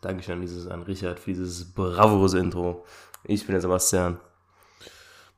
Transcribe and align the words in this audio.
Dankeschön 0.00 0.34
an, 0.34 0.40
dieses, 0.40 0.66
an 0.66 0.82
Richard 0.82 1.18
für 1.18 1.30
dieses 1.30 1.72
bravurose 1.72 2.38
Intro. 2.38 2.84
Ich 3.24 3.46
bin 3.46 3.52
der 3.52 3.60
Sebastian. 3.60 4.18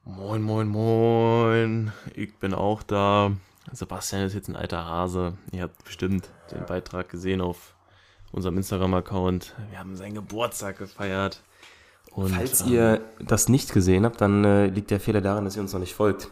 Moin, 0.05 0.43
moin, 0.43 0.69
moin. 0.69 1.93
Ich 2.15 2.35
bin 2.37 2.55
auch 2.55 2.83
da. 2.83 3.33
Sebastian 3.73 4.23
ist 4.23 4.35
jetzt 4.35 4.49
ein 4.49 4.57
alter 4.57 4.85
Hase. 4.85 5.35
Ihr 5.53 5.63
habt 5.63 5.85
bestimmt 5.85 6.31
den 6.51 6.65
Beitrag 6.67 7.09
gesehen 7.09 7.41
auf 7.41 7.75
unserem 8.33 8.57
Instagram-Account. 8.57 9.55
Wir 9.71 9.79
haben 9.79 9.97
seinen 9.97 10.15
Geburtstag 10.15 10.79
gefeiert. 10.79 11.43
Und, 12.11 12.31
Falls 12.35 12.63
ähm, 12.63 12.73
ihr 12.73 13.01
das 13.21 13.49
nicht 13.49 13.73
gesehen 13.73 14.05
habt, 14.05 14.21
dann 14.21 14.45
äh, 14.45 14.67
liegt 14.67 14.91
der 14.91 15.01
Fehler 15.01 15.21
darin, 15.21 15.45
dass 15.45 15.57
ihr 15.57 15.63
uns 15.63 15.73
noch 15.73 15.81
nicht 15.81 15.95
folgt. 15.95 16.31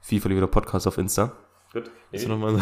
FIFA 0.00 0.28
Vida 0.28 0.46
Podcast 0.46 0.86
auf 0.86 0.98
Insta. 0.98 1.32
Gut. 1.72 1.90
Ist 2.12 2.28
nochmal 2.28 2.52
so, 2.52 2.60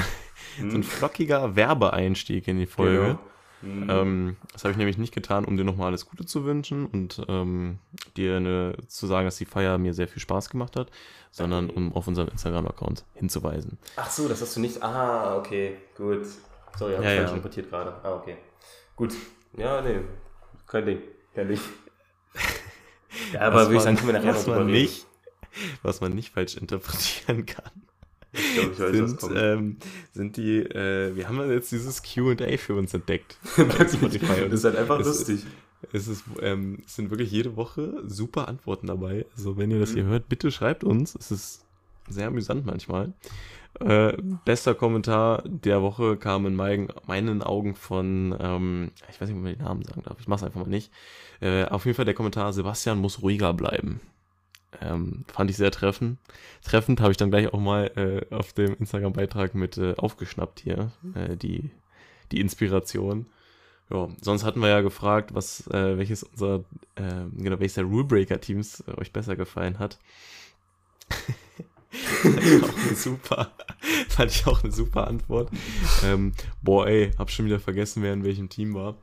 so 0.70 0.76
ein 0.76 0.82
flockiger 0.82 1.54
Werbeeinstieg 1.56 2.48
in 2.48 2.58
die 2.58 2.66
Folge. 2.66 3.02
Genau. 3.02 3.18
Ähm, 3.62 4.36
das 4.52 4.64
habe 4.64 4.72
ich 4.72 4.76
nämlich 4.78 4.98
nicht 4.98 5.14
getan, 5.14 5.44
um 5.44 5.56
dir 5.56 5.64
nochmal 5.64 5.88
alles 5.88 6.06
Gute 6.06 6.26
zu 6.26 6.44
wünschen 6.44 6.86
und 6.86 7.22
ähm, 7.28 7.78
dir 8.16 8.36
eine, 8.36 8.76
zu 8.88 9.06
sagen, 9.06 9.26
dass 9.26 9.36
die 9.36 9.44
Feier 9.44 9.78
mir 9.78 9.94
sehr 9.94 10.08
viel 10.08 10.20
Spaß 10.20 10.50
gemacht 10.50 10.76
hat, 10.76 10.90
sondern 11.30 11.70
um 11.70 11.92
auf 11.94 12.06
unserem 12.08 12.28
Instagram-Account 12.28 13.04
hinzuweisen. 13.14 13.78
Ach 13.96 14.10
so, 14.10 14.28
das 14.28 14.42
hast 14.42 14.56
du 14.56 14.60
nicht. 14.60 14.82
Ah, 14.82 15.36
okay, 15.36 15.76
gut. 15.96 16.26
Sorry, 16.78 16.94
habe 16.94 17.04
Ja, 17.04 17.10
ich 17.10 17.16
ja. 17.16 17.22
falsch 17.22 17.30
interpretiert 17.36 17.70
gerade. 17.70 17.94
Ah, 18.02 18.14
okay. 18.14 18.36
Gut. 18.96 19.14
Ja, 19.56 19.80
nee. 19.82 20.00
Kein 20.66 20.86
Ding. 20.86 21.02
Kein 21.34 21.48
Ding. 21.48 21.60
ja, 23.32 23.40
aber 23.42 23.62
würde 23.66 23.76
ich 23.76 23.82
sagen, 23.82 23.96
können 23.96 24.08
wir 24.08 24.14
nachher 24.14 24.32
noch 24.32 24.34
was 24.38 24.44
drüber 24.44 24.64
nicht, 24.64 25.06
Was 25.82 26.00
man 26.00 26.14
nicht 26.14 26.32
falsch 26.32 26.56
interpretieren 26.56 27.46
kann, 27.46 27.70
Ich 28.32 28.54
glaube, 28.54 28.70
ich 28.72 28.78
weiß, 28.80 29.02
was 29.02 29.10
sind, 29.10 29.20
kommt. 29.20 29.34
ähm, 29.36 29.76
sind 30.12 30.36
die, 30.36 30.58
äh, 30.60 31.14
wir 31.14 31.28
haben 31.28 31.50
jetzt 31.50 31.70
dieses 31.72 32.02
Q&A 32.02 32.56
für 32.56 32.74
uns 32.74 32.94
entdeckt. 32.94 33.38
das 33.78 33.94
ist 33.94 34.64
halt 34.64 34.76
einfach 34.76 35.00
es- 35.00 35.06
lustig. 35.06 35.44
Es, 35.92 36.06
ist, 36.06 36.22
ähm, 36.40 36.78
es 36.86 36.94
sind 36.94 37.10
wirklich 37.10 37.30
jede 37.32 37.56
Woche 37.56 38.02
super 38.06 38.46
Antworten 38.48 38.86
dabei. 38.86 39.26
Also 39.36 39.56
wenn 39.56 39.70
ihr 39.72 39.80
das 39.80 39.90
Mhm. 39.90 39.94
hier 39.96 40.04
hört, 40.04 40.28
bitte 40.28 40.50
schreibt 40.52 40.84
uns. 40.84 41.14
Es 41.16 41.30
ist 41.32 41.64
sehr 42.08 42.28
amüsant 42.28 42.64
manchmal. 42.64 43.12
Äh, 43.80 44.16
bester 44.44 44.74
Kommentar 44.74 45.42
der 45.46 45.82
Woche 45.82 46.16
kam 46.16 46.46
in 46.46 46.54
meinen, 46.54 46.88
meinen 47.06 47.42
Augen 47.42 47.74
von, 47.74 48.36
ähm, 48.38 48.92
ich 49.10 49.20
weiß 49.20 49.28
nicht, 49.28 49.36
ob 49.36 49.42
man 49.42 49.54
den 49.54 49.64
Namen 49.64 49.82
sagen 49.84 50.02
darf, 50.04 50.18
ich 50.20 50.28
mach's 50.28 50.42
einfach 50.44 50.60
mal 50.60 50.68
nicht. 50.68 50.92
Äh, 51.40 51.64
auf 51.64 51.84
jeden 51.84 51.96
Fall 51.96 52.04
der 52.04 52.14
Kommentar, 52.14 52.52
Sebastian 52.52 52.98
muss 52.98 53.20
ruhiger 53.22 53.52
bleiben. 53.52 54.00
Ähm, 54.80 55.24
fand 55.32 55.50
ich 55.50 55.56
sehr 55.56 55.70
treffend. 55.70 56.18
Treffend 56.64 57.00
habe 57.00 57.10
ich 57.10 57.16
dann 57.16 57.30
gleich 57.30 57.52
auch 57.52 57.60
mal 57.60 57.90
äh, 57.96 58.34
auf 58.34 58.52
dem 58.52 58.74
Instagram-Beitrag 58.74 59.54
mit 59.54 59.76
äh, 59.78 59.94
aufgeschnappt 59.96 60.60
hier, 60.60 60.92
äh, 61.14 61.36
die, 61.36 61.70
die 62.30 62.40
Inspiration. 62.40 63.26
Ja, 63.90 64.08
sonst 64.22 64.44
hatten 64.44 64.60
wir 64.60 64.68
ja 64.68 64.80
gefragt, 64.80 65.34
was, 65.34 65.66
äh, 65.68 65.98
welches 65.98 66.22
unser, 66.22 66.64
äh, 66.94 67.26
genau, 67.36 67.58
welches 67.60 67.74
der 67.74 67.84
Rulebreaker-Teams 67.84 68.84
äh, 68.86 69.00
euch 69.00 69.12
besser 69.12 69.36
gefallen 69.36 69.78
hat. 69.78 69.98
fand 71.90 72.40
ich 72.42 72.62
auch 72.62 72.78
eine 72.86 72.96
super, 72.96 73.52
fand 74.08 74.30
ich 74.30 74.46
auch 74.46 74.62
eine 74.64 74.72
super 74.72 75.06
Antwort. 75.06 75.50
Ähm, 76.04 76.32
boah, 76.62 76.86
ey, 76.86 77.10
hab 77.18 77.30
schon 77.30 77.44
wieder 77.44 77.60
vergessen, 77.60 78.02
wer 78.02 78.14
in 78.14 78.24
welchem 78.24 78.48
Team 78.48 78.72
war. 78.74 78.96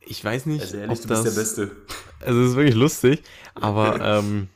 Ich 0.00 0.24
weiß 0.24 0.46
nicht, 0.46 0.62
Also 0.62 0.78
ehrlich, 0.78 0.98
ob 0.98 1.02
du 1.02 1.08
bist 1.08 1.26
das, 1.26 1.34
der 1.34 1.40
Beste. 1.40 1.76
also 2.20 2.40
es 2.40 2.50
ist 2.50 2.56
wirklich 2.56 2.74
lustig, 2.74 3.22
aber 3.54 4.00
ähm, 4.00 4.48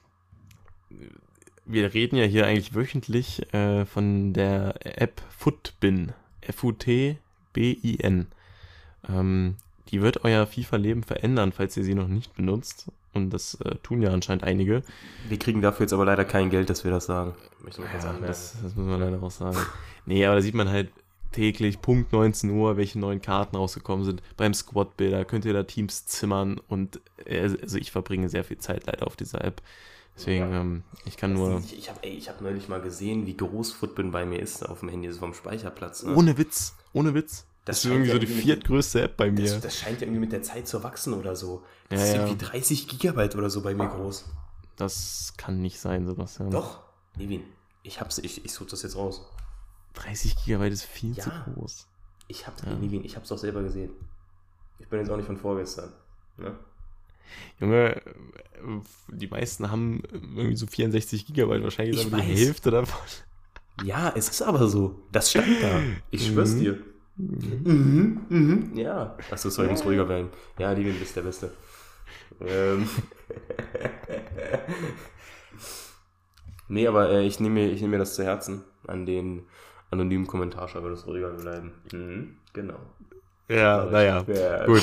wir 1.66 1.94
reden 1.94 2.16
ja 2.16 2.24
hier 2.24 2.46
eigentlich 2.46 2.74
wöchentlich 2.74 3.52
äh, 3.54 3.84
von 3.84 4.32
der 4.32 4.74
App 4.80 5.22
Footbin. 5.36 6.12
F-U-T-B-I-N. 6.40 8.26
Ähm, 9.08 9.56
die 9.88 10.02
wird 10.02 10.24
euer 10.24 10.46
FIFA-Leben 10.46 11.02
verändern, 11.02 11.52
falls 11.52 11.76
ihr 11.76 11.84
sie 11.84 11.94
noch 11.94 12.08
nicht 12.08 12.34
benutzt. 12.34 12.90
Und 13.12 13.30
das 13.30 13.54
äh, 13.60 13.76
tun 13.76 14.02
ja 14.02 14.10
anscheinend 14.10 14.44
einige. 14.44 14.82
Wir 15.28 15.38
kriegen 15.38 15.62
dafür 15.62 15.84
jetzt 15.84 15.92
aber 15.92 16.04
leider 16.04 16.24
kein 16.24 16.50
Geld, 16.50 16.68
dass 16.68 16.84
wir 16.84 16.90
das 16.90 17.06
sagen. 17.06 17.34
Ja, 17.64 18.26
das, 18.26 18.56
das 18.62 18.74
muss 18.74 18.86
man 18.86 19.00
leider 19.00 19.22
auch 19.22 19.30
sagen. 19.30 19.56
Nee, 20.06 20.26
aber 20.26 20.34
da 20.34 20.42
sieht 20.42 20.54
man 20.54 20.68
halt 20.68 20.90
täglich, 21.32 21.80
Punkt 21.80 22.12
19 22.12 22.50
Uhr, 22.50 22.76
welche 22.76 22.98
neuen 22.98 23.22
Karten 23.22 23.56
rausgekommen 23.56 24.04
sind. 24.04 24.22
Beim 24.36 24.52
Squad-Builder 24.52 25.24
könnt 25.24 25.46
ihr 25.46 25.54
da 25.54 25.62
Teams 25.62 26.04
zimmern 26.04 26.60
und 26.68 27.00
äh, 27.24 27.40
also 27.40 27.78
ich 27.78 27.90
verbringe 27.90 28.28
sehr 28.28 28.44
viel 28.44 28.58
Zeit 28.58 28.84
leider 28.84 29.06
auf 29.06 29.16
dieser 29.16 29.42
App. 29.42 29.62
Deswegen, 30.16 30.50
Ja. 30.52 30.60
ähm, 30.60 30.84
ich 31.06 31.16
kann 31.16 31.32
nur. 31.32 31.58
Ich, 31.58 31.76
ich 31.76 31.88
habe 31.90 32.00
hab 32.08 32.40
neulich 32.40 32.68
mal 32.68 32.80
gesehen, 32.80 33.26
wie 33.26 33.36
groß 33.36 33.72
Footbin 33.72 34.10
bei 34.12 34.24
mir 34.24 34.38
ist 34.40 34.64
auf 34.64 34.80
dem 34.80 34.88
Handy, 34.88 35.10
so 35.10 35.18
vom 35.18 35.34
Speicherplatz. 35.34 36.04
Ne? 36.04 36.14
Ohne 36.14 36.38
Witz, 36.38 36.74
ohne 36.92 37.14
Witz. 37.14 37.46
Das 37.64 37.76
Das, 37.76 37.84
ist 37.86 37.90
irgendwie 37.90 38.10
scheint 38.10 38.22
so 38.22 38.26
ja 38.28 38.34
die 38.34 38.42
viertgrößte 38.42 39.02
App 39.02 39.16
bei 39.16 39.30
mir. 39.30 39.42
Das, 39.50 39.60
das 39.60 39.76
scheint 39.78 40.00
ja 40.00 40.06
irgendwie 40.06 40.20
mit 40.20 40.32
der 40.32 40.42
Zeit 40.42 40.68
zu 40.68 40.82
wachsen 40.84 41.14
oder 41.14 41.34
so. 41.34 41.64
Das 41.88 42.00
Ja, 42.00 42.06
ist 42.06 42.14
ja. 42.14 42.26
irgendwie 42.26 42.44
30 42.44 42.88
Gigabyte 42.88 43.34
oder 43.36 43.48
so 43.50 43.62
bei 43.62 43.74
mir 43.74 43.88
groß. 43.88 44.26
Das 44.76 45.32
kann 45.36 45.60
nicht 45.62 45.80
sein, 45.80 46.06
Sebastian. 46.06 46.50
Doch. 46.50 46.80
Levin, 47.16 47.42
ich 47.82 48.00
hab's, 48.00 48.18
ich, 48.18 48.44
ich 48.44 48.52
suche 48.52 48.70
das 48.70 48.82
jetzt 48.82 48.96
raus. 48.96 49.22
30 49.94 50.36
Gigabyte 50.44 50.72
ist 50.74 50.84
viel 50.84 51.14
zu 51.14 51.30
Ja. 51.30 51.46
groß. 51.54 51.86
Ich 52.28 52.46
hab's, 52.46 52.62
Ja. 52.66 52.72
Levin, 52.74 53.04
ich 53.04 53.16
hab's 53.16 53.28
doch 53.30 53.38
selber 53.38 53.62
gesehen. 53.62 53.90
Ich 54.78 54.88
bin 54.88 54.98
jetzt 55.00 55.08
auch 55.10 55.16
nicht 55.16 55.26
von 55.26 55.36
vorgestern. 55.38 55.92
Ne? 56.36 56.54
Junge, 57.60 57.96
äh, 57.96 58.00
die 59.08 59.26
meisten 59.28 59.70
haben 59.70 60.02
irgendwie 60.12 60.56
so 60.56 60.66
64 60.66 61.26
Gigabyte, 61.26 61.62
wahrscheinlich 61.62 62.00
Ich 62.00 62.06
aber 62.06 62.16
die. 62.22 62.46
Hälfte 62.46 62.70
davon. 62.70 63.00
Ja, 63.84 64.12
es 64.16 64.28
ist 64.28 64.42
aber 64.42 64.66
so. 64.68 65.02
Das 65.12 65.30
stand 65.30 65.62
da. 65.62 65.80
Ich 66.10 66.26
schwör's 66.28 66.54
Mhm. 66.54 66.60
dir. 66.60 66.78
Mhm, 67.16 68.20
mhm, 68.28 68.72
ja. 68.76 69.16
Achso, 69.30 69.48
sorry, 69.50 69.66
ich 69.68 69.72
muss 69.72 69.84
ruhiger 69.84 70.08
werden. 70.08 70.28
Ja, 70.58 70.72
Levin, 70.72 70.98
bist 70.98 71.14
der 71.16 71.22
Beste. 71.22 71.52
Ähm. 72.40 72.88
nee, 76.68 76.86
aber 76.86 77.10
äh, 77.10 77.26
ich 77.26 77.40
nehme 77.40 77.54
mir, 77.60 77.70
ich 77.72 77.80
nehme 77.80 77.92
mir 77.92 77.98
das 77.98 78.14
zu 78.14 78.24
Herzen. 78.24 78.62
An 78.86 79.06
den 79.06 79.46
anonymen 79.90 80.26
Kommentarschreiber 80.26 80.90
das 80.90 81.06
ruhiger 81.06 81.30
bleiben. 81.30 81.72
Mhm, 81.92 82.36
genau. 82.52 82.78
Ja, 83.48 83.84
naja, 83.86 84.24
Ja. 84.26 84.66
gut. 84.66 84.82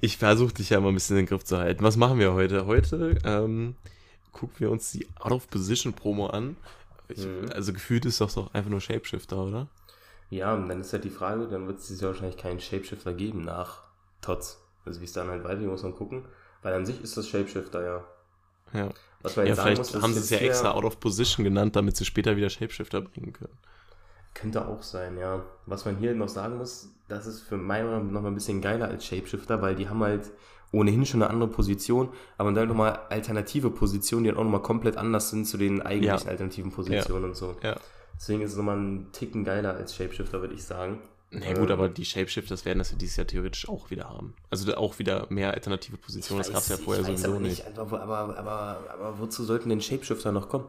Ich 0.00 0.18
versuche 0.18 0.52
dich 0.54 0.70
ja 0.70 0.80
mal 0.80 0.88
ein 0.88 0.94
bisschen 0.94 1.16
in 1.16 1.24
den 1.24 1.28
Griff 1.28 1.44
zu 1.44 1.58
halten. 1.58 1.82
Was 1.82 1.96
machen 1.96 2.18
wir 2.18 2.34
heute? 2.34 2.66
Heute 2.66 3.18
ähm, 3.24 3.74
gucken 4.32 4.56
wir 4.58 4.70
uns 4.70 4.92
die 4.92 5.06
Out-of-Position-Promo 5.18 6.26
an. 6.26 6.56
Ich, 7.08 7.26
Mhm. 7.26 7.50
Also 7.52 7.72
gefühlt 7.72 8.04
ist 8.06 8.20
das 8.20 8.34
doch 8.34 8.52
einfach 8.54 8.70
nur 8.70 8.80
Shapeshifter, 8.80 9.36
oder? 9.36 9.68
Ja, 10.30 10.54
und 10.54 10.68
dann 10.68 10.80
ist 10.80 10.92
halt 10.92 11.04
die 11.04 11.10
Frage, 11.10 11.46
dann 11.48 11.66
wird 11.66 11.78
es 11.78 11.86
dieses 11.88 12.00
Jahr 12.00 12.12
wahrscheinlich 12.12 12.38
keinen 12.38 12.60
Shapeshifter 12.60 13.12
geben 13.12 13.44
nach 13.44 13.82
Tots. 14.22 14.62
Also 14.84 15.00
wie 15.00 15.04
es 15.04 15.12
dann 15.12 15.28
halt 15.28 15.44
weitergeht, 15.44 15.68
muss 15.68 15.82
man 15.82 15.94
gucken. 15.94 16.24
Weil 16.62 16.74
an 16.74 16.86
sich 16.86 17.02
ist 17.02 17.16
das 17.16 17.28
Shapeshifter, 17.28 17.84
ja. 17.84 18.04
Ja. 18.72 18.88
Was 19.20 19.36
man 19.36 19.46
Ja, 19.46 19.50
jetzt 19.50 19.56
sagen 19.58 19.76
vielleicht 19.76 19.94
muss, 19.94 20.02
haben 20.02 20.14
sie 20.14 20.20
es 20.20 20.30
ja 20.30 20.38
extra 20.38 20.70
Out 20.72 20.84
of 20.84 21.00
Position 21.00 21.44
genannt, 21.44 21.76
damit 21.76 21.96
sie 21.96 22.04
später 22.04 22.36
wieder 22.36 22.48
Shapeshifter 22.50 23.02
bringen 23.02 23.32
können. 23.32 23.56
Könnte 24.34 24.66
auch 24.66 24.82
sein, 24.82 25.18
ja. 25.18 25.44
Was 25.66 25.84
man 25.84 25.96
hier 25.98 26.14
noch 26.14 26.28
sagen 26.28 26.56
muss, 26.58 26.88
das 27.08 27.26
ist 27.26 27.40
für 27.42 27.56
meine 27.56 27.84
Meinung 27.88 28.12
noch 28.12 28.22
mal 28.22 28.28
ein 28.28 28.34
bisschen 28.34 28.60
geiler 28.62 28.88
als 28.88 29.04
Shapeshifter, 29.04 29.60
weil 29.60 29.74
die 29.74 29.88
haben 29.88 30.02
halt 30.02 30.30
ohnehin 30.72 31.04
schon 31.04 31.22
eine 31.22 31.30
andere 31.30 31.50
Position, 31.50 32.08
aber 32.38 32.50
dann 32.52 32.66
nochmal 32.68 32.98
alternative 33.10 33.70
Positionen, 33.70 34.24
die 34.24 34.30
dann 34.30 34.38
auch 34.38 34.44
nochmal 34.44 34.62
komplett 34.62 34.96
anders 34.96 35.28
sind 35.28 35.44
zu 35.46 35.58
den 35.58 35.82
eigentlichen 35.82 36.24
Ja. 36.24 36.30
alternativen 36.30 36.72
Positionen 36.72 37.24
und 37.24 37.36
so. 37.36 37.56
Ja. 37.62 37.76
Deswegen 38.16 38.40
ist 38.40 38.52
es 38.52 38.56
nochmal 38.56 38.78
einen 38.78 39.12
Ticken 39.12 39.44
geiler 39.44 39.74
als 39.74 39.94
Shapeshifter, 39.94 40.40
würde 40.40 40.54
ich 40.54 40.64
sagen. 40.64 41.00
Na 41.30 41.52
gut, 41.54 41.68
Ähm, 41.70 41.72
aber 41.72 41.88
die 41.90 42.04
Shapeshifters 42.04 42.64
werden 42.64 42.78
das 42.78 42.90
ja 42.92 42.96
dieses 42.98 43.16
Jahr 43.16 43.26
theoretisch 43.26 43.68
auch 43.68 43.90
wieder 43.90 44.08
haben. 44.08 44.34
Also 44.50 44.74
auch 44.74 44.98
wieder 44.98 45.26
mehr 45.30 45.52
alternative 45.52 45.96
Positionen. 45.98 46.38
Das 46.40 46.48
Ich 46.48 46.54
gab 46.54 46.62
es 46.62 46.68
ja 46.68 46.76
weiß- 46.76 46.82
vorher 46.84 47.02
weiß 47.02 47.08
sowieso 47.22 47.30
aber 47.30 47.40
nicht. 47.40 47.78
Aber, 47.78 48.00
aber, 48.02 48.38
aber, 48.38 48.80
aber 48.92 49.18
wozu 49.18 49.44
sollten 49.44 49.68
denn 49.70 49.80
Shapeshifter 49.80 50.32
noch 50.32 50.48
kommen? 50.48 50.66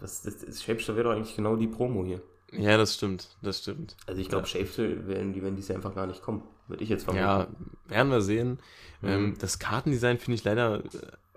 Das, 0.00 0.22
das, 0.22 0.38
das 0.38 0.62
Shapeshifter 0.62 0.96
wäre 0.96 1.08
doch 1.08 1.16
eigentlich 1.16 1.36
genau 1.36 1.56
die 1.56 1.66
Promo 1.66 2.04
hier. 2.04 2.22
Ja, 2.52 2.76
das 2.76 2.94
stimmt, 2.94 3.28
das 3.42 3.60
stimmt. 3.60 3.96
Also 4.06 4.20
ich 4.20 4.28
glaube, 4.28 4.42
Ja. 4.44 4.48
Shapeshifter 4.48 5.06
werden, 5.06 5.32
die 5.32 5.42
werden 5.42 5.56
dies 5.56 5.68
Jahr 5.68 5.76
einfach 5.76 5.94
gar 5.94 6.06
nicht 6.06 6.22
kommen. 6.22 6.42
Würde 6.68 6.82
ich 6.82 6.88
jetzt 6.90 7.04
vermuten. 7.04 7.24
Ja, 7.24 7.46
werden 7.88 8.10
wir 8.10 8.20
sehen. 8.22 8.58
Mhm. 9.02 9.08
Ähm, 9.08 9.34
das 9.38 9.58
Kartendesign 9.58 10.18
finde 10.18 10.34
ich 10.36 10.44
leider 10.44 10.84
äh, 10.84 10.88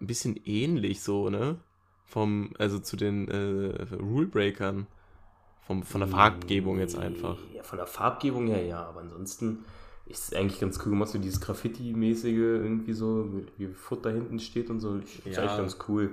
ein 0.01 0.07
bisschen 0.07 0.39
ähnlich 0.45 1.01
so, 1.01 1.29
ne? 1.29 1.57
Vom, 2.05 2.51
also 2.59 2.79
zu 2.79 2.95
den 2.95 3.27
äh, 3.29 3.95
Rulebreakern. 3.95 4.87
Vom, 5.65 5.83
von 5.83 6.01
der 6.01 6.09
Farbgebung 6.09 6.79
jetzt 6.79 6.97
einfach. 6.97 7.37
Ja, 7.53 7.63
von 7.63 7.77
der 7.77 7.87
Farbgebung 7.87 8.47
her 8.47 8.63
ja, 8.65 8.83
aber 8.85 8.99
ansonsten 9.01 9.63
Ist 10.05 10.35
eigentlich 10.35 10.59
ganz 10.59 10.77
cool 10.79 10.89
gemacht, 10.91 11.09
so 11.09 11.17
dieses 11.17 11.39
Graffiti-mäßige 11.39 12.35
irgendwie 12.37 12.91
so, 12.91 13.29
wie 13.57 13.67
Foot 13.67 14.05
da 14.05 14.09
hinten 14.09 14.39
steht 14.39 14.69
und 14.69 14.81
so. 14.81 14.97
Ist 14.97 15.25
Ja. 15.25 15.43
eigentlich 15.43 15.57
ganz 15.57 15.77
cool. 15.87 16.09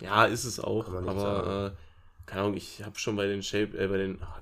Ja, 0.00 0.24
ist 0.24 0.44
es 0.44 0.58
auch, 0.58 0.88
aber 0.92 1.72
äh, 1.76 1.89
keine 2.26 2.42
Ahnung, 2.42 2.56
ich 2.56 2.82
habe 2.84 2.98
schon 2.98 3.16
bei 3.16 3.26
den 3.26 3.42
Shape, 3.42 3.76
äh, 3.78 3.86
bei 3.88 3.96
den, 3.98 4.18
ach, 4.22 4.40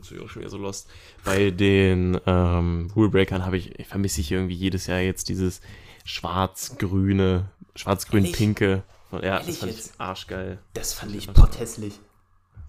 ist 0.00 0.12
auch 0.20 0.28
schon 0.28 0.40
wieder 0.42 0.50
so 0.50 0.58
lost, 0.58 0.88
bei 1.24 1.50
den 1.50 2.18
ähm, 2.26 2.90
Rulebreakern 2.94 3.44
habe 3.44 3.56
ich, 3.58 3.78
ich 3.78 3.86
vermisse 3.86 4.20
ich 4.20 4.30
irgendwie 4.32 4.54
jedes 4.54 4.86
Jahr 4.86 5.00
jetzt 5.00 5.28
dieses 5.28 5.60
schwarz-grüne, 6.04 7.48
schwarz-grün-pinke. 7.76 8.82
Ja, 9.12 9.18
Ehrlich 9.20 9.46
das 9.46 9.56
fand 9.58 9.72
jetzt? 9.72 9.92
ich 9.94 10.00
arschgeil. 10.00 10.58
Das 10.74 10.92
fand 10.92 11.14
ich 11.14 11.32
potthässlich. 11.32 11.98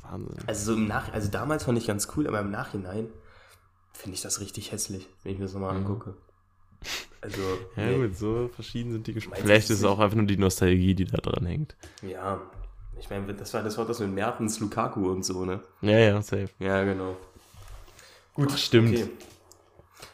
Wahnsinn. 0.10 0.38
Also 0.48 0.74
so 0.74 0.78
im 0.78 0.88
Nach 0.88 1.14
also 1.14 1.30
damals 1.30 1.64
fand 1.66 1.78
ich 1.78 1.88
ganz 1.88 2.08
cool, 2.16 2.28
aber 2.28 2.40
im 2.40 2.50
Nachhinein 2.52 3.08
finde 3.94 4.16
ich 4.16 4.22
das 4.22 4.40
richtig 4.42 4.72
hässlich, 4.72 5.08
wenn 5.24 5.34
ich 5.34 5.38
mir 5.40 5.46
das 5.46 5.54
nochmal 5.54 5.76
angucke. 5.76 6.16
Also, 7.22 7.40
Ja, 7.76 7.86
nee. 7.86 8.08
gut, 8.08 8.18
so 8.18 8.50
verschieden 8.56 8.92
sind 8.92 9.06
die 9.06 9.14
du, 9.14 9.22
Vielleicht 9.22 9.70
ist 9.70 9.78
es 9.78 9.84
auch 9.84 10.00
einfach 10.00 10.18
nur 10.18 10.26
die 10.26 10.38
Nostalgie, 10.38 10.96
die 10.96 11.06
da 11.06 11.18
dran 11.18 11.46
hängt. 11.46 11.76
ja. 12.02 12.42
Ich 13.02 13.10
meine, 13.10 13.34
das 13.34 13.54
war 13.54 13.64
das 13.64 13.78
war 13.78 13.86
das 13.86 14.00
mit 14.00 14.14
Mertens, 14.14 14.60
Lukaku 14.60 15.10
und 15.12 15.26
so, 15.26 15.44
ne? 15.44 15.60
Ja, 15.82 15.98
ja, 15.98 16.22
safe. 16.22 16.50
Ja, 16.60 16.84
genau. 16.84 17.18
Gut, 18.34 18.52
stimmt. 18.52 18.94
Okay. 18.94 19.10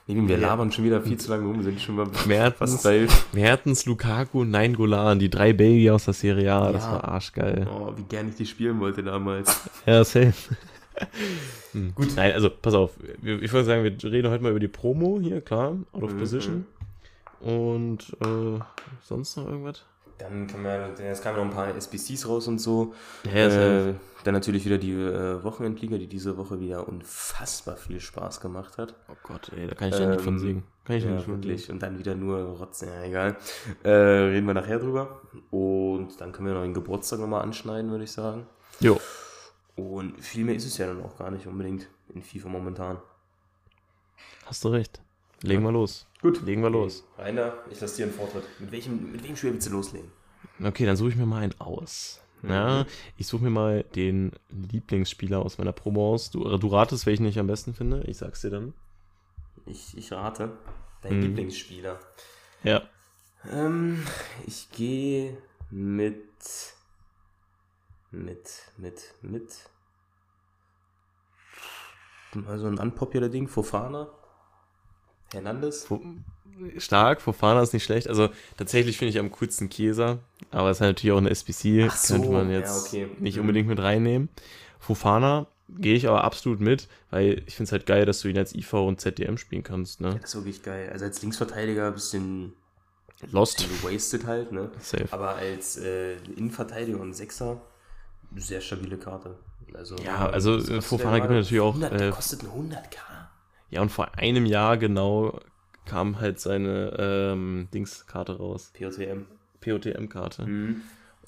Nee, 0.08 0.28
wir 0.28 0.38
labern 0.38 0.72
schon 0.72 0.86
wieder 0.86 1.02
viel 1.02 1.18
zu 1.18 1.30
lange 1.30 1.46
rum, 1.48 1.62
sind 1.64 1.80
schon 1.82 1.96
mal 1.96 2.08
Mertens, 2.26 2.72
fast 2.72 2.84
bei. 2.84 3.08
Mertens, 3.34 3.86
Lukaku 3.86 4.46
Nein 4.46 4.74
Golan, 4.74 5.20
die 5.20 5.30
drei 5.30 5.52
Belgier 5.52 5.96
aus 5.96 6.06
der 6.06 6.14
Serie 6.14 6.54
A, 6.54 6.72
das 6.72 6.84
Ja. 6.86 6.94
war 6.94 7.04
arschgeil. 7.04 7.68
Oh, 7.70 7.92
wie 7.96 8.04
gern 8.04 8.30
ich 8.30 8.36
die 8.36 8.46
spielen 8.46 8.80
wollte 8.80 9.04
damals. 9.04 9.70
Ja, 9.86 10.04
safe. 10.04 10.34
Hm. 11.74 11.94
Gut. 11.94 12.16
Nein, 12.16 12.32
also 12.34 12.50
pass 12.50 12.74
auf. 12.74 12.94
Ich 13.22 13.54
würde 13.54 13.66
sagen, 13.66 13.84
wir 13.84 14.12
reden 14.12 14.32
heute 14.32 14.42
mal 14.42 14.50
über 14.50 14.60
die 14.60 14.68
Promo 14.68 15.20
hier, 15.22 15.42
klar. 15.42 15.78
Out 15.92 16.02
of 16.04 16.12
Mhm, 16.14 16.18
Position. 16.18 16.66
Und 17.40 18.18
äh, 18.20 18.60
sonst 19.04 19.38
noch 19.38 19.46
irgendwas? 19.46 19.84
Dann 20.18 20.48
kann 20.48 20.64
man, 20.64 20.94
es 20.96 21.22
kamen 21.22 21.38
noch 21.38 21.44
ein 21.44 21.52
paar 21.52 21.68
SBCs 21.76 22.28
raus 22.28 22.48
und 22.48 22.58
so. 22.60 22.96
Ja, 23.24 23.48
äh, 23.90 23.94
dann 24.24 24.34
natürlich 24.34 24.66
wieder 24.66 24.80
die 24.80 24.92
äh, 24.94 25.44
Wochenendliga, 25.44 25.98
die 26.00 26.08
diese 26.08 26.38
Woche 26.38 26.60
wieder 26.60 26.88
unfassbar 26.88 27.78
viel 27.78 28.00
Spaß 28.00 28.40
gemacht 28.42 28.78
hat. 28.80 28.96
Oh 29.10 29.16
Gott, 29.22 29.52
ey, 29.56 29.68
da 29.68 29.76
kann 29.76 29.90
ich 29.90 30.00
ja 30.00 30.10
nicht 30.10 30.22
von 30.22 30.34
Ähm, 30.34 30.40
singen. 30.40 30.64
Kann 30.86 30.96
ich 30.96 31.04
ja, 31.04 31.10
Ja, 31.12 31.16
nicht 31.18 31.26
von 31.26 31.36
wirklich. 31.44 31.62
singen. 31.66 31.76
Und 31.76 31.84
dann 31.84 32.00
wieder 32.00 32.16
nur 32.16 32.40
Rotzen, 32.58 32.88
ja, 32.88 33.04
egal. 33.04 33.38
Äh, 33.84 33.90
reden 33.92 34.48
wir 34.48 34.56
nachher 34.56 34.80
drüber. 34.80 35.22
Und 35.52 36.20
dann 36.20 36.32
können 36.32 36.48
wir 36.48 36.56
noch 36.56 36.64
den 36.64 36.74
Geburtstag 36.74 37.20
nochmal 37.20 37.44
anschneiden, 37.44 37.92
würde 37.92 38.06
ich 38.06 38.12
sagen. 38.12 38.48
Jo. 38.80 39.00
Und 39.76 40.20
viel 40.20 40.46
mehr 40.46 40.56
ist 40.56 40.66
es 40.66 40.80
ja 40.80 40.88
dann 40.88 41.04
auch 41.04 41.16
gar 41.16 41.30
nicht 41.30 41.46
unbedingt 41.46 41.88
in 42.12 42.24
FIFA 42.24 42.50
momentan. 42.50 42.98
Hast 44.48 44.64
du 44.64 44.70
recht. 44.70 45.00
Legen 45.44 45.62
wir 45.62 45.72
los. 45.72 46.07
Gut. 46.22 46.42
Legen 46.44 46.62
wir 46.64 46.70
los. 46.70 47.04
Rainer, 47.18 47.54
ich 47.70 47.80
lasse 47.80 47.98
dir 47.98 48.06
einen 48.06 48.14
Vortritt. 48.14 48.44
Mit 48.60 48.72
welchem, 48.72 49.12
mit 49.12 49.22
welchem 49.22 49.36
Spiel 49.36 49.54
willst 49.54 49.68
du 49.68 49.72
loslegen? 49.72 50.12
Okay, 50.64 50.86
dann 50.86 50.96
suche 50.96 51.10
ich 51.10 51.16
mir 51.16 51.26
mal 51.26 51.44
einen 51.44 51.60
aus. 51.60 52.22
Ja, 52.44 52.86
ich 53.18 53.26
suche 53.28 53.44
mir 53.44 53.50
mal 53.50 53.84
den 53.96 54.32
Lieblingsspieler 54.50 55.40
aus 55.40 55.58
meiner 55.58 55.74
Promo 55.74 56.14
aus. 56.14 56.30
Du, 56.30 56.58
du 56.58 56.68
ratest, 56.68 57.06
welchen 57.08 57.26
ich 57.26 57.40
am 57.40 57.48
besten 57.48 57.74
finde. 57.74 58.04
Ich 58.04 58.18
sag's 58.18 58.42
dir 58.42 58.52
dann. 58.52 58.74
Ich, 59.66 59.98
ich 59.98 60.12
rate. 60.12 60.56
Dein 61.02 61.18
Mhm. 61.18 61.22
Lieblingsspieler. 61.24 62.00
Ja. 62.64 62.84
Ähm, 63.52 64.06
ich 64.46 64.70
gehe 64.72 65.38
mit. 65.72 66.16
Mit, 68.12 68.50
mit, 68.78 69.14
mit. 69.22 69.70
Mal 72.34 72.60
so 72.60 72.68
ein 72.68 72.78
unpopular 72.78 73.30
Ding, 73.30 73.48
Fofana. 73.48 74.10
Hernandez. 75.32 75.88
Stark, 76.80 77.22
Fofana 77.22 77.62
ist 77.62 77.74
nicht 77.74 77.84
schlecht. 77.84 78.08
Also 78.08 78.30
tatsächlich 78.58 78.98
finde 78.98 79.12
ich 79.12 79.20
am 79.20 79.32
coolsten 79.32 79.70
Kieser, 79.70 80.20
aber 80.50 80.72
es 80.72 80.78
ist 80.78 80.82
halt 80.82 80.96
natürlich 80.96 81.14
auch 81.14 81.18
eine 81.20 81.30
SBC, 81.30 81.90
so, 81.92 82.14
könnte 82.16 82.30
man 82.30 82.50
ja, 82.50 82.60
jetzt 82.60 82.88
okay. 82.88 83.08
nicht 83.20 83.36
Mhm. 83.36 83.42
unbedingt 83.42 83.68
mit 83.68 83.80
reinnehmen. 83.80 84.30
Fofana 84.80 85.46
gehe 85.70 85.96
ich 85.96 86.08
aber 86.08 86.24
absolut 86.24 86.60
mit, 86.60 86.88
weil 87.12 87.44
ich 87.46 87.56
finde 87.56 87.68
es 87.68 87.72
halt 87.74 87.86
geil, 87.86 88.06
dass 88.06 88.22
du 88.22 88.28
ihn 88.30 88.38
als 88.38 88.56
IV 88.56 88.74
und 88.74 89.00
ZDM 89.02 89.38
spielen 89.38 89.64
kannst, 89.64 90.02
ne? 90.02 90.18
Das 90.22 90.32
ist 90.32 90.36
wirklich 90.36 90.64
geil. 90.64 90.90
Also 90.92 91.06
als 91.06 91.22
Linksverteidiger 91.22 91.88
ein 91.88 91.94
bisschen, 91.94 92.54
Lost. 93.32 93.58
bisschen 93.58 93.82
gewastet 93.82 94.26
halt, 94.26 94.52
ne? 94.52 94.72
Safe. 94.80 95.06
Aber 95.12 95.36
als 95.36 95.78
äh, 95.78 96.16
Innenverteidiger 96.38 97.00
und 97.00 97.14
Sechser, 97.14 97.62
sehr 98.36 98.62
stabile 98.62 98.98
Karte. 98.98 99.36
Also, 99.74 99.96
Ja, 99.98 100.30
also, 100.30 100.60
Fofana 100.82 101.20
gibt 101.20 101.30
mir 101.30 101.38
natürlich 101.38 101.60
auch, 101.62 101.76
100, 101.76 102.00
der 102.00 102.08
äh, 102.08 102.12
kostet 102.12 102.44
ein 102.44 102.48
100k. 102.72 103.17
Ja, 103.70 103.82
und 103.82 103.90
vor 103.90 104.18
einem 104.18 104.46
Jahr 104.46 104.78
genau 104.78 105.40
kam 105.86 106.20
halt 106.20 106.40
seine 106.40 106.96
ähm, 107.00 107.68
Dingskarte 107.74 108.38
raus. 108.38 108.72
POTM. 108.78 109.26
POTM-Karte. 109.62 110.46
Mhm. 110.46 110.82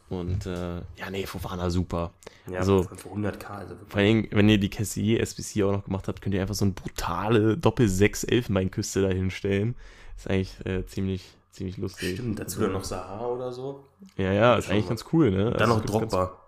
Und 0.10 0.46
äh, 0.48 0.78
ja, 0.98 1.10
nee, 1.12 1.26
Fofana 1.26 1.70
super. 1.70 2.12
Ja, 2.50 2.60
Also- 2.60 2.84
für 2.84 3.10
100k. 3.10 3.46
Also 3.50 3.70
wirklich. 3.76 3.90
Vor 3.92 4.02
allem, 4.02 4.28
wenn 4.32 4.50
ihr 4.50 4.58
die 4.58 4.70
Cassier 4.70 5.20
SBC 5.22 5.64
auch 5.64 5.72
noch 5.72 5.86
gemacht 5.86 6.08
habt, 6.08 6.22
könnt 6.22 6.34
ihr 6.34 6.42
einfach 6.42 6.56
so 6.56 6.66
eine 6.66 6.74
brutale 6.74 7.58
Doppel-6-Elfenbeinküste 7.58 9.02
da 9.04 9.10
hinstellen. 9.10 9.76
Ist 10.18 10.28
eigentlich 10.30 10.66
äh, 10.66 10.86
ziemlich, 10.86 11.24
ziemlich 11.52 11.78
lustig. 11.78 12.16
Stimmt, 12.18 12.40
dazu 12.40 12.58
Also, 12.58 12.62
dann 12.64 12.72
noch 12.74 12.84
Sahara 12.84 13.28
oder 13.28 13.52
so. 13.52 13.86
Ja, 14.18 14.32
ja, 14.34 14.56
ist 14.56 14.70
eigentlich 14.70 14.86
mal. 14.86 14.90
ganz 14.90 15.06
cool, 15.14 15.32
ne? 15.32 15.52
Dann 15.52 15.70
Also, 15.70 15.74
noch 15.74 15.78
es 15.78 15.92
gibt 15.92 16.00
ganz- 16.02 16.12
Drogba. 16.12 16.40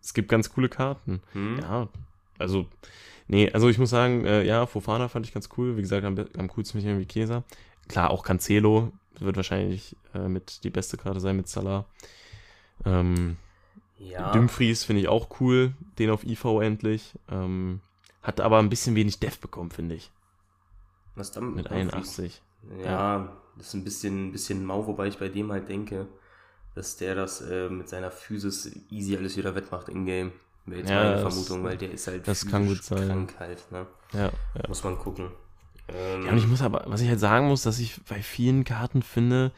Es 0.00 0.14
gibt 0.14 0.28
ganz 0.28 0.52
coole 0.52 0.68
Karten. 0.68 1.20
Hm? 1.32 1.58
Ja, 1.60 1.88
also, 2.38 2.66
nee, 3.28 3.50
also 3.52 3.68
ich 3.68 3.78
muss 3.78 3.90
sagen, 3.90 4.24
äh, 4.24 4.42
ja, 4.44 4.66
Fofana 4.66 5.08
fand 5.08 5.26
ich 5.26 5.34
ganz 5.34 5.48
cool. 5.56 5.76
Wie 5.76 5.82
gesagt, 5.82 6.04
am, 6.04 6.16
am 6.36 6.48
coolsten 6.48 6.78
mit 6.78 6.86
irgendwie 6.86 7.06
Chiesa. 7.06 7.44
Klar, 7.88 8.10
auch 8.10 8.24
Cancelo 8.24 8.92
wird 9.18 9.36
wahrscheinlich 9.36 9.96
äh, 10.14 10.28
mit 10.28 10.64
die 10.64 10.70
beste 10.70 10.96
Karte 10.96 11.20
sein 11.20 11.36
mit 11.36 11.48
Salah. 11.48 11.84
Ähm, 12.84 13.36
Ja. 13.98 14.32
Dumfries 14.32 14.84
finde 14.84 15.02
ich 15.02 15.08
auch 15.08 15.40
cool, 15.40 15.74
den 15.98 16.10
auf 16.10 16.24
IV 16.24 16.44
endlich. 16.60 17.14
Ähm, 17.30 17.80
hat 18.22 18.40
aber 18.40 18.58
ein 18.58 18.68
bisschen 18.68 18.94
wenig 18.96 19.20
Def 19.20 19.38
bekommen, 19.38 19.70
finde 19.70 19.94
ich. 19.96 20.10
Was 21.14 21.30
dann? 21.32 21.54
Mit 21.54 21.70
81. 21.70 22.42
Ja, 22.84 23.36
das 23.56 23.68
ist 23.68 23.74
ein 23.74 23.84
bisschen, 23.84 24.28
ein 24.28 24.32
bisschen 24.32 24.64
mau, 24.64 24.86
wobei 24.86 25.08
ich 25.08 25.18
bei 25.18 25.28
dem 25.28 25.52
halt 25.52 25.68
denke, 25.68 26.06
dass 26.74 26.96
der 26.96 27.14
das 27.14 27.40
äh, 27.42 27.68
mit 27.68 27.88
seiner 27.88 28.10
Physis 28.10 28.72
easy 28.90 29.16
alles 29.16 29.36
wieder 29.36 29.54
wettmacht 29.54 29.88
in-game. 29.88 30.32
Wäre 30.66 30.80
jetzt 30.80 30.90
Ja, 30.90 30.96
meine 31.02 31.12
das- 31.14 31.22
Vermutung, 31.34 31.64
weil 31.64 31.76
der 31.76 31.90
ist 31.90 32.06
halt 32.06 32.26
das 32.28 32.46
kann 32.46 32.66
gut 32.68 32.82
sein. 32.82 33.06
krank 33.08 33.34
halt, 33.38 33.70
ne? 33.72 33.86
Ja, 34.12 34.30
ja. 34.54 34.68
Muss 34.68 34.84
man 34.84 34.98
gucken. 34.98 35.30
Ähm, 35.88 36.24
Ja, 36.26 36.32
und 36.32 36.38
ich 36.38 36.46
muss 36.46 36.62
aber, 36.62 36.84
was 36.86 37.00
ich 37.00 37.08
halt 37.08 37.20
sagen 37.20 37.48
muss, 37.48 37.62
dass 37.62 37.78
ich 37.78 38.00
bei 38.04 38.22
vielen 38.22 38.64
Karten 38.64 39.02
finde, 39.02 39.50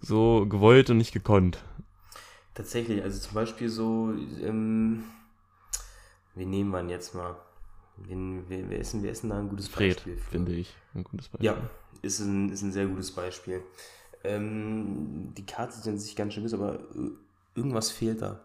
so 0.00 0.46
gewollt 0.46 0.90
und 0.90 0.96
nicht 0.98 1.12
gekonnt. 1.12 1.62
Tatsächlich, 2.54 3.02
also 3.02 3.18
zum 3.20 3.34
Beispiel 3.34 3.68
so, 3.68 4.12
ähm, 4.42 5.04
wen 6.34 6.50
nehmen 6.50 6.70
wir 6.70 6.78
denn 6.78 6.88
jetzt 6.90 7.14
mal? 7.14 7.36
Wen, 7.96 8.44
wer, 8.48 8.68
wer, 8.70 8.78
ist 8.78 8.92
denn, 8.92 9.02
wer 9.02 9.12
ist 9.12 9.22
denn 9.22 9.30
da 9.30 9.38
ein 9.38 9.48
gutes 9.48 9.68
Fred, 9.68 9.96
Beispiel? 9.96 10.16
für? 10.16 10.30
finde 10.30 10.52
ich. 10.52 10.72
Ein 10.94 11.04
gutes 11.04 11.28
Beispiel. 11.28 11.46
Ja, 11.46 11.56
ist 12.02 12.20
ein, 12.20 12.50
ist 12.50 12.62
ein 12.62 12.72
sehr 12.72 12.86
gutes 12.86 13.12
Beispiel. 13.12 13.62
Ähm, 14.24 15.32
die 15.36 15.46
Karte 15.46 15.74
sieht 15.76 15.88
an 15.88 15.98
sich 15.98 16.14
ganz 16.16 16.34
schön 16.34 16.44
ist, 16.44 16.54
aber 16.54 16.74
äh, 16.94 17.10
irgendwas 17.54 17.90
fehlt 17.90 18.22
da. 18.22 18.40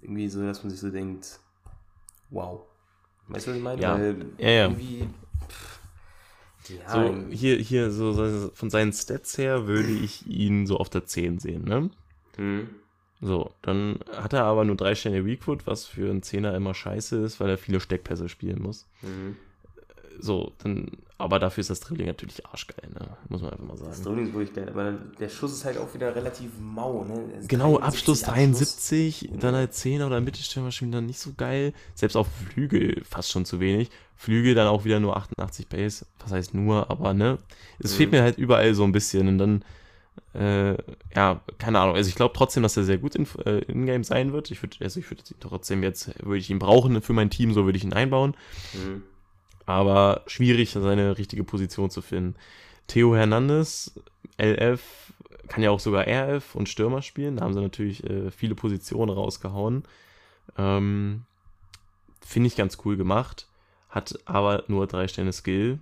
Irgendwie 0.00 0.28
so, 0.28 0.42
dass 0.42 0.62
man 0.62 0.70
sich 0.70 0.80
so 0.80 0.90
denkt, 0.90 1.38
wow. 2.30 2.60
Weißt 3.28 3.46
du, 3.46 3.50
was 3.50 3.56
ich 3.56 3.62
meine? 3.62 3.82
Ja. 3.82 3.94
Weil 3.94 4.26
Ja, 4.38 4.48
ja. 4.50 4.64
Irgendwie, 4.64 5.08
pff, 5.48 5.78
ja, 6.68 6.88
So, 6.88 7.16
hier, 7.30 7.56
hier, 7.56 7.90
so, 7.90 8.50
von 8.54 8.70
seinen 8.70 8.92
Stats 8.92 9.38
her 9.38 9.66
würde 9.66 9.92
ich 9.92 10.26
ihn 10.26 10.66
so 10.66 10.78
auf 10.78 10.88
der 10.90 11.04
10 11.06 11.38
sehen, 11.38 11.64
ne? 11.64 11.90
hm, 12.36 12.68
So, 13.20 13.54
dann 13.62 14.00
hat 14.10 14.32
er 14.32 14.44
aber 14.44 14.64
nur 14.64 14.76
drei 14.76 14.94
Sterne 14.94 15.24
Weakfoot, 15.24 15.66
was 15.66 15.86
für 15.86 16.10
einen 16.10 16.22
Zehner 16.22 16.54
immer 16.54 16.74
scheiße 16.74 17.16
ist, 17.24 17.40
weil 17.40 17.50
er 17.50 17.58
viele 17.58 17.80
Steckpässe 17.80 18.28
spielen 18.28 18.60
muss. 18.60 18.86
hm. 19.02 19.36
So, 20.18 20.52
dann, 20.62 20.90
aber 21.18 21.38
dafür 21.38 21.60
ist 21.62 21.70
das 21.70 21.80
Dribbling 21.80 22.06
natürlich 22.06 22.44
arschgeil, 22.46 22.90
ne? 22.90 23.16
Muss 23.28 23.42
man 23.42 23.52
einfach 23.52 23.64
mal 23.64 23.76
Das 23.76 23.80
sagen. 23.98 24.02
Dribbling 24.04 24.26
ist 24.28 24.34
wirklich 24.34 24.52
geil, 24.54 24.68
aber 24.68 24.92
der 25.18 25.28
Schuss 25.28 25.52
ist 25.52 25.64
halt 25.64 25.78
auch 25.78 25.92
wieder 25.94 26.14
relativ 26.14 26.50
mau, 26.60 27.04
ne? 27.04 27.24
Genau, 27.48 27.78
73 27.78 27.82
Abschluss 27.82 28.24
Abschluss. 28.24 28.34
73, 28.34 29.30
dann 29.40 29.54
halt 29.54 29.74
10 29.74 30.02
oder 30.02 30.20
Mittelstürmer 30.20 30.70
spielen 30.70 30.92
dann 30.92 31.06
nicht 31.06 31.18
so 31.18 31.32
geil. 31.36 31.72
Selbst 31.94 32.16
auf 32.16 32.28
Flügel 32.52 33.02
fast 33.04 33.30
schon 33.30 33.44
zu 33.44 33.58
wenig. 33.60 33.90
Flügel 34.16 34.54
dann 34.54 34.68
auch 34.68 34.84
wieder 34.84 35.00
nur 35.00 35.16
88 35.16 35.68
Base. 35.68 36.06
Was 36.20 36.30
heißt 36.32 36.54
nur, 36.54 36.90
aber 36.90 37.14
ne? 37.14 37.38
Es 37.80 37.92
Mhm. 37.92 37.96
fehlt 37.96 38.12
mir 38.12 38.22
halt 38.22 38.38
überall 38.38 38.74
so 38.74 38.84
ein 38.84 38.92
bisschen. 38.92 39.26
Und 39.28 39.38
dann, 39.38 39.64
äh, 40.34 40.76
ja, 41.16 41.40
keine 41.58 41.80
Ahnung. 41.80 41.96
Also 41.96 42.08
ich 42.08 42.14
glaube 42.14 42.34
trotzdem, 42.36 42.62
dass 42.62 42.76
er 42.76 42.84
sehr 42.84 42.98
gut 42.98 43.14
in, 43.16 43.26
äh, 43.44 43.58
in-game 43.64 44.04
sein 44.04 44.32
wird. 44.32 44.50
Ich 44.50 44.62
würde, 44.62 44.76
also 44.80 45.00
ich 45.00 45.10
würde 45.10 45.22
trotzdem 45.40 45.82
jetzt, 45.82 46.12
würde 46.24 46.38
ich 46.38 46.50
ihn 46.50 46.58
brauchen 46.58 47.00
für 47.02 47.12
mein 47.12 47.30
Team, 47.30 47.52
so 47.52 47.64
würde 47.64 47.78
ich 47.78 47.84
ihn 47.84 47.92
einbauen. 47.92 48.34
Hm. 48.72 49.02
Aber 49.66 50.22
schwierig, 50.26 50.70
seine 50.70 51.16
richtige 51.18 51.44
Position 51.44 51.90
zu 51.90 52.02
finden. 52.02 52.36
Theo 52.88 53.14
Hernandez, 53.14 53.92
LF, 54.38 54.82
kann 55.48 55.62
ja 55.62 55.70
auch 55.70 55.80
sogar 55.80 56.06
RF 56.06 56.54
und 56.54 56.68
Stürmer 56.68 57.02
spielen. 57.02 57.36
Da 57.36 57.44
haben 57.44 57.54
sie 57.54 57.60
natürlich 57.60 58.02
äh, 58.08 58.30
viele 58.30 58.54
Positionen 58.54 59.10
rausgehauen. 59.10 59.84
Ähm, 60.56 61.24
Finde 62.20 62.46
ich 62.48 62.56
ganz 62.56 62.78
cool 62.84 62.96
gemacht. 62.96 63.46
Hat 63.88 64.18
aber 64.24 64.64
nur 64.68 64.86
drei 64.86 65.06
Sterne 65.08 65.32
Skill. 65.32 65.78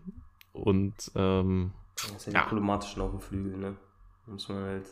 Und 0.52 0.94
ähm, 1.14 1.72
Das 1.96 2.10
ist 2.16 2.26
ja, 2.26 2.32
Ja. 2.32 2.42
die 2.42 2.49
problematischen 2.49 3.02
auf 3.02 3.10
dem 3.12 3.20
Flügel, 3.20 3.56
ne? 3.56 3.76
Muss 4.26 4.49
man 4.49 4.62
halt, 4.64 4.87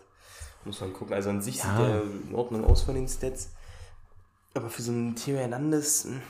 muss 0.65 0.81
man 0.81 0.93
gucken. 0.93 1.15
Also 1.15 1.31
an 1.31 1.43
sich 1.43 1.57
Ja. 1.59 1.65
sieht 1.77 1.79
der 1.87 2.03
in 2.29 2.35
Ordnung 2.35 2.65
aus 2.65 2.83
von 2.83 2.95
den 2.95 3.09
Stats. 3.09 3.53
Aber 4.55 4.71
für 4.71 4.83
so 4.83 4.93
einen 4.93 5.15
Theo 5.17 5.37
Hernandez, 5.37 6.05
hm, 6.05 6.21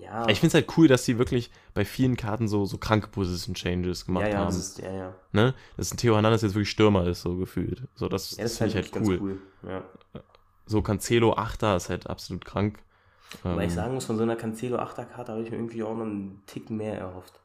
ja. 0.00 0.28
Ich 0.28 0.40
finde 0.40 0.48
es 0.48 0.54
halt 0.54 0.76
cool, 0.76 0.88
dass 0.88 1.04
sie 1.04 1.18
wirklich 1.18 1.50
bei 1.74 1.84
vielen 1.84 2.16
Karten 2.16 2.48
so, 2.48 2.64
so 2.66 2.78
kranke 2.78 3.08
Position 3.08 3.54
Changes 3.54 4.06
gemacht 4.06 4.26
ja, 4.26 4.28
ja, 4.28 4.36
haben. 4.38 4.46
das 4.46 4.56
ist, 4.56 4.78
ja, 4.78 4.92
ja. 4.92 5.14
ne? 5.32 5.54
Dass 5.76 5.92
ein 5.92 5.96
Theo 5.96 6.14
Hernandez 6.14 6.42
jetzt 6.42 6.54
wirklich 6.54 6.70
Stürmer 6.70 7.06
ist, 7.06 7.22
so 7.22 7.36
gefühlt. 7.36 7.88
So, 7.94 8.08
das, 8.08 8.36
Ja, 8.36 8.44
das 8.44 8.58
finde 8.58 8.70
ich 8.70 8.74
ich 8.74 8.76
halt 8.76 8.92
ganz 8.92 9.08
cool. 9.08 9.18
cool. 9.20 9.42
Ja. 9.62 9.84
So 10.66 10.82
Cancelo 10.82 11.34
Achter 11.36 11.76
ist 11.76 11.88
halt 11.88 12.08
absolut 12.08 12.44
krank. 12.44 12.82
Weil 13.54 13.66
ich 13.68 13.72
Ähm, 13.72 13.76
sagen 13.76 13.94
muss, 13.94 14.04
von 14.04 14.16
so 14.16 14.22
einer 14.22 14.36
Cancelo 14.36 14.78
8er 14.78 15.04
Karte 15.04 15.32
habe 15.32 15.42
ich 15.42 15.50
mir 15.50 15.56
irgendwie 15.56 15.82
auch 15.82 15.94
noch 15.94 16.02
einen 16.04 16.42
Tick 16.46 16.70
mehr 16.70 16.98
erhofft. 16.98 17.40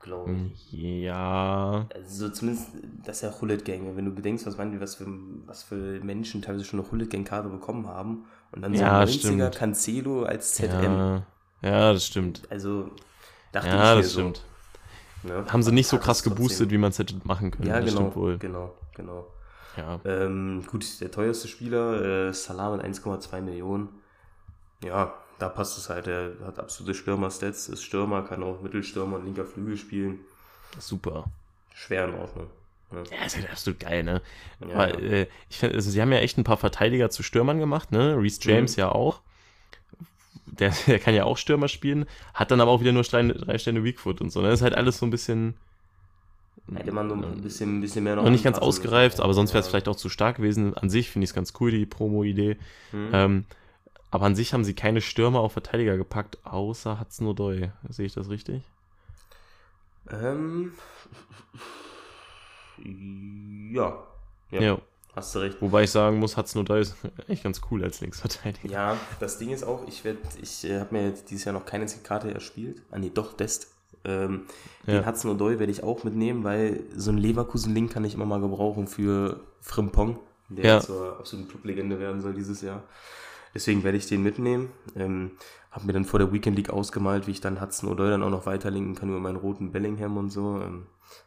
Glaube 0.00 0.32
ich. 0.34 0.72
Ja. 0.72 1.86
Also 1.94 2.26
so 2.26 2.32
zumindest, 2.32 2.70
das 3.04 3.18
ist 3.18 3.22
ja 3.22 3.40
Hullet 3.40 3.64
Gang. 3.64 3.96
Wenn 3.96 4.04
du 4.04 4.10
bedenkst, 4.12 4.44
was, 4.46 4.56
man, 4.58 4.80
was, 4.80 4.96
für, 4.96 5.06
was 5.46 5.62
für 5.62 6.00
Menschen 6.02 6.42
teilweise 6.42 6.64
schon 6.64 6.80
eine 6.80 6.90
Hullet 6.90 7.10
Gang 7.10 7.26
Karte 7.26 7.48
bekommen 7.48 7.86
haben 7.86 8.24
und 8.50 8.62
dann 8.62 8.74
so 8.76 8.82
Ja, 8.82 8.98
ein 8.98 9.06
90er 9.08 9.52
stimmt. 9.52 9.54
Cancelo 9.54 10.24
als 10.24 10.54
ZM. 10.54 10.98
Ja, 10.98 11.26
ja, 11.62 11.92
das 11.92 12.06
stimmt. 12.06 12.42
Also 12.50 12.90
dachte 13.52 13.68
Ja, 13.68 13.90
ich 13.92 13.96
mir 13.96 14.02
das 14.02 14.12
so. 14.12 14.20
stimmt. 14.20 14.42
Ne? 15.24 15.44
Haben 15.48 15.62
sie 15.62 15.72
nicht 15.72 15.86
so 15.88 15.98
krass 15.98 16.22
geboostet, 16.22 16.70
wie 16.70 16.78
man 16.78 16.90
es 16.90 16.98
hätte 16.98 17.14
machen 17.24 17.50
können. 17.52 17.68
Ja, 17.68 17.76
das 17.80 17.86
genau. 17.90 18.00
stimmt 18.00 18.16
wohl. 18.16 18.38
Genau, 18.38 18.74
genau. 18.94 19.26
Ja. 19.76 20.00
Ähm, 20.04 20.64
gut, 20.66 21.00
der 21.00 21.10
teuerste 21.10 21.48
Spieler, 21.48 22.28
äh, 22.28 22.32
Salah 22.34 22.76
mit 22.76 22.84
1,2 22.84 23.40
Millionen. 23.40 23.88
Ja, 24.84 25.14
da 25.38 25.48
passt 25.48 25.78
es 25.78 25.88
halt. 25.88 26.08
Er 26.08 26.32
hat 26.44 26.58
absolute 26.58 26.94
Stürmer-Stats, 26.94 27.68
ist 27.68 27.82
Stürmer, 27.84 28.22
kann 28.22 28.42
auch 28.42 28.60
Mittelstürmer 28.60 29.16
und 29.16 29.24
linker 29.24 29.44
Flügel 29.44 29.76
spielen. 29.76 30.18
Super. 30.78 31.24
Schwer 31.74 32.08
in 32.08 32.14
Ordnung. 32.14 32.48
Ne? 32.90 33.04
Ja, 33.16 33.24
ist 33.24 33.36
halt 33.36 33.50
absolut 33.50 33.80
geil, 33.80 34.02
ne? 34.02 34.20
Ja, 34.60 34.76
Weil, 34.76 34.90
ja. 35.04 35.10
äh, 35.20 35.26
ich 35.48 35.58
find, 35.58 35.72
also 35.74 35.90
sie 35.90 36.02
haben 36.02 36.12
ja 36.12 36.18
echt 36.18 36.36
ein 36.36 36.44
paar 36.44 36.58
Verteidiger 36.58 37.08
zu 37.10 37.22
Stürmern 37.22 37.58
gemacht, 37.58 37.92
ne? 37.92 38.16
Reese 38.18 38.40
James 38.42 38.76
Mhm. 38.76 38.80
ja 38.80 38.88
auch. 38.90 39.20
Der, 40.52 40.70
der 40.86 40.98
kann 40.98 41.14
ja 41.14 41.24
auch 41.24 41.36
Stürmer 41.38 41.68
spielen, 41.68 42.06
hat 42.34 42.50
dann 42.50 42.60
aber 42.60 42.70
auch 42.70 42.80
wieder 42.80 42.92
nur 42.92 43.02
drei, 43.02 43.22
drei 43.22 43.58
Sterne 43.58 43.84
Weakfoot 43.84 44.20
und 44.20 44.30
so. 44.30 44.40
Ne? 44.40 44.48
Das 44.48 44.60
ist 44.60 44.62
halt 44.64 44.74
alles 44.74 44.98
so 44.98 45.06
ein 45.06 45.10
bisschen. 45.10 45.54
Hätte 46.72 46.92
man 46.92 47.08
so 47.08 47.14
ein 47.16 47.42
bisschen, 47.42 47.78
ein 47.78 47.80
bisschen 47.80 48.04
mehr 48.04 48.14
noch 48.16 48.22
noch 48.22 48.30
nicht 48.30 48.44
ganz 48.44 48.58
ausgereift, 48.58 49.20
aber 49.20 49.34
sonst 49.34 49.52
wäre 49.52 49.60
es 49.60 49.66
Ja. 49.66 49.70
vielleicht 49.70 49.88
auch 49.88 49.96
zu 49.96 50.08
stark 50.08 50.36
gewesen. 50.36 50.74
An 50.76 50.90
sich 50.90 51.10
finde 51.10 51.24
ich 51.24 51.30
es 51.30 51.34
ganz 51.34 51.54
cool, 51.60 51.70
die 51.70 51.86
Promo-Idee. 51.86 52.56
Hm. 52.92 53.10
Ähm, 53.12 53.44
aber 54.10 54.26
an 54.26 54.36
sich 54.36 54.52
haben 54.52 54.62
sie 54.64 54.74
keine 54.74 55.00
Stürmer 55.00 55.40
auf 55.40 55.52
Verteidiger 55.54 55.96
gepackt, 55.96 56.38
außer 56.44 57.00
Hudson-Odoi. 57.00 57.70
Sehe 57.88 58.06
ich 58.06 58.14
das 58.14 58.28
richtig? 58.28 58.62
Ähm, 60.10 60.72
ja. 63.72 64.02
ja. 64.50 64.60
Ja. 64.60 64.78
Hast 65.14 65.34
du 65.34 65.40
recht. 65.40 65.58
Wobei 65.60 65.82
ich 65.82 65.90
sagen 65.90 66.18
muss, 66.18 66.36
Hudson-Odoi 66.36 66.80
ist 66.80 66.96
echt 67.28 67.42
ganz 67.44 67.60
cool 67.70 67.84
als 67.84 68.00
Linksverteidiger. 68.00 68.72
Ja, 68.72 68.96
das 69.20 69.38
Ding 69.38 69.50
ist 69.50 69.62
auch, 69.62 69.86
ich 69.86 70.04
werde, 70.04 70.20
ich 70.40 70.64
äh, 70.64 70.80
habe 70.80 70.94
mir 70.94 71.06
jetzt 71.08 71.30
dieses 71.30 71.44
Jahr 71.44 71.52
noch 71.52 71.66
keine 71.66 71.86
Karte 72.02 72.32
erspielt. 72.32 72.80
Ah 72.90 72.98
nee, 72.98 73.10
doch, 73.12 73.34
Dest. 73.34 73.68
Ähm, 74.04 74.46
Ja. 74.86 74.94
Den 74.94 75.06
Hudson 75.06 75.30
Odoi 75.30 75.58
werde 75.58 75.70
ich 75.70 75.82
auch 75.82 76.02
mitnehmen, 76.02 76.44
weil 76.44 76.84
so 76.96 77.10
ein 77.10 77.18
Leverkusen-Link 77.18 77.92
kann 77.92 78.04
ich 78.04 78.14
immer 78.14 78.24
mal 78.26 78.40
gebrauchen 78.40 78.86
für 78.88 79.40
Frimpong, 79.60 80.18
der 80.48 80.64
Ja. 80.64 80.80
zur 80.80 81.18
absoluten 81.18 81.48
Clublegende 81.48 82.00
werden 82.00 82.20
soll 82.20 82.34
dieses 82.34 82.62
Jahr. 82.62 82.82
Deswegen 83.54 83.84
werde 83.84 83.98
ich 83.98 84.06
den 84.06 84.22
mitnehmen. 84.22 84.70
Ähm, 84.96 85.32
habe 85.70 85.86
mir 85.86 85.92
dann 85.92 86.04
vor 86.04 86.18
der 86.18 86.32
Weekend 86.32 86.56
League 86.56 86.70
ausgemalt, 86.70 87.26
wie 87.26 87.30
ich 87.32 87.40
dann 87.40 87.60
Hudson 87.60 87.88
Odoi 87.90 88.10
dann 88.10 88.22
auch 88.22 88.30
noch 88.30 88.46
weiterlinken 88.46 88.94
kann 88.94 89.08
über 89.08 89.20
meinen 89.20 89.36
roten 89.36 89.72
Bellingham 89.72 90.16
und 90.16 90.30
so. 90.30 90.60
Ähm, 90.60 90.86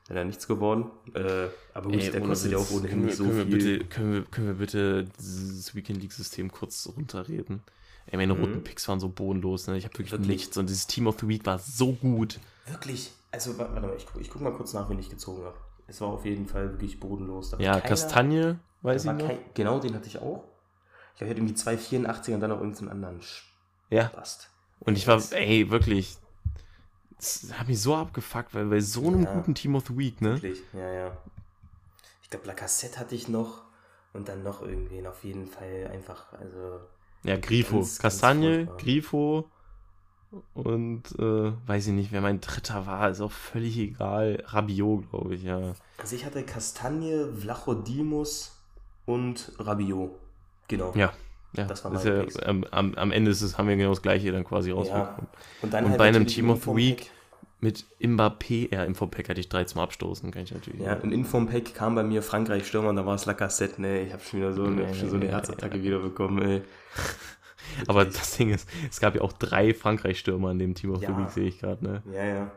Leider 0.10 0.24
nichts 0.26 0.48
geworden. 0.48 0.90
Äh, 1.14 1.48
aber 1.76 1.92
gut, 1.92 2.02
Ey, 2.02 2.10
der 2.10 2.22
kostet 2.22 2.52
ja 2.52 2.58
auch 2.58 2.72
ohnehin 2.72 3.02
wir, 3.02 3.06
nicht 3.06 3.18
so 3.18 3.26
können 3.26 3.48
viel. 3.50 3.52
Wir 3.70 3.78
bitte, 3.80 3.86
können, 3.86 4.14
wir, 4.14 4.22
können 4.24 4.48
wir 4.48 4.54
bitte 4.56 5.06
dieses 5.20 5.76
Weekend 5.76 6.02
League-System 6.02 6.52
kurz 6.52 6.90
runterreden? 6.96 7.62
Ey, 8.08 8.18
meine 8.18 8.34
Mhm. 8.34 8.40
roten 8.42 8.64
Picks 8.64 8.88
waren 8.88 9.00
so 9.00 9.10
bodenlos, 9.10 9.68
ne? 9.68 9.78
Ich 9.78 9.84
habe 9.86 9.94
wirklich, 9.94 10.12
Wirklich? 10.12 10.28
nichts. 10.28 10.58
Und 10.58 10.70
dieses 10.70 10.88
Team 10.88 11.06
of 11.06 11.18
the 11.20 11.28
Week 11.28 11.46
war 11.46 11.60
so 11.60 11.92
gut. 11.94 12.40
Wirklich? 12.68 13.12
Also, 13.32 13.58
wa- 13.60 13.68
warte 13.72 13.82
mal, 13.88 13.96
ich, 13.96 14.08
gu- 14.12 14.20
ich 14.20 14.30
guck 14.32 14.42
mal 14.42 14.54
kurz 14.54 14.74
nach, 14.74 14.90
wen 14.90 14.98
ich 14.98 15.10
gezogen 15.12 15.44
habe. 15.44 15.58
Es 15.86 16.02
war 16.02 16.08
auf 16.08 16.26
jeden 16.26 16.48
Fall 16.48 16.72
wirklich 16.72 17.00
bodenlos. 17.00 17.52
Ja, 17.60 17.74
keiner- 17.74 17.82
Kastanie, 17.82 18.56
weiß 18.82 19.06
ich 19.06 19.12
noch. 19.12 19.28
kein, 19.28 19.38
Genau, 19.54 19.78
den 19.80 19.94
hatte 19.94 20.08
ich 20.08 20.18
auch. 20.20 20.44
Ich 21.16 21.22
hatte 21.22 21.32
irgendwie 21.32 21.54
284 21.56 22.34
und 22.36 22.42
dann 22.42 22.50
noch 22.50 22.60
irgendeinen 22.60 22.90
anderen 22.92 23.22
Ja, 23.90 24.10
Spast. 24.10 24.50
und 24.80 24.98
ich 24.98 25.08
war, 25.08 25.22
ey, 25.32 25.70
wirklich, 25.70 26.18
das 27.18 27.48
hat 27.54 27.68
mich 27.68 27.82
so 27.82 27.96
abgefuckt, 27.96 28.54
weil 28.54 28.66
bei 28.66 28.80
so 28.80 29.08
einem 29.08 29.24
Ja. 29.24 29.34
guten 29.34 29.56
Team 29.56 29.76
of 29.76 29.88
the 29.88 29.98
Week, 29.98 30.22
ne? 30.22 30.34
Wirklich, 30.34 30.62
ja, 30.74 30.92
ja. 30.92 31.18
Ich 32.24 32.30
glaube, 32.30 32.48
Lacassette 32.48 33.00
hatte 33.00 33.16
ich 33.16 33.28
noch 33.30 33.64
und 34.14 34.28
dann 34.28 34.44
noch 34.44 34.62
irgendwen 34.62 35.08
auf 35.08 35.24
jeden 35.24 35.48
Fall 35.48 35.90
einfach, 35.92 36.34
also. 36.34 36.80
Ja, 37.24 37.38
Grifo. 37.38 37.78
Ganz, 37.78 38.00
ganz 38.00 38.02
Kastanie, 38.02 38.66
furchtbar. 38.66 38.78
Grifo 38.78 39.50
und 40.54 41.04
äh, 41.18 41.54
weiß 41.68 41.88
ich 41.88 41.94
nicht, 41.94 42.12
wer 42.12 42.22
mein 42.22 42.42
dritter 42.42 42.86
war, 42.86 43.10
ist 43.10 43.22
auch 43.22 43.32
völlig 43.32 43.78
egal. 43.78 44.44
Rabiot, 44.48 45.10
glaube 45.10 45.36
ich, 45.36 45.44
ja. 45.44 45.74
Also 45.98 46.16
ich 46.16 46.26
hatte 46.26 46.44
Kastanie, 46.44 47.32
Vlachodimos 47.34 48.58
und 49.06 49.54
Rabiot. 49.60 50.12
Genau. 50.68 50.94
Ja, 50.96 51.14
ja. 51.54 51.66
Das 51.66 51.84
war 51.86 51.94
ist 51.94 52.06
meine 52.06 52.28
ja, 52.28 52.70
am, 52.72 52.96
am, 52.96 53.12
Ende 53.12 53.32
ist 53.32 53.42
es, 53.42 53.58
haben 53.58 53.68
wir 53.68 53.76
genau 53.76 53.90
das 53.90 54.02
gleiche 54.02 54.32
dann 54.32 54.44
quasi 54.44 54.70
Ja. 54.70 54.76
rausbekommen. 54.76 55.28
Und, 55.62 55.74
dann 55.74 55.86
Und 55.86 55.90
halt 55.92 56.00
bei 56.00 56.08
einem 56.08 56.28
Team 56.28 56.50
of 56.50 56.64
the 56.64 56.76
Week 56.76 57.12
mit 57.62 57.86
Mbappé, 58.00 58.74
ja, 58.74 58.84
Infopack 58.84 59.30
hatte 59.30 59.40
ich 59.40 59.50
drei 59.50 59.64
zum 59.64 59.82
Abstoßen, 59.82 60.30
kann 60.32 60.44
ich 60.44 60.52
natürlich. 60.52 60.82
Ja, 60.82 60.94
im 60.94 61.12
Inform-Pack 61.12 61.74
kam 61.74 61.96
bei 61.96 62.04
mir 62.04 62.22
Frankreich 62.22 62.68
Stürmer 62.68 62.90
und 62.90 62.96
da 62.98 63.06
war 63.06 63.16
es 63.16 63.26
Lacassette, 63.26 63.82
ne, 63.82 64.02
ich 64.02 64.14
habe 64.14 64.22
schon 64.22 64.40
wieder 64.40 64.54
so, 64.54 64.68
Nee, 64.68 64.94
schon 64.94 65.10
so 65.10 65.16
eine 65.16 65.28
Herzattacke 65.28 65.82
wieder 65.82 66.00
bekommen, 66.00 66.42
ey. 66.42 66.62
Aber 67.88 68.06
das 68.06 68.38
Ding 68.38 68.52
ist, 68.52 68.70
es 68.90 69.00
gab 69.00 69.16
ja 69.16 69.22
auch 69.22 69.34
drei 69.34 69.74
Frankreich-Stürmer 69.74 70.52
in 70.52 70.60
dem 70.60 70.76
Team 70.76 70.92
of 70.92 71.00
the 71.00 71.06
Ja. 71.06 71.18
Week, 71.18 71.30
sehe 71.32 71.48
ich 71.48 71.60
gerade, 71.60 71.84
ne? 71.84 72.04
Ja, 72.14 72.24
ja. 72.26 72.52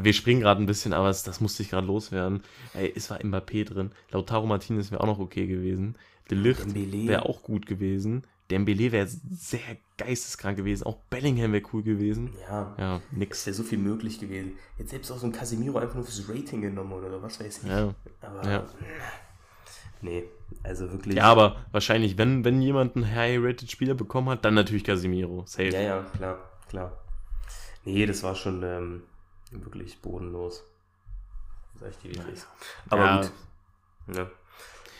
Wir 0.00 0.12
springen 0.12 0.40
gerade 0.40 0.62
ein 0.62 0.66
bisschen, 0.66 0.92
aber 0.92 1.08
es, 1.08 1.22
das 1.22 1.40
musste 1.40 1.62
ich 1.62 1.70
gerade 1.70 1.86
loswerden. 1.86 2.42
Ey, 2.74 2.92
es 2.94 3.10
war 3.10 3.18
Mbappé 3.18 3.64
drin. 3.64 3.92
Lautaro 4.10 4.46
Martinez 4.46 4.90
wäre 4.90 5.00
auch 5.00 5.06
noch 5.06 5.18
okay 5.18 5.46
gewesen. 5.46 5.96
De 6.30 6.42
Dembele. 6.42 7.08
wäre 7.08 7.26
auch 7.26 7.42
gut 7.42 7.66
gewesen. 7.66 8.24
Dembele 8.50 8.92
wäre 8.92 9.06
sehr 9.08 9.60
geisteskrank 9.98 10.56
gewesen. 10.56 10.84
Auch 10.84 10.96
Bellingham 11.10 11.52
wäre 11.52 11.64
cool 11.72 11.82
gewesen. 11.82 12.32
Ja. 12.48 12.74
Ja, 12.78 12.96
Es 12.96 13.02
nix. 13.16 13.46
wäre 13.46 13.54
so 13.54 13.62
viel 13.64 13.78
möglich 13.78 14.20
gewesen. 14.20 14.56
Jetzt 14.78 14.90
selbst 14.90 15.10
auch 15.10 15.18
so 15.18 15.26
ein 15.26 15.32
Casemiro 15.32 15.78
einfach 15.78 15.94
nur 15.96 16.04
fürs 16.04 16.28
Rating 16.28 16.60
genommen 16.62 16.92
oder 16.92 17.20
was 17.22 17.40
weiß 17.40 17.62
ich. 17.64 17.68
Ja. 17.68 17.92
Aber 18.20 18.48
Ja. 18.48 18.66
nee, 20.02 20.24
also 20.62 20.90
wirklich. 20.92 21.16
ja, 21.16 21.24
aber 21.24 21.64
wahrscheinlich, 21.72 22.18
wenn, 22.18 22.44
wenn 22.44 22.60
jemand 22.62 22.94
einen 22.96 23.12
high-rated 23.14 23.70
Spieler 23.70 23.94
bekommen 23.94 24.28
hat, 24.30 24.44
dann 24.44 24.54
natürlich 24.54 24.84
Casemiro. 24.84 25.42
Safe. 25.46 25.68
Ja, 25.70 25.80
ja, 25.80 26.02
klar, 26.16 26.38
klar. 26.68 26.92
Nee, 27.84 28.04
das 28.06 28.22
war 28.22 28.34
schon 28.34 28.62
ähm, 28.62 29.02
wirklich 29.50 30.00
bodenlos. 30.00 30.64
Sag 31.80 31.90
ich 31.90 31.96
dir, 31.98 32.14
wie 32.14 32.18
es 32.32 32.38
ist. 32.38 32.48
Aber 32.90 33.04
Ja. 33.04 33.20
gut. 33.22 33.32
Ja. 34.16 34.30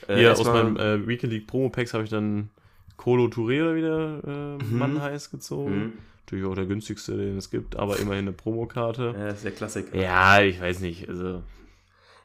Hier 0.06 0.32
aus 0.32 0.38
erstmal- 0.38 0.64
meinem 0.72 0.76
äh, 0.76 1.06
Weekend 1.06 1.32
League 1.32 1.46
Promo 1.46 1.68
Packs 1.70 1.94
habe 1.94 2.04
ich 2.04 2.10
dann 2.10 2.50
Colo 2.96 3.24
Touré 3.26 3.62
oder 3.62 3.74
wieder 3.74 4.20
äh, 4.58 4.62
Mhm. 4.64 4.78
Mann 4.78 5.00
heiß 5.02 5.30
gezogen. 5.30 5.76
Mhm. 5.78 5.92
Natürlich 6.24 6.44
auch 6.46 6.54
der 6.54 6.66
günstigste, 6.66 7.16
den 7.16 7.36
es 7.38 7.50
gibt, 7.50 7.76
aber 7.76 7.98
immerhin 7.98 8.24
eine 8.24 8.32
Promokarte. 8.32 9.14
Ja, 9.16 9.26
das 9.26 9.36
ist 9.36 9.44
der 9.44 9.52
Klassiker. 9.52 9.96
Ja, 9.96 10.40
ich 10.40 10.60
weiß 10.60 10.80
nicht. 10.80 11.08
Also, 11.08 11.42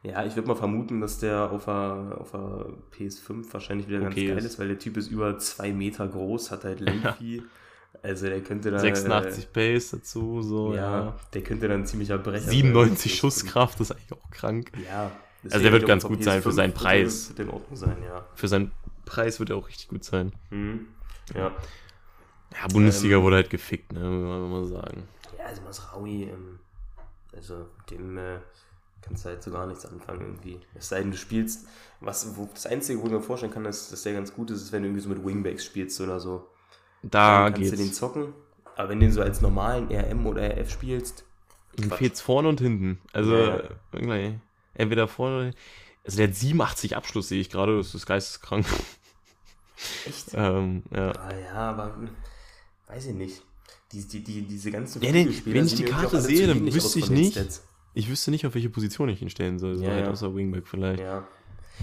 Ja, 0.03 0.25
ich 0.25 0.35
würde 0.35 0.47
mal 0.47 0.55
vermuten, 0.55 0.99
dass 1.01 1.19
der 1.19 1.51
auf 1.51 1.65
der, 1.65 2.17
auf 2.19 2.31
der 2.31 2.65
PS5 2.97 3.53
wahrscheinlich 3.53 3.87
wieder 3.87 3.99
ganz 3.99 4.13
Okay 4.13 4.27
geil 4.29 4.37
ist. 4.39 4.45
ist, 4.45 4.59
weil 4.59 4.69
der 4.69 4.79
Typ 4.79 4.97
ist 4.97 5.11
über 5.11 5.37
zwei 5.37 5.71
Meter 5.71 6.07
groß, 6.07 6.49
hat 6.49 6.63
halt 6.63 6.79
Lengthy. 6.79 7.43
Also 8.01 8.25
der 8.25 8.41
könnte 8.41 8.71
da. 8.71 8.79
86 8.79 9.53
Pace 9.53 9.91
dazu, 9.91 10.41
so, 10.41 10.73
Äh, 10.73 10.77
ja, 10.77 10.99
ja. 11.05 11.15
der 11.35 11.43
könnte 11.43 11.67
dann 11.67 11.81
ein 11.81 11.85
ziemlicher 11.85 12.17
Brecher. 12.17 12.49
97 12.49 13.11
sein. 13.11 13.17
Schusskraft, 13.19 13.79
das 13.79 13.91
ist 13.91 13.95
eigentlich 13.95 14.13
auch 14.13 14.31
krank. 14.31 14.71
Ja. 14.87 15.11
Das 15.43 15.53
Also 15.53 15.63
der 15.63 15.71
wird 15.73 15.87
ganz 15.87 16.03
gut 16.03 16.23
sein 16.23 16.41
für 16.41 16.49
PS5 16.49 16.53
seinen 16.53 16.73
Preis. 16.73 17.29
Wird 17.29 17.39
in 17.39 17.49
Ordnung 17.49 17.75
sein, 17.75 17.97
ja. 18.03 18.25
Für 18.35 18.47
seinen 18.47 18.71
Preis 19.05 19.39
wird 19.39 19.49
er 19.49 19.57
auch 19.57 19.67
richtig 19.67 19.87
gut 19.87 20.03
sein. 20.03 20.31
Mhm. 20.49 20.87
Ja. 21.35 21.51
Ja, 22.53 22.67
Bundesliga 22.71 23.17
Ähm, 23.17 23.23
wurde 23.23 23.37
halt 23.37 23.49
gefickt, 23.49 23.93
ne, 23.93 23.99
muss 24.01 24.27
man 24.39 24.51
mal 24.51 24.65
sagen. 24.67 25.03
Ja, 25.37 25.45
also 25.45 25.61
Masraui, 25.61 26.23
ähm, 26.23 26.59
also 27.33 27.55
mit 27.77 27.91
dem 27.91 28.17
äh, 28.17 28.39
kannst 29.01 29.23
du 29.25 29.29
halt 29.29 29.41
so 29.41 29.51
gar 29.51 29.65
nichts 29.67 29.85
anfangen 29.85 30.21
irgendwie. 30.21 30.59
Es 30.75 30.89
sei 30.89 30.99
denn, 30.99 31.11
du 31.11 31.17
spielst, 31.17 31.67
was, 32.01 32.35
wo, 32.35 32.49
das 32.53 32.65
Einzige, 32.67 33.01
wo 33.01 33.05
ich 33.05 33.11
mir 33.11 33.21
vorstellen 33.21 33.53
kann, 33.53 33.63
dass, 33.63 33.89
dass 33.89 34.03
der 34.03 34.13
ganz 34.13 34.33
gut 34.33 34.51
ist, 34.51 34.61
ist, 34.61 34.71
wenn 34.73 34.81
du 34.83 34.89
irgendwie 34.89 35.01
so 35.03 35.09
mit 35.09 35.23
Wingbacks 35.25 35.65
spielst 35.65 35.99
oder 36.01 36.19
so. 36.19 36.47
Da 37.03 37.45
Dann 37.45 37.53
kannst 37.53 37.71
du 37.71 37.75
den 37.77 37.85
geht's. 37.85 37.97
zocken. 37.97 38.33
Aber 38.75 38.89
wenn 38.89 38.99
du 38.99 39.05
den 39.07 39.13
so 39.13 39.21
als 39.21 39.41
normalen 39.41 39.87
RM 39.91 40.25
oder 40.27 40.41
RF 40.57 40.69
spielst, 40.69 41.23
Ihm 41.77 41.87
Quatsch. 41.87 41.97
fehlt's 41.99 42.21
vorne 42.21 42.49
und 42.49 42.59
hinten. 42.59 42.99
Also, 43.13 43.33
Ja, 43.35 43.57
ja. 43.59 43.69
irgendwie, 43.93 44.39
entweder 44.73 45.07
vorne 45.07 45.35
oder 45.49 45.55
Also 46.05 46.17
der 46.17 46.27
hat 46.27 46.35
87 46.35 46.95
Abschluss, 46.95 47.27
sehe 47.29 47.41
ich 47.41 47.49
gerade, 47.49 47.77
das 47.77 47.93
ist 47.95 48.05
geisteskrank. 48.05 48.65
echt? 50.07 50.27
ähm, 50.33 50.83
ja. 50.91 51.11
Ah 51.11 51.37
ja, 51.37 51.53
aber 51.53 51.95
hm, 51.95 52.09
weiß 52.87 53.07
ich 53.07 53.15
nicht. 53.15 53.41
Die, 53.91 54.07
die, 54.07 54.23
die, 54.23 54.41
diese 54.43 54.71
ganzen 54.71 55.01
Ja, 55.01 55.09
Flügelspieler 55.09 55.55
wenn 55.55 55.65
ich 55.65 55.75
die 55.75 55.83
Karte 55.83 56.21
sehe, 56.21 56.47
dann 56.47 56.73
wüsste 56.73 56.99
ich 56.99 57.05
den 57.07 57.15
nicht. 57.15 57.33
Stats. 57.33 57.63
ich 57.93 58.09
wüsste 58.09 58.31
nicht, 58.31 58.45
auf 58.45 58.53
welche 58.53 58.69
Position 58.69 59.09
ich 59.09 59.21
ihn 59.21 59.29
stellen 59.29 59.59
soll. 59.59 59.75
So 59.75 59.83
Ja, 59.83 59.91
halt 59.91 60.05
ja. 60.05 60.11
außer 60.11 60.33
Wingback 60.33 60.65
vielleicht. 60.67 61.01
Ja. 61.01 61.27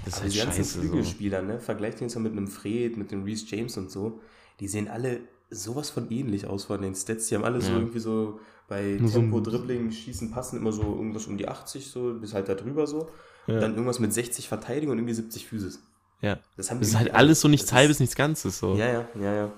Das 0.04 0.14
ist 0.14 0.14
Aber 0.14 0.22
halt 0.22 0.32
die 0.34 0.38
ganzen 0.38 0.56
scheiße. 0.64 0.74
So. 0.74 0.80
Flügelspieler, 0.80 1.42
ne? 1.42 1.60
Vergleicht 1.60 2.00
uns 2.00 2.14
ja 2.14 2.20
mit 2.20 2.32
einem 2.32 2.46
Fred, 2.48 2.96
mit 2.96 3.10
dem 3.10 3.24
Reese 3.24 3.44
James 3.48 3.76
und 3.76 3.90
so. 3.90 4.20
Die 4.60 4.68
sehen 4.68 4.88
alle 4.88 5.20
sowas 5.50 5.90
von 5.90 6.10
ähnlich 6.10 6.46
aus 6.46 6.64
von 6.64 6.82
den 6.82 6.94
Stats. 6.94 7.28
Die 7.28 7.34
haben 7.34 7.44
alle 7.44 7.60
so 7.60 7.70
Ja. 7.72 7.78
irgendwie 7.78 8.00
so 8.00 8.40
bei 8.68 8.96
Nur 9.00 9.08
so 9.08 9.18
ein- 9.20 9.30
Tempo, 9.30 9.40
Dribbling, 9.40 9.90
Schießen, 9.90 10.30
Passen 10.30 10.58
immer 10.58 10.72
so 10.72 10.82
irgendwas 10.82 11.26
um 11.26 11.38
die 11.38 11.48
80, 11.48 11.86
so 11.90 12.14
bis 12.14 12.34
halt 12.34 12.48
da 12.48 12.54
drüber 12.54 12.86
so. 12.86 13.08
Ja. 13.46 13.60
Dann 13.60 13.72
irgendwas 13.72 13.98
mit 13.98 14.12
60 14.12 14.46
Verteidigung 14.48 14.92
und 14.92 14.98
irgendwie 14.98 15.14
70 15.14 15.46
Physis. 15.46 15.80
ja. 16.20 16.38
Das, 16.56 16.70
haben 16.70 16.80
Das 16.80 16.88
ist 16.88 16.94
halt 16.96 17.06
irgendwie 17.08 17.18
alles 17.18 17.40
so 17.40 17.48
nichts 17.48 17.72
halbes, 17.72 17.98
nichts 18.00 18.14
Ganzes. 18.14 18.58
So, 18.58 18.74
Ja, 18.76 18.86
ja, 18.92 19.08
ja, 19.20 19.34
ja. 19.34 19.52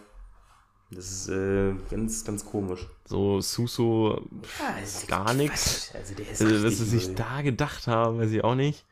Das 0.92 1.10
ist 1.10 1.28
äh, 1.28 1.72
ganz, 1.90 2.24
ganz 2.24 2.44
komisch. 2.44 2.86
so 3.04 3.40
Suso, 3.40 4.26
Ja, 4.58 4.80
das 4.80 5.02
ist 5.02 5.08
gar 5.08 5.34
nichts. 5.34 5.92
Also 5.94 6.14
der 6.14 6.30
ist 6.30 6.42
also, 6.42 6.64
was 6.64 6.78
sie 6.78 6.84
sich 6.84 7.14
da 7.14 7.42
gedacht 7.42 7.86
haben, 7.86 8.18
weiß 8.18 8.30
ich 8.32 8.42
auch 8.44 8.56
nicht. 8.56 8.84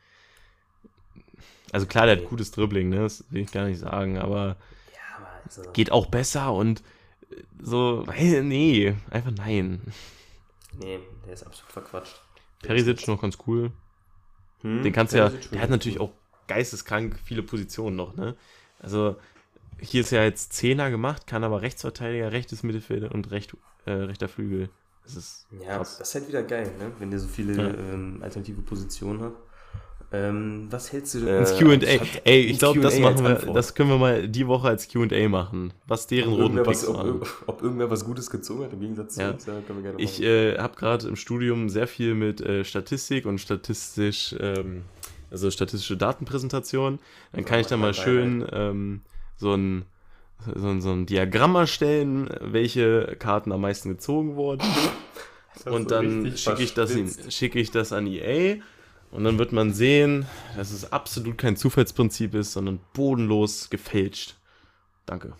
Also 1.71 1.85
klar, 1.85 2.05
der 2.07 2.17
hat 2.17 2.25
gutes 2.25 2.51
Dribbling, 2.51 2.89
ne? 2.89 3.01
das 3.01 3.23
will 3.29 3.41
ich 3.43 3.51
gar 3.51 3.65
nicht 3.67 3.79
sagen, 3.79 4.17
aber 4.17 4.55
also, 5.57 5.71
geht 5.71 5.91
auch 5.91 6.05
besser 6.07 6.53
und 6.53 6.81
äh, 7.31 7.35
so, 7.61 8.03
weil- 8.05 8.43
nee, 8.43 8.95
einfach 9.09 9.31
nein. 9.31 9.81
nee, 10.79 10.99
der 11.25 11.33
ist 11.33 11.43
absolut 11.45 11.71
verquatscht. 11.71 12.21
Perisic 12.61 13.07
noch 13.07 13.21
ganz 13.21 13.37
cool. 13.47 13.71
Hm, 14.61 14.83
Den 14.83 14.91
kannst 14.93 15.13
du 15.13 15.17
ja, 15.17 15.29
der 15.29 15.61
hat 15.61 15.69
natürlich 15.69 15.99
auch 15.99 16.11
geisteskrank 16.47 17.17
viele 17.23 17.43
Positionen 17.43 17.95
noch, 17.95 18.15
ne? 18.15 18.35
Also 18.79 19.15
hier 19.79 20.01
ist 20.01 20.11
ja 20.11 20.23
jetzt 20.23 20.51
Zehner 20.53 20.89
gemacht, 20.89 21.25
kann 21.27 21.43
aber 21.45 21.61
Rechtsverteidiger, 21.61 22.31
rechtes 22.33 22.63
Mittelfeld 22.63 23.09
und 23.13 23.31
recht, 23.31 23.55
äh, 23.85 23.91
rechter 23.91 24.27
Flügel. 24.27 24.69
Das 25.03 25.15
ist 25.15 25.47
Ja, 25.63 25.77
krass. 25.77 25.97
das 25.97 26.09
ist 26.09 26.15
halt 26.15 26.27
wieder 26.27 26.43
geil, 26.43 26.71
ne? 26.77 26.91
wenn 26.99 27.09
der 27.11 27.19
so 27.19 27.27
viele 27.29 27.53
Ja. 27.55 27.69
ähm, 27.69 28.19
alternative 28.21 28.61
Positionen 28.61 29.21
hat. 29.21 29.33
Ähm, 30.11 30.67
was 30.71 30.91
hältst 30.91 31.13
du 31.13 31.19
Ins 31.19 31.51
äh, 31.51 31.63
Q&A. 31.63 31.75
Ey, 32.23 32.41
ich 32.41 32.49
ins 32.51 32.59
glaube, 32.59 32.79
das 32.79 32.95
Q&A 32.95 33.01
machen 33.01 33.13
als 33.13 33.21
wir, 33.23 33.29
Antwort. 33.41 33.55
das 33.57 33.75
können 33.75 33.89
wir 33.89 33.97
mal 33.99 34.27
die 34.27 34.47
Woche 34.47 34.67
als 34.67 34.91
Q&A 34.91 35.29
machen. 35.29 35.71
Was 35.85 36.07
deren 36.07 36.33
ob 36.33 36.39
roten 36.39 36.55
Picks 36.63 36.87
was, 36.87 36.87
ob, 36.87 37.43
ob 37.45 37.61
irgendwer 37.61 37.91
was 37.91 38.03
Gutes 38.05 38.29
gezogen 38.29 38.63
hat, 38.63 38.73
im 38.73 38.79
Gegensatz 38.79 39.15
zu 39.15 39.21
Ja. 39.21 39.31
uns, 39.31 39.45
ja, 39.45 39.53
können 39.67 39.83
wir 39.83 39.91
gerne 39.91 40.01
Ich 40.01 40.21
äh, 40.21 40.57
habe 40.57 40.75
gerade 40.75 41.07
im 41.07 41.15
Studium 41.15 41.69
sehr 41.69 41.85
viel 41.87 42.15
mit 42.15 42.41
äh, 42.41 42.63
Statistik 42.65 43.25
und 43.27 43.39
statistisch, 43.39 44.35
ähm, 44.39 44.81
also 45.29 45.51
statistische 45.51 45.95
Datenpräsentation. 45.95 46.97
Dann 47.33 47.45
kann 47.45 47.59
ich 47.59 47.67
da 47.67 47.77
mal 47.77 47.93
schön 47.93 48.43
ähm, 48.51 49.01
so 49.37 49.53
ein 49.53 49.85
so 50.55 50.67
ein, 50.69 50.79
so 50.81 50.91
ein 50.91 51.05
Diagramm 51.05 51.53
erstellen, 51.55 52.29
welche 52.39 53.17
Karten 53.19 53.51
am 53.51 53.59
meisten 53.61 53.89
gezogen 53.89 54.37
wurden. 54.37 54.63
Und 55.65 55.91
du 55.91 55.95
dann 55.95 56.37
schicke 56.37 56.63
ich, 56.63 56.73
das 56.73 56.91
in- 56.91 57.07
verspitzt. 57.07 57.33
schicke 57.33 57.59
ich 57.59 57.71
das 57.71 57.91
an 57.91 58.07
EA 58.07 58.55
und 59.11 59.23
dann 59.23 59.37
wird 59.39 59.51
man 59.51 59.73
sehen, 59.73 60.25
dass 60.55 60.71
es 60.71 60.91
absolut 60.91 61.37
kein 61.37 61.55
Zufallsprinzip 61.55 62.33
ist, 62.35 62.53
sondern 62.53 62.79
bodenlos 62.93 63.69
gefälscht. 63.69 64.35
Danke. 65.05 65.33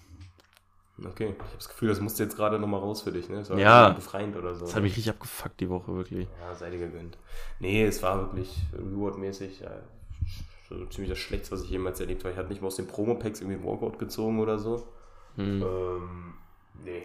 Okay, 1.05 1.33
ich 1.33 1.39
habe 1.39 1.55
das 1.55 1.69
Gefühl, 1.69 1.88
das 1.89 2.01
musste 2.01 2.23
jetzt 2.23 2.35
gerade 2.35 2.59
nochmal 2.59 2.81
raus 2.81 3.01
für 3.03 3.11
dich, 3.11 3.29
ne? 3.29 3.38
Das 3.38 3.49
war 3.49 3.57
Ja. 3.57 3.89
befreiend 3.91 4.35
oder 4.35 4.53
so. 4.55 4.65
Das 4.65 4.75
hat 4.75 4.83
mich 4.83 4.91
richtig 4.97 5.09
abgefuckt 5.09 5.59
die 5.61 5.69
Woche, 5.69 5.95
wirklich. 5.95 6.27
Ja, 6.41 6.53
sei 6.55 6.71
dir 6.71 6.79
gegönnt. 6.79 7.17
Nee, 7.59 7.85
es 7.85 8.03
war 8.03 8.17
wirklich 8.19 8.53
Reward-mäßig 8.73 9.61
ja, 9.61 9.71
so 10.67 10.85
ziemlich 10.88 11.09
das 11.09 11.19
Schlechteste, 11.19 11.55
was 11.55 11.63
ich 11.63 11.69
jemals 11.69 11.99
erlebt 12.01 12.23
habe. 12.23 12.33
Ich 12.33 12.38
hatte 12.38 12.49
nicht 12.49 12.61
mal 12.61 12.67
aus 12.67 12.75
den 12.75 12.88
Promo-Packs 12.88 13.39
irgendwie 13.41 13.59
ein 13.59 13.63
Walkout 13.63 13.97
gezogen 13.97 14.39
oder 14.41 14.59
so. 14.59 14.88
Hm. 15.35 15.61
Ähm, 15.61 16.33
nee. 16.83 17.03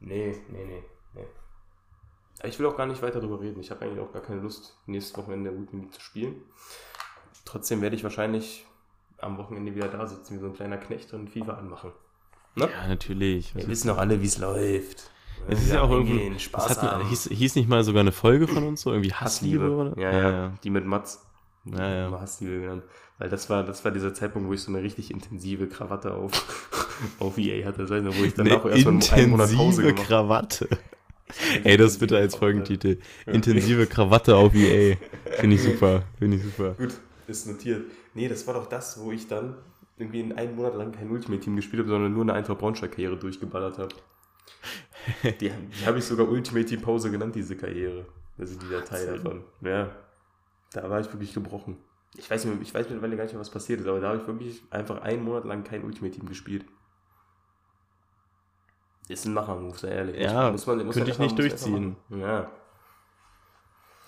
Nee, 0.00 0.34
nee, 0.50 0.64
nee, 0.64 0.82
nee. 1.14 1.24
Ich 2.44 2.58
will 2.58 2.66
auch 2.66 2.76
gar 2.76 2.86
nicht 2.86 3.02
weiter 3.02 3.20
darüber 3.20 3.40
reden. 3.40 3.60
Ich 3.60 3.70
habe 3.70 3.84
eigentlich 3.84 4.00
auch 4.00 4.12
gar 4.12 4.22
keine 4.22 4.40
Lust, 4.40 4.76
nächstes 4.86 5.16
Wochenende 5.16 5.52
Weekend 5.52 5.82
League 5.82 5.94
zu 5.94 6.00
spielen. 6.00 6.36
Trotzdem 7.44 7.82
werde 7.82 7.96
ich 7.96 8.02
wahrscheinlich 8.02 8.64
am 9.18 9.36
Wochenende 9.36 9.74
wieder 9.74 9.88
da 9.88 10.06
sitzen, 10.06 10.36
wie 10.36 10.40
so 10.40 10.46
ein 10.46 10.54
kleiner 10.54 10.78
Knecht 10.78 11.12
und 11.12 11.28
FIFA 11.28 11.54
anmachen. 11.54 11.92
Ne? 12.54 12.68
Ja, 12.70 12.88
natürlich. 12.88 13.54
Wir 13.54 13.68
wissen 13.68 13.88
doch 13.88 13.98
alle, 13.98 14.20
wie 14.22 14.26
es 14.26 14.38
läuft. 14.38 15.10
Es 15.48 15.62
ist 15.62 15.72
ja 15.72 15.82
auch 15.82 15.90
irgendwie. 15.90 16.38
Spaß 16.38 16.70
hat, 16.70 16.82
haben. 16.82 17.08
hieß, 17.08 17.28
hieß 17.30 17.54
nicht 17.56 17.68
mal 17.68 17.82
sogar 17.84 18.00
eine 18.00 18.12
Folge 18.12 18.46
von 18.46 18.64
uns, 18.64 18.82
so 18.82 18.90
irgendwie 18.92 19.12
Hassliebe, 19.12 19.70
oder? 19.70 19.98
Ja, 19.98 20.30
ja, 20.30 20.52
Die 20.62 20.70
mit 20.70 20.84
Mats. 20.84 21.26
Ja, 21.64 21.88
ja. 21.88 22.20
Hassliebe 22.20 22.60
genannt. 22.60 22.84
Weil 23.18 23.28
das 23.28 23.50
war, 23.50 23.64
das 23.64 23.84
war 23.84 23.92
dieser 23.92 24.14
Zeitpunkt, 24.14 24.48
wo 24.48 24.52
ich 24.54 24.62
so 24.62 24.72
eine 24.72 24.82
richtig 24.82 25.10
intensive 25.10 25.68
Krawatte 25.68 26.14
auf, 26.14 26.32
auf 27.18 27.36
EA 27.38 27.66
hatte. 27.66 27.82
Das 27.82 27.90
heißt, 27.90 28.18
wo 28.18 28.24
ich 28.24 28.34
danach 28.34 28.64
erstmal 28.64 28.94
einen 29.18 29.30
Monat 29.30 29.52
Pause 29.54 29.82
intensive 29.82 29.94
gemacht 29.94 30.06
Krawatte. 30.06 30.68
Ey, 31.64 31.76
das 31.76 31.98
bitte 31.98 32.16
als 32.16 32.34
Folgentitel. 32.34 32.98
Intensive 33.26 33.86
Krawatte 33.86 34.36
auf 34.36 34.54
EA. 34.54 34.96
Finde 35.38 35.56
ich 35.56 35.62
super. 35.62 36.02
Finde 36.18 36.36
ich 36.36 36.42
super. 36.42 36.74
Gut, 36.78 36.94
ist 37.26 37.46
notiert. 37.46 37.90
Nee, 38.14 38.28
das 38.28 38.46
war 38.46 38.54
doch 38.54 38.66
das, 38.66 39.00
wo 39.00 39.12
ich 39.12 39.28
dann 39.28 39.54
irgendwie 39.98 40.20
in 40.20 40.32
einem 40.32 40.56
Monat 40.56 40.74
lang 40.74 40.92
kein 40.92 41.10
Ultimate-Team 41.10 41.56
gespielt 41.56 41.80
habe, 41.80 41.90
sondern 41.90 42.12
nur 42.12 42.22
eine 42.22 42.32
Eintracht 42.32 42.58
Braunschweig-Karriere 42.58 43.16
durchgeballert 43.16 43.78
habe. 43.78 43.94
Die, 45.24 45.50
die 45.50 45.86
habe 45.86 45.98
ich 45.98 46.04
sogar 46.04 46.28
Ultimate-Team-Pause 46.28 47.10
genannt, 47.10 47.34
diese 47.34 47.56
Karriere. 47.56 48.06
Das 48.38 48.50
ist 48.50 48.62
dieser 48.62 48.84
Teil 48.84 49.06
davon. 49.06 49.44
Ja, 49.60 49.90
da 50.72 50.88
war 50.88 51.00
ich 51.00 51.12
wirklich 51.12 51.34
gebrochen. 51.34 51.76
Ich 52.16 52.28
weiß, 52.28 52.44
nicht, 52.46 52.62
ich 52.62 52.74
weiß 52.74 52.86
mittlerweile 52.88 53.16
gar 53.16 53.24
nicht 53.24 53.32
mehr, 53.32 53.40
was 53.40 53.50
passiert 53.50 53.80
ist, 53.80 53.86
aber 53.86 54.00
da 54.00 54.08
habe 54.08 54.18
ich 54.20 54.26
wirklich 54.26 54.62
einfach 54.70 55.00
einen 55.02 55.22
Monat 55.22 55.44
lang 55.44 55.62
kein 55.62 55.84
Ultimate-Team 55.84 56.26
gespielt. 56.26 56.64
Ist 59.10 59.24
ein 59.26 59.34
Macher-Move, 59.34 59.76
sei 59.76 59.88
ehrlich. 59.88 60.20
Ja, 60.20 60.52
Muss 60.52 60.66
man- 60.66 60.86
muss 60.86 60.94
könnte 60.94 61.10
ich 61.10 61.18
nicht 61.18 61.36
durchziehen. 61.38 61.96
Ja, 62.10 62.48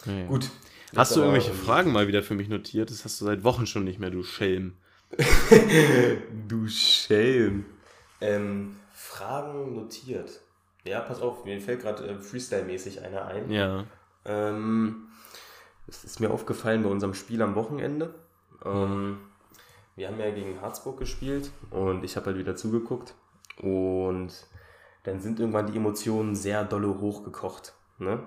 Ja. 0.07 0.27
gut. 0.27 0.49
Hast 0.95 1.17
du 1.17 1.21
irgendwelche 1.21 1.53
Fragen 1.53 1.91
mal 1.93 2.07
wieder 2.07 2.23
für 2.23 2.35
mich 2.35 2.49
notiert? 2.49 2.91
Das 2.91 3.05
hast 3.05 3.21
du 3.21 3.25
seit 3.25 3.43
Wochen 3.45 3.67
schon 3.67 3.85
nicht 3.85 3.99
mehr, 3.99 4.11
du 4.11 4.23
Schelm. 4.23 4.75
Du 6.49 6.69
Schelm. 6.69 7.65
Ähm, 8.21 8.77
Fragen 8.93 9.75
notiert. 9.75 10.41
Ja, 10.85 11.01
pass 11.01 11.21
auf, 11.21 11.45
mir 11.45 11.61
fällt 11.61 11.81
gerade 11.83 12.07
äh, 12.07 12.15
Freestyle-mäßig 12.21 13.03
einer 13.03 13.27
ein. 13.27 13.51
Ja. 13.51 13.85
Ähm, 14.25 15.09
es 15.88 16.05
ist 16.05 16.21
mir 16.21 16.31
aufgefallen 16.31 16.83
bei 16.83 16.88
unserem 16.91 17.15
Spiel 17.15 17.43
am 17.43 17.55
Wochenende. 17.55 18.15
Ähm, 18.65 19.19
wir 19.97 20.09
haben 20.09 20.19
ja 20.21 20.31
gegen 20.31 20.61
Harzburg 20.61 20.99
gespielt 20.99 21.51
und 21.71 22.05
ich 22.05 22.17
habe 22.17 22.27
halt 22.27 22.38
wieder 22.38 22.55
zugeguckt. 22.57 23.15
Und 23.61 24.33
dann 25.05 25.21
sind 25.21 25.41
irgendwann 25.41 25.67
die 25.67 25.77
Emotionen 25.77 26.35
sehr 26.35 26.65
dolle 26.65 27.01
hochgekocht. 27.01 27.75
Ne? 27.99 28.21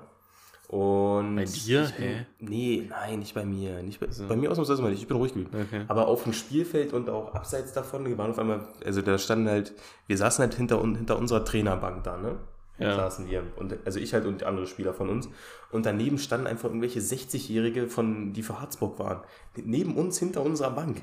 Und 0.67 1.35
Bei 1.35 1.45
dir? 1.45 1.91
Bin, 1.97 2.05
Hä? 2.05 2.25
Nee, 2.39 2.87
nein, 2.89 3.19
nicht 3.19 3.35
bei 3.35 3.45
mir. 3.45 3.83
Nicht 3.83 3.99
bei, 3.99 4.09
So. 4.09 4.27
bei 4.27 4.35
mir 4.35 4.49
ausnahmsweise 4.49 4.81
mal 4.81 4.89
nicht. 4.89 5.01
Ich 5.01 5.07
bin 5.07 5.17
ruhig 5.17 5.33
geblieben. 5.33 5.65
Okay. 5.67 5.85
Aber 5.87 6.07
auf 6.07 6.23
dem 6.23 6.33
Spielfeld 6.33 6.91
und 6.93 7.09
auch 7.09 7.35
abseits 7.35 7.73
davon, 7.73 8.05
wir 8.05 8.17
waren 8.17 8.31
auf 8.31 8.39
einmal, 8.39 8.67
also 8.83 9.01
da 9.01 9.17
standen 9.17 9.47
halt, 9.47 9.73
wir 10.07 10.17
saßen 10.17 10.41
halt 10.41 10.55
hinter, 10.55 10.81
hinter 10.81 11.17
unserer 11.19 11.45
Trainerbank 11.45 12.03
da, 12.03 12.17
ne? 12.17 12.37
Ja. 12.77 12.95
Saßen 12.95 13.29
wir. 13.29 13.43
Und, 13.55 13.77
also 13.85 13.99
ich 13.99 14.13
halt 14.13 14.25
und 14.25 14.43
andere 14.43 14.67
Spieler 14.67 14.93
von 14.93 15.09
uns. 15.09 15.29
Und 15.71 15.85
daneben 15.85 16.17
standen 16.17 16.47
einfach 16.47 16.65
irgendwelche 16.69 16.99
60-Jährige, 16.99 17.87
von, 17.87 18.33
die 18.33 18.43
für 18.43 18.59
Harzburg 18.59 18.99
waren. 18.99 19.21
Neben 19.55 19.95
uns, 19.95 20.17
hinter 20.19 20.41
unserer 20.41 20.71
Bank. 20.71 21.01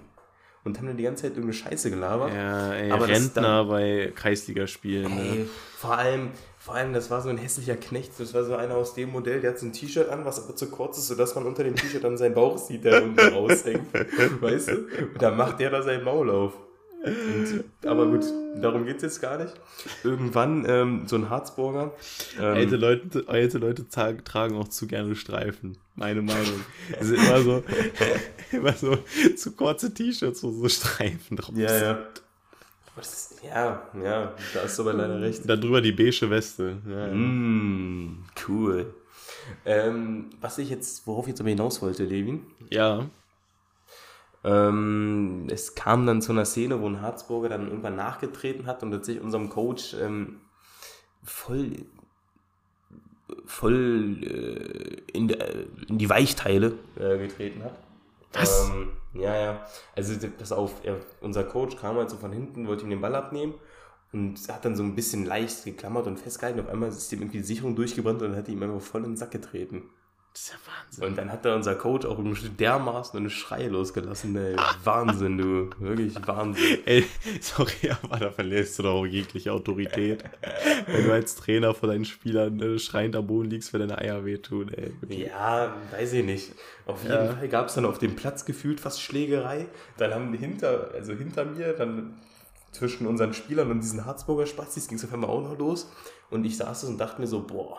Und 0.64 0.78
haben 0.78 0.86
dann 0.86 0.96
die 0.96 1.02
ganze 1.02 1.22
Zeit 1.22 1.32
irgendeine 1.32 1.54
Scheiße 1.54 1.90
gelabert. 1.90 2.32
Ja, 2.32 2.72
ey, 2.72 2.90
Aber 2.92 3.08
Rentner 3.08 3.64
bei 3.64 4.12
Kreisligaspielen. 4.14 5.12
Ne? 5.14 5.22
Ey, 5.22 5.46
vor 5.76 5.98
allem, 5.98 6.30
vor 6.58 6.76
allem, 6.76 6.92
das 6.92 7.10
war 7.10 7.20
so 7.20 7.28
ein 7.30 7.38
hässlicher 7.38 7.74
Knecht. 7.74 8.12
Das 8.18 8.32
war 8.32 8.44
so 8.44 8.54
einer 8.54 8.76
aus 8.76 8.94
dem 8.94 9.10
Modell, 9.10 9.40
der 9.40 9.50
hat 9.50 9.58
so 9.58 9.66
ein 9.66 9.72
T-Shirt 9.72 10.08
an, 10.08 10.24
was 10.24 10.44
aber 10.44 10.54
zu 10.54 10.70
kurz 10.70 10.98
ist, 10.98 11.08
sodass 11.08 11.34
man 11.34 11.46
unter 11.46 11.64
dem 11.64 11.74
T-Shirt 11.74 12.04
dann 12.04 12.16
seinen 12.16 12.34
Bauch 12.34 12.56
sieht, 12.58 12.84
der 12.84 13.02
unten 13.02 13.18
raushängt. 13.18 13.92
Weißt 14.40 14.68
du? 14.68 14.74
Und 15.12 15.20
dann 15.20 15.36
macht 15.36 15.58
der 15.58 15.70
da 15.70 15.82
sein 15.82 16.04
Maul 16.04 16.30
auf. 16.30 16.52
Und, 17.04 17.64
aber 17.84 18.06
gut, 18.06 18.24
darum 18.60 18.84
geht 18.84 18.96
es 18.96 19.02
jetzt 19.02 19.20
gar 19.20 19.38
nicht. 19.38 19.52
Irgendwann 20.04 20.64
ähm, 20.68 21.02
so 21.06 21.16
ein 21.16 21.28
Harzburger. 21.30 21.92
Ähm, 22.38 22.44
Alte 22.44 22.76
Leute, 22.76 23.24
alte 23.26 23.58
Leute 23.58 23.82
tra- 23.82 24.22
tragen 24.22 24.56
auch 24.56 24.68
zu 24.68 24.86
gerne 24.86 25.16
Streifen. 25.16 25.76
Meine 25.96 26.22
Meinung. 26.22 26.60
Es 26.98 27.08
sind 27.08 27.18
immer 27.18 27.42
so, 27.42 27.64
immer 28.52 28.72
so 28.72 28.96
zu 29.36 29.52
kurze 29.52 29.92
T-Shirts, 29.92 30.42
wo 30.42 30.50
so 30.52 30.68
Streifen 30.68 31.36
drauf 31.36 31.54
ja, 31.56 31.68
sind. 31.68 31.82
ja. 31.82 31.98
Ist, 33.00 33.36
ja, 33.42 33.82
ja, 34.04 34.34
da 34.52 34.60
hast 34.62 34.78
du 34.78 34.82
aber 34.82 34.92
leider 34.92 35.18
recht. 35.20 35.48
Drüber 35.48 35.80
die 35.80 35.92
beige 35.92 36.28
Weste. 36.28 36.76
Ja. 36.86 37.06
Mm, 37.08 38.22
cool. 38.46 38.94
Ähm, 39.64 40.26
was 40.40 40.58
ich 40.58 40.68
jetzt, 40.70 41.06
worauf 41.06 41.24
ich 41.24 41.30
jetzt 41.30 41.40
aber 41.40 41.48
hinaus 41.48 41.80
wollte, 41.82 42.04
Levin, 42.04 42.42
ja. 42.70 43.06
Ähm, 44.44 45.46
es 45.50 45.74
kam 45.74 46.06
dann 46.06 46.20
zu 46.20 46.32
einer 46.32 46.44
Szene, 46.44 46.80
wo 46.80 46.86
ein 46.88 47.00
Harzburger 47.00 47.48
dann 47.48 47.68
irgendwann 47.68 47.96
nachgetreten 47.96 48.66
hat 48.66 48.82
und 48.82 48.90
tatsächlich 48.90 49.22
unserem 49.22 49.48
Coach 49.48 49.94
ähm, 49.94 50.40
voll, 51.22 51.70
voll 53.46 54.18
äh, 54.22 55.16
in, 55.16 55.28
der, 55.28 55.48
in 55.88 55.98
die 55.98 56.10
Weichteile 56.10 56.74
äh, 56.98 57.18
getreten 57.18 57.62
hat. 57.62 57.78
Was? 58.32 58.70
Ähm, 58.70 58.88
ja, 59.14 59.36
ja. 59.36 59.66
Also 59.94 60.14
pass 60.38 60.52
auf, 60.52 60.84
er, 60.84 60.96
unser 61.20 61.44
Coach 61.44 61.76
kam 61.76 61.96
halt 61.96 62.10
so 62.10 62.16
von 62.16 62.32
hinten, 62.32 62.66
wollte 62.66 62.84
ihm 62.84 62.90
den 62.90 63.00
Ball 63.00 63.14
abnehmen 63.14 63.54
und 64.12 64.38
hat 64.48 64.64
dann 64.64 64.74
so 64.76 64.82
ein 64.82 64.94
bisschen 64.94 65.24
leicht 65.24 65.64
geklammert 65.64 66.06
und 66.06 66.18
festgehalten. 66.18 66.60
Auf 66.60 66.68
einmal 66.68 66.88
ist 66.88 67.12
ihm 67.12 67.20
irgendwie 67.20 67.38
die 67.38 67.44
Sicherung 67.44 67.76
durchgebrannt 67.76 68.22
und 68.22 68.36
hat 68.36 68.48
ihm 68.48 68.62
einfach 68.62 68.80
voll 68.80 69.04
in 69.04 69.12
den 69.12 69.16
Sack 69.16 69.30
getreten. 69.30 69.84
Das 70.32 70.44
ist 70.44 70.52
ja 70.52 70.56
Wahnsinn. 70.64 71.04
Und 71.04 71.18
dann 71.18 71.30
hat 71.30 71.44
da 71.44 71.54
unser 71.54 71.74
Coach 71.74 72.06
auch 72.06 72.18
dermaßen 72.58 73.18
einen 73.18 73.28
Schrei 73.28 73.66
losgelassen. 73.66 74.34
Ey. 74.34 74.56
Wahnsinn, 74.84 75.36
du. 75.36 75.70
Wirklich 75.78 76.14
Wahnsinn. 76.26 76.78
Ey, 76.86 77.04
sorry, 77.40 77.90
aber 78.02 78.18
da 78.18 78.30
verlierst 78.30 78.78
du 78.78 78.84
doch 78.84 78.94
auch 78.94 79.04
jegliche 79.06 79.52
Autorität. 79.52 80.24
Wenn 80.86 81.04
du 81.04 81.12
als 81.12 81.34
Trainer 81.34 81.74
vor 81.74 81.90
deinen 81.90 82.06
Spielern 82.06 82.58
äh, 82.60 82.78
schreiend 82.78 83.14
am 83.14 83.26
Boden 83.26 83.50
liegst, 83.50 83.74
wenn 83.74 83.80
deine 83.80 83.98
Eier 83.98 84.24
wehtun, 84.24 84.72
ey. 84.72 84.94
Ja, 85.08 85.74
weiß 85.90 86.14
ich 86.14 86.24
nicht. 86.24 86.52
Auf 86.86 87.02
jeden 87.02 87.14
Ja. 87.14 87.34
Fall 87.34 87.48
gab 87.48 87.68
es 87.68 87.74
dann 87.74 87.84
auf 87.84 87.98
dem 87.98 88.16
Platz 88.16 88.46
gefühlt 88.46 88.80
fast 88.80 89.02
Schlägerei. 89.02 89.66
Dann 89.98 90.14
haben 90.14 90.32
hinter, 90.32 90.92
also 90.94 91.12
hinter 91.12 91.44
mir, 91.44 91.74
dann 91.74 92.18
zwischen 92.70 93.06
unseren 93.06 93.34
Spielern 93.34 93.70
und 93.70 93.80
diesen 93.80 94.06
Harzburger 94.06 94.46
Spazis 94.46 94.88
ging 94.88 94.96
es 94.96 95.04
auf 95.04 95.12
einmal 95.12 95.28
auch 95.28 95.42
noch 95.42 95.58
los. 95.58 95.90
Und 96.30 96.44
ich 96.46 96.56
saß 96.56 96.84
und 96.84 96.96
dachte 96.96 97.20
mir 97.20 97.26
so, 97.26 97.46
boah, 97.46 97.76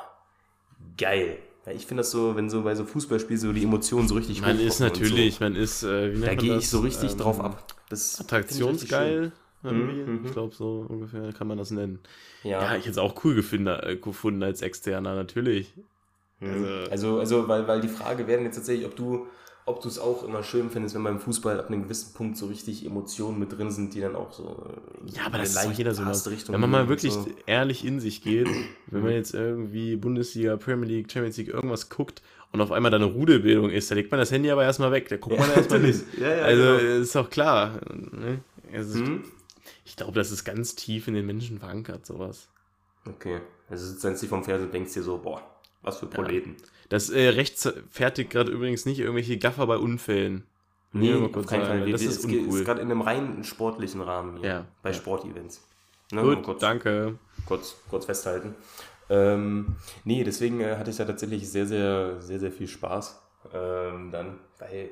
geil. 0.98 1.40
Ja, 1.66 1.72
ich 1.72 1.86
finde 1.86 2.02
das 2.02 2.12
so, 2.12 2.36
wenn 2.36 2.50
so 2.50 2.64
bei 2.64 2.76
so 2.76 2.84
Fußballspielen 2.86 3.40
so 3.40 3.54
die 3.54 3.64
Emotionen 3.64 4.08
so 4.08 4.16
richtig 4.16 4.42
Man 4.42 4.60
ist 4.60 4.80
natürlich, 4.80 5.40
man 5.40 5.56
ist, 5.56 5.84
äh, 5.84 6.14
So. 6.16 6.26
Da 6.26 6.36
gehe 6.36 6.58
ich 6.58 6.70
so 6.70 6.80
richtig 6.82 7.12
Ähm, 7.14 7.18
drauf 7.18 7.40
ab. 7.40 7.66
Das 7.90 8.20
Attraktionsgeil. 8.20 9.32
irgendwie. 9.64 10.02
Mhm, 10.04 10.20
mhm. 10.20 10.26
Ich 10.26 10.32
glaube, 10.34 10.54
so 10.54 10.86
ungefähr 10.90 11.32
kann 11.32 11.48
man 11.48 11.58
das 11.58 11.72
nennen. 11.72 12.00
Ja, 12.44 12.62
Ja, 12.64 12.72
ich 12.76 12.82
hätte 12.82 12.90
es 12.92 12.98
auch 12.98 13.24
cool 13.24 13.34
gefunden, 13.36 13.68
äh, 13.68 13.96
gefunden 13.96 14.44
als 14.44 14.62
Externer, 14.62 15.16
natürlich. 15.16 15.74
Mhm. 16.42 16.50
Also- 16.52 16.92
Also, 16.92 17.20
also 17.20 17.48
weil, 17.48 17.66
weil 17.68 17.80
die 17.80 17.88
Frage 17.88 18.28
wäre 18.28 18.42
jetzt 18.42 18.56
tatsächlich, 18.56 18.86
ob 18.86 18.96
du 18.98 19.28
ob 19.66 19.82
du 19.82 19.88
es 19.88 19.98
auch 19.98 20.24
immer 20.24 20.44
schön 20.44 20.70
findest, 20.70 20.96
wenn 20.96 21.04
beim 21.04 21.20
Fußball 21.20 21.60
ab 21.60 21.68
einem 21.70 21.84
gewissen 21.84 22.14
Punkt 22.14 22.38
so 22.38 22.48
richtig 22.48 22.86
Emotionen 22.86 23.40
mit 23.40 23.58
drin 23.58 23.72
sind, 23.72 23.94
die 23.94 24.02
dann 24.02 24.16
auch 24.16 24.34
so 24.34 24.66
Ja, 25.06 25.26
aber 25.28 25.38
das 25.38 25.56
ist 25.56 25.66
doch 25.66 25.72
jeder 25.72 25.94
so. 25.94 26.04
Richtung 26.30 26.54
Wenn 26.54 26.62
man 26.62 26.70
mal 26.70 26.90
wirklich 26.90 27.14
so. 27.14 27.28
ehrlich 27.46 27.86
in 27.86 28.00
sich 28.00 28.22
geht, 28.22 28.48
wenn 28.88 29.04
man 29.04 29.14
jetzt 29.14 29.34
irgendwie 29.34 29.96
Bundesliga, 29.96 30.58
Premier 30.58 30.88
League, 30.88 31.12
Champions 31.12 31.38
League 31.38 31.48
irgendwas 31.48 31.90
guckt 31.90 32.22
und 32.52 32.60
auf 32.62 32.72
einmal 32.72 32.92
da 32.92 32.98
eine 32.98 33.06
Rudelbildung 33.06 33.70
ist, 33.70 33.90
da 33.90 33.96
legt 33.96 34.12
man 34.12 34.20
das 34.20 34.32
Handy 34.32 34.52
aber 34.52 34.64
erstmal 34.64 34.92
weg, 34.92 35.08
da 35.10 35.18
guckt 35.18 35.40
man 35.40 35.50
erstmal 35.52 35.80
nicht. 35.80 36.02
Ja, 36.20 36.36
ja, 36.36 36.44
also 36.44 36.64
genau. 36.64 37.02
ist 37.02 37.16
doch 37.16 37.30
klar. 37.30 37.80
Ne? 38.12 38.40
Also, 38.74 39.00
Hm? 39.00 39.24
Ich 39.86 39.96
glaube, 39.96 40.14
das 40.14 40.32
ist 40.32 40.44
ganz 40.44 40.76
tief 40.76 41.08
in 41.08 41.14
den 41.14 41.26
Menschen 41.26 41.60
verankert, 41.60 42.06
sowas. 42.06 42.50
Okay. 43.08 43.40
Also 43.70 43.88
sitzt 43.88 44.04
dann 44.04 44.14
nicht 44.14 44.28
vom 44.28 44.44
Fernseher 44.44 44.66
und 44.68 44.74
denkst 44.74 44.94
dir 44.94 45.04
so, 45.04 45.18
boah, 45.18 45.42
was 45.84 46.00
für 46.00 46.08
Proleten. 46.08 46.56
Das 46.90 47.10
äh, 47.10 47.30
rechtfertigt 47.30 48.30
gerade 48.30 48.52
übrigens 48.52 48.86
nicht 48.86 49.00
irgendwelche 49.00 49.38
Gaffer 49.38 49.68
bei 49.68 49.78
Unfällen. 49.78 50.44
Nee, 50.92 51.12
mal 51.14 51.26
auf 51.26 51.32
kurz 51.32 51.48
keinen 51.48 51.66
Fall. 51.66 51.92
das 51.92 52.02
Wir- 52.02 52.10
ist 52.10 52.24
uncool. 52.26 52.60
ist 52.60 52.66
gerade 52.66 52.82
in 52.82 52.92
einem 52.92 53.02
rein 53.02 53.44
sportlichen 53.44 54.02
Rahmen 54.02 54.38
hier. 54.38 54.48
Ja, 54.50 54.66
Bei 54.84 54.90
ja. 54.92 54.96
Sportevents. 54.96 55.62
Ne, 56.12 56.22
Gut, 56.22 56.44
kurz, 56.44 56.60
danke. 56.60 57.18
kurz, 57.48 57.76
kurz 57.90 58.06
festhalten. 58.06 58.54
Ähm, 59.10 59.76
nee, 60.04 60.24
deswegen 60.24 60.62
äh, 60.62 60.76
hatte 60.78 60.92
ich 60.92 60.98
da 60.98 61.06
tatsächlich 61.06 61.50
sehr, 61.50 61.66
sehr, 61.66 62.22
sehr, 62.22 62.40
sehr 62.40 62.52
viel 62.52 62.68
Spaß. 62.68 63.20
Ähm, 63.54 64.12
dann, 64.12 64.40
weil, 64.60 64.90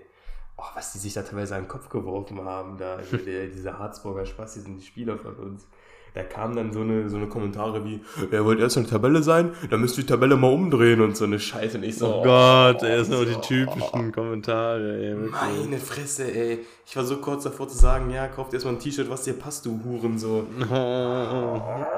oh, 0.57 0.63
was 0.73 0.93
die 0.93 0.97
sich 0.99 1.13
da 1.13 1.21
teilweise 1.21 1.55
an 1.55 1.63
den 1.63 1.67
Kopf 1.67 1.87
geworfen 1.89 2.41
haben, 2.43 2.77
da, 2.77 2.95
also 2.95 3.17
der, 3.25 3.47
diese 3.47 3.77
Harzburger 3.77 4.25
Spaß, 4.25 4.55
die 4.55 4.59
sind 4.61 4.77
die 4.77 4.85
Spieler 4.85 5.17
von 5.19 5.35
uns. 5.35 5.67
Da 6.13 6.23
kamen 6.23 6.57
dann 6.57 6.73
so 6.73 6.81
eine, 6.81 7.09
so 7.09 7.15
eine 7.15 7.27
Kommentare 7.27 7.85
wie, 7.85 8.01
er 8.31 8.43
wollte 8.43 8.63
erst 8.63 8.77
eine 8.77 8.85
Tabelle 8.85 9.23
sein, 9.23 9.51
dann 9.69 9.79
müsst 9.79 9.97
ihr 9.97 10.03
die 10.03 10.09
Tabelle 10.09 10.35
mal 10.35 10.51
umdrehen 10.51 10.99
und 10.99 11.15
so 11.15 11.23
eine 11.23 11.39
Scheiße. 11.39 11.77
Und 11.77 11.83
ich 11.83 11.97
so, 11.97 12.15
Oh 12.15 12.23
Gott, 12.23 12.81
sind 12.81 13.05
so, 13.05 13.15
auch 13.21 13.23
die 13.25 13.39
typischen 13.47 14.11
Kommentare, 14.11 14.97
ey. 15.01 15.15
wirklich. 15.17 15.31
Meine 15.31 15.77
Fresse, 15.77 16.29
ey. 16.29 16.59
Ich 16.85 16.95
war 16.97 17.05
so 17.05 17.17
kurz 17.21 17.43
davor 17.45 17.69
zu 17.69 17.77
sagen, 17.77 18.09
ja, 18.09 18.27
kauft 18.27 18.53
erstmal 18.53 18.73
ein 18.73 18.79
T-Shirt, 18.79 19.09
was 19.09 19.23
dir 19.23 19.33
passt, 19.33 19.65
du 19.65 19.79
Huren, 19.85 20.17
so. 20.19 20.45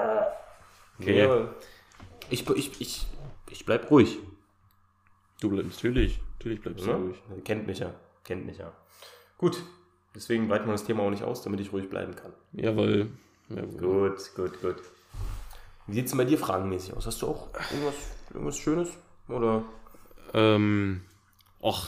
Okay. 1.00 1.20
Ja, 1.26 1.48
ich, 2.30 2.48
ich, 2.52 2.80
ich, 2.82 3.08
ich 3.50 3.66
bleib 3.66 3.90
ruhig. 3.90 4.20
Du 5.42 5.50
bleibst 5.50 5.84
natürlich, 5.84 6.20
natürlich 6.38 6.62
bleibst 6.62 6.86
du 6.86 6.92
Ne? 6.92 6.96
ruhig. 6.98 7.44
Kennt 7.44 7.66
mich 7.68 7.80
ja, 7.80 7.92
kennt 8.24 8.46
mich 8.46 8.60
ja. 8.60 8.72
Gut, 9.38 9.64
deswegen 10.16 10.50
weiten 10.50 10.68
wir 10.68 10.74
das 10.74 10.86
Thema 10.86 11.04
auch 11.04 11.10
nicht 11.10 11.24
aus, 11.24 11.42
damit 11.42 11.60
ich 11.60 11.74
ruhig 11.74 11.90
bleiben 11.90 12.16
kann. 12.16 12.32
Jawohl. 12.54 13.10
Jawohl. 13.50 14.10
Gut, 14.12 14.32
gut, 14.36 14.62
gut. 14.62 14.76
Wie 15.88 15.94
sieht's 15.96 16.12
denn 16.12 16.18
bei 16.18 16.26
dir 16.26 16.38
fragenmäßig 16.38 16.94
aus? 16.96 17.06
Hast 17.06 17.22
du 17.22 17.28
auch 17.28 17.50
irgendwas, 17.72 17.96
irgendwas 18.34 18.58
Schönes? 18.58 18.90
Oder? 19.28 19.64
Ähm, 20.34 21.02
och, 21.62 21.88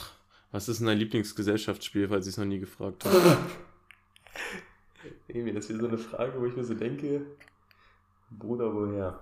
was 0.52 0.68
ist 0.68 0.78
denn 0.80 0.86
dein 0.86 0.98
Lieblingsgesellschaftsspiel, 0.98 2.08
falls 2.08 2.26
ich 2.26 2.34
es 2.34 2.38
noch 2.38 2.44
nie 2.44 2.58
gefragt 2.58 3.04
habe? 3.04 3.36
Irgendwie, 5.28 5.52
das 5.52 5.64
ist 5.64 5.70
wieder 5.70 5.80
so 5.82 5.88
eine 5.88 5.98
Frage, 5.98 6.40
wo 6.40 6.46
ich 6.46 6.56
mir 6.56 6.64
so 6.64 6.74
denke, 6.74 7.22
Bruder, 8.30 8.72
woher? 8.74 9.18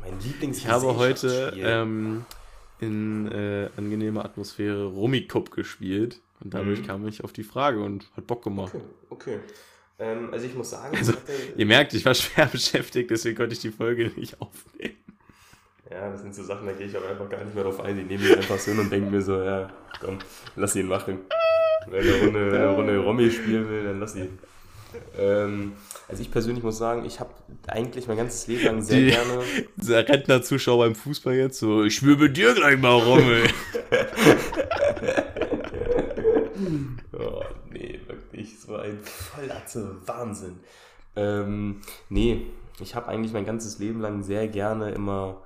Mein 0.00 0.18
Lieblings 0.20 0.58
Ich 0.58 0.66
habe 0.68 0.96
heute 0.96 1.52
ähm, 1.56 2.24
in 2.80 3.30
äh, 3.30 3.68
angenehmer 3.76 4.24
Atmosphäre 4.24 4.86
Rummikub 4.86 5.50
gespielt 5.50 6.20
und 6.40 6.54
dadurch 6.54 6.80
Mhm. 6.80 6.86
kam 6.86 7.08
ich 7.08 7.22
auf 7.22 7.32
die 7.32 7.42
Frage 7.44 7.82
und 7.82 8.10
hat 8.16 8.26
Bock 8.26 8.42
gemacht. 8.42 8.72
Okay, 8.74 8.84
okay. 9.10 9.40
Ähm, 10.00 10.28
also 10.32 10.46
ich 10.46 10.54
muss 10.54 10.70
sagen, 10.70 10.96
Also, 10.96 11.12
ich 11.12 11.18
hatte, 11.18 11.32
Ihr 11.56 11.66
merkt, 11.66 11.92
ich 11.94 12.04
war 12.04 12.14
schwer 12.14 12.46
beschäftigt, 12.52 13.10
deswegen 13.10 13.36
konnte 13.36 13.52
ich 13.52 13.60
die 13.60 13.70
Folge 13.70 14.10
nicht 14.16 14.40
aufnehmen. 14.40 14.96
ja, 15.90 16.10
das 16.10 16.22
sind 16.22 16.34
so 16.34 16.42
Sachen, 16.42 16.66
da 16.66 16.72
gehe 16.72 16.86
ich 16.86 16.96
aber 16.96 17.08
einfach 17.10 17.28
gar 17.28 17.44
nicht 17.44 17.54
mehr 17.54 17.64
drauf 17.64 17.80
ein. 17.80 17.96
Die 17.96 18.04
nehme 18.04 18.24
ich 18.24 18.36
einfach 18.36 18.58
so 18.58 18.70
hin 18.70 18.80
und 18.80 18.90
denke 18.90 19.10
mir 19.10 19.20
so, 19.22 19.42
ja, 19.42 19.70
komm, 20.00 20.18
lass 20.56 20.74
ihn 20.76 20.86
machen. 20.88 21.18
Wenn 21.88 22.06
er 22.06 22.14
eine 22.14 22.24
Runde, 22.24 22.52
wenn 22.52 22.60
eine 22.62 22.70
Runde 22.74 22.98
Romy 22.98 23.30
spielen 23.30 23.68
will, 23.68 23.84
dann 23.84 24.00
lass 24.00 24.16
ihn. 24.16 24.38
Ähm, 25.18 25.72
also 26.08 26.20
ich 26.22 26.30
persönlich 26.32 26.64
muss 26.64 26.78
sagen, 26.78 27.04
ich 27.04 27.20
habe 27.20 27.30
eigentlich 27.68 28.08
mein 28.08 28.16
ganzes 28.16 28.46
Leben 28.48 28.64
lang 28.64 28.82
sehr 28.82 28.98
Die- 29.00 29.06
gerne. 29.10 29.42
Dieser 29.76 30.08
Rentner-Zuschauer 30.08 30.84
beim 30.86 30.94
Fußball 30.94 31.34
jetzt 31.34 31.58
so, 31.58 31.84
ich 31.84 32.02
mit 32.02 32.36
dir 32.36 32.54
gleich 32.54 32.78
mal 32.78 32.94
Rommel. 32.94 33.42
Oh, 37.12 37.42
so 38.70 38.76
ein 38.76 38.98
Vollatze 39.02 39.96
Wahnsinn. 40.06 40.60
Ähm, 41.16 41.80
nee, 42.08 42.46
ich 42.78 42.94
habe 42.94 43.08
eigentlich 43.08 43.32
mein 43.32 43.44
ganzes 43.44 43.78
Leben 43.78 44.00
lang 44.00 44.22
sehr 44.22 44.46
gerne 44.46 44.92
immer 44.92 45.42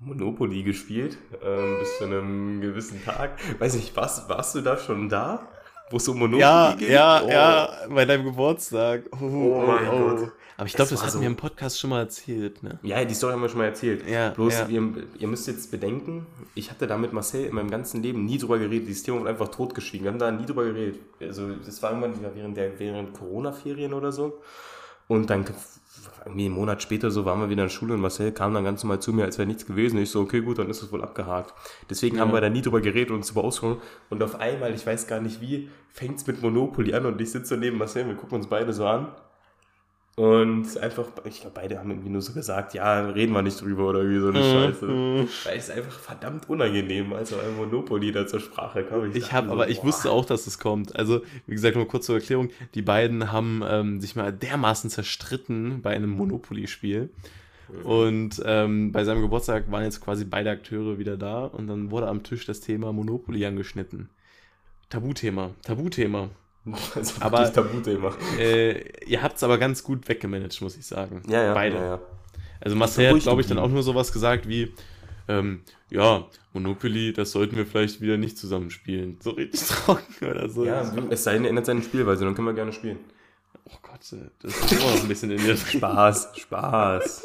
Monopoly 0.00 0.62
gespielt, 0.62 1.18
ähm, 1.44 1.76
bis 1.78 1.98
zu 1.98 2.04
einem 2.04 2.60
gewissen 2.60 3.04
Tag. 3.04 3.38
Weiß 3.58 3.74
nicht, 3.74 3.94
warst, 3.96 4.28
warst 4.28 4.54
du 4.54 4.62
da 4.62 4.76
schon 4.76 5.08
da? 5.08 5.48
Wo 5.90 5.98
es 5.98 6.08
um 6.08 6.18
Monopoly 6.18 6.40
ja, 6.40 6.74
ging? 6.78 6.90
ja, 6.90 7.22
Oh. 7.22 7.28
ja, 7.28 7.68
bei 7.90 8.04
deinem 8.06 8.24
Geburtstag. 8.24 9.04
Oh, 9.20 9.62
mein 9.66 9.86
Gott. 9.86 10.32
Aber 10.58 10.66
ich 10.66 10.72
glaube, 10.72 10.90
das 10.90 11.02
hatten 11.02 11.12
so- 11.12 11.20
wir 11.20 11.26
im 11.26 11.36
Podcast 11.36 11.78
schon 11.78 11.90
mal 11.90 12.00
erzählt, 12.00 12.62
ne? 12.62 12.78
Ja, 12.82 13.04
die 13.04 13.14
Story 13.14 13.32
haben 13.34 13.42
wir 13.42 13.48
schon 13.48 13.58
mal 13.58 13.66
erzählt. 13.66 14.08
Ja, 14.08 14.30
Bloß, 14.30 14.54
ja. 14.60 14.66
Ihr, 14.68 14.92
ihr 15.18 15.28
müsst 15.28 15.46
jetzt 15.48 15.70
bedenken, 15.70 16.26
ich 16.54 16.70
hatte 16.70 16.86
da 16.86 16.96
mit 16.96 17.12
Marcel 17.12 17.44
in 17.46 17.54
meinem 17.54 17.70
ganzen 17.70 18.02
Leben 18.02 18.24
nie 18.24 18.38
drüber 18.38 18.58
geredet. 18.58 18.88
Dieses 18.88 19.02
Thema 19.02 19.20
wurde 19.20 19.30
einfach 19.30 19.48
totgeschwiegen. 19.48 20.04
Wir 20.04 20.12
haben 20.12 20.18
da 20.18 20.30
nie 20.30 20.46
drüber 20.46 20.64
geredet. 20.64 21.00
Also, 21.20 21.48
das 21.56 21.82
war 21.82 21.90
irgendwann 21.90 22.34
während 22.34 22.56
der 22.56 22.78
während 22.78 23.12
Corona-Ferien 23.12 23.92
oder 23.92 24.12
so. 24.12 24.40
Und 25.08 25.28
dann, 25.30 25.44
irgendwie 26.24 26.46
einen 26.46 26.54
Monat 26.54 26.82
später 26.82 27.10
so, 27.10 27.24
waren 27.24 27.38
wir 27.38 27.48
wieder 27.48 27.62
in 27.62 27.68
der 27.68 27.74
Schule 27.74 27.94
und 27.94 28.00
Marcel 28.00 28.32
kam 28.32 28.52
dann 28.54 28.64
ganz 28.64 28.82
normal 28.82 29.00
zu 29.00 29.12
mir, 29.12 29.24
als 29.24 29.38
wäre 29.38 29.46
nichts 29.46 29.66
gewesen. 29.66 29.98
Ich 29.98 30.10
so, 30.10 30.20
okay, 30.20 30.40
gut, 30.40 30.58
dann 30.58 30.68
ist 30.68 30.82
es 30.82 30.90
wohl 30.90 31.02
abgehakt. 31.02 31.54
Deswegen 31.88 32.18
haben 32.18 32.32
wir 32.32 32.40
da 32.40 32.48
nie 32.48 32.62
drüber 32.62 32.80
geredet 32.80 33.10
und 33.10 33.18
uns 33.18 33.28
drüber 33.28 33.44
ausgesprochen. 33.44 33.80
Und 34.10 34.22
auf 34.22 34.40
einmal, 34.40 34.74
ich 34.74 34.84
weiß 34.86 35.06
gar 35.06 35.20
nicht 35.20 35.40
wie, 35.40 35.70
fängt 35.92 36.16
es 36.18 36.26
mit 36.26 36.42
Monopoly 36.42 36.94
an 36.94 37.06
und 37.06 37.20
ich 37.20 37.30
sitze 37.30 37.54
so 37.54 37.56
neben 37.56 37.78
Marcel, 37.78 38.06
wir 38.08 38.14
gucken 38.16 38.38
uns 38.38 38.48
beide 38.48 38.72
so 38.72 38.86
an. 38.86 39.08
Und 40.18 40.78
einfach, 40.78 41.08
ich 41.24 41.42
glaube, 41.42 41.52
beide 41.54 41.78
haben 41.78 41.90
irgendwie 41.90 42.08
nur 42.08 42.22
so 42.22 42.32
gesagt, 42.32 42.72
ja, 42.72 43.06
reden 43.10 43.34
wir 43.34 43.42
nicht 43.42 43.60
drüber 43.60 43.90
oder 43.90 44.08
wie 44.08 44.18
so 44.18 44.28
eine 44.28 44.42
Scheiße. 44.42 44.86
Weil 45.44 45.58
es 45.58 45.68
einfach 45.68 45.98
verdammt 45.98 46.48
unangenehm, 46.48 47.12
also 47.12 47.36
ein 47.36 47.54
Monopoly 47.54 48.12
da 48.12 48.26
zur 48.26 48.40
Sprache 48.40 48.84
kam. 48.84 49.10
Ich 49.10 49.24
dachte 49.24 49.32
habe, 49.32 49.46
so, 49.48 49.52
aber 49.52 49.68
ich 49.68 49.80
boah. 49.80 49.88
wusste 49.88 50.10
auch, 50.10 50.24
dass 50.24 50.46
es 50.46 50.58
kommt. 50.58 50.96
Also, 50.96 51.20
wie 51.46 51.54
gesagt, 51.54 51.76
nur 51.76 51.86
kurz 51.86 52.06
zur 52.06 52.14
Erklärung. 52.14 52.48
Die 52.74 52.80
beiden 52.80 53.30
haben 53.30 53.62
ähm, 53.68 54.00
sich 54.00 54.16
mal 54.16 54.32
dermaßen 54.32 54.88
zerstritten 54.88 55.82
bei 55.82 55.94
einem 55.94 56.10
Monopoly-Spiel. 56.10 57.10
Und 57.82 58.40
ähm, 58.44 58.92
bei 58.92 59.04
seinem 59.04 59.20
Geburtstag 59.20 59.70
waren 59.70 59.84
jetzt 59.84 60.00
quasi 60.00 60.24
beide 60.24 60.50
Akteure 60.50 60.98
wieder 60.98 61.18
da 61.18 61.44
und 61.44 61.66
dann 61.66 61.90
wurde 61.90 62.08
am 62.08 62.22
Tisch 62.22 62.46
das 62.46 62.60
Thema 62.60 62.92
Monopoly 62.92 63.44
angeschnitten. 63.44 64.08
Tabuthema, 64.88 65.50
Tabuthema. 65.62 66.30
Also 66.94 67.14
aber- 67.20 67.52
Tabuthema. 67.52 68.12
Äh, 68.38 69.04
ihr 69.06 69.22
habt 69.22 69.36
es 69.36 69.42
aber 69.42 69.58
ganz 69.58 69.82
gut 69.84 70.08
weggemanagt, 70.08 70.60
muss 70.62 70.76
ich 70.76 70.86
sagen. 70.86 71.22
Ja, 71.28 71.42
ja. 71.42 71.54
Beide. 71.54 71.76
Ja, 71.76 71.84
ja. 71.84 72.00
Also 72.60 72.76
Marcel 72.76 73.12
hat, 73.14 73.20
glaube 73.22 73.40
ich, 73.42 73.46
dann 73.46 73.58
auch 73.58 73.68
nur 73.68 73.82
sowas 73.82 74.12
gesagt 74.12 74.48
wie, 74.48 74.72
ähm, 75.28 75.60
ja, 75.90 76.24
Monopoly, 76.52 77.12
das 77.12 77.32
sollten 77.32 77.56
wir 77.56 77.66
vielleicht 77.66 78.00
wieder 78.00 78.16
nicht 78.16 78.38
zusammenspielen. 78.38 79.18
So 79.20 79.30
richtig 79.30 79.60
trocken 79.68 80.26
oder 80.28 80.48
so. 80.48 80.64
ja, 80.64 80.82
es 81.10 81.22
sei 81.24 81.34
denn, 81.34 81.44
er 81.44 81.50
ändert 81.50 81.66
seine 81.66 81.82
Spielweise, 81.82 82.24
dann 82.24 82.34
können 82.34 82.46
wir 82.48 82.54
gerne 82.54 82.72
spielen. 82.72 82.98
Oh 83.64 83.76
Gott, 83.82 84.12
äh, 84.12 84.30
das 84.40 84.56
ist 84.56 84.72
immer 84.72 84.90
noch 84.92 85.02
ein 85.02 85.08
bisschen 85.08 85.30
in 85.30 85.38
dir 85.38 85.54
drin. 85.54 85.58
Spaß, 85.58 86.32
Spaß. 86.36 87.22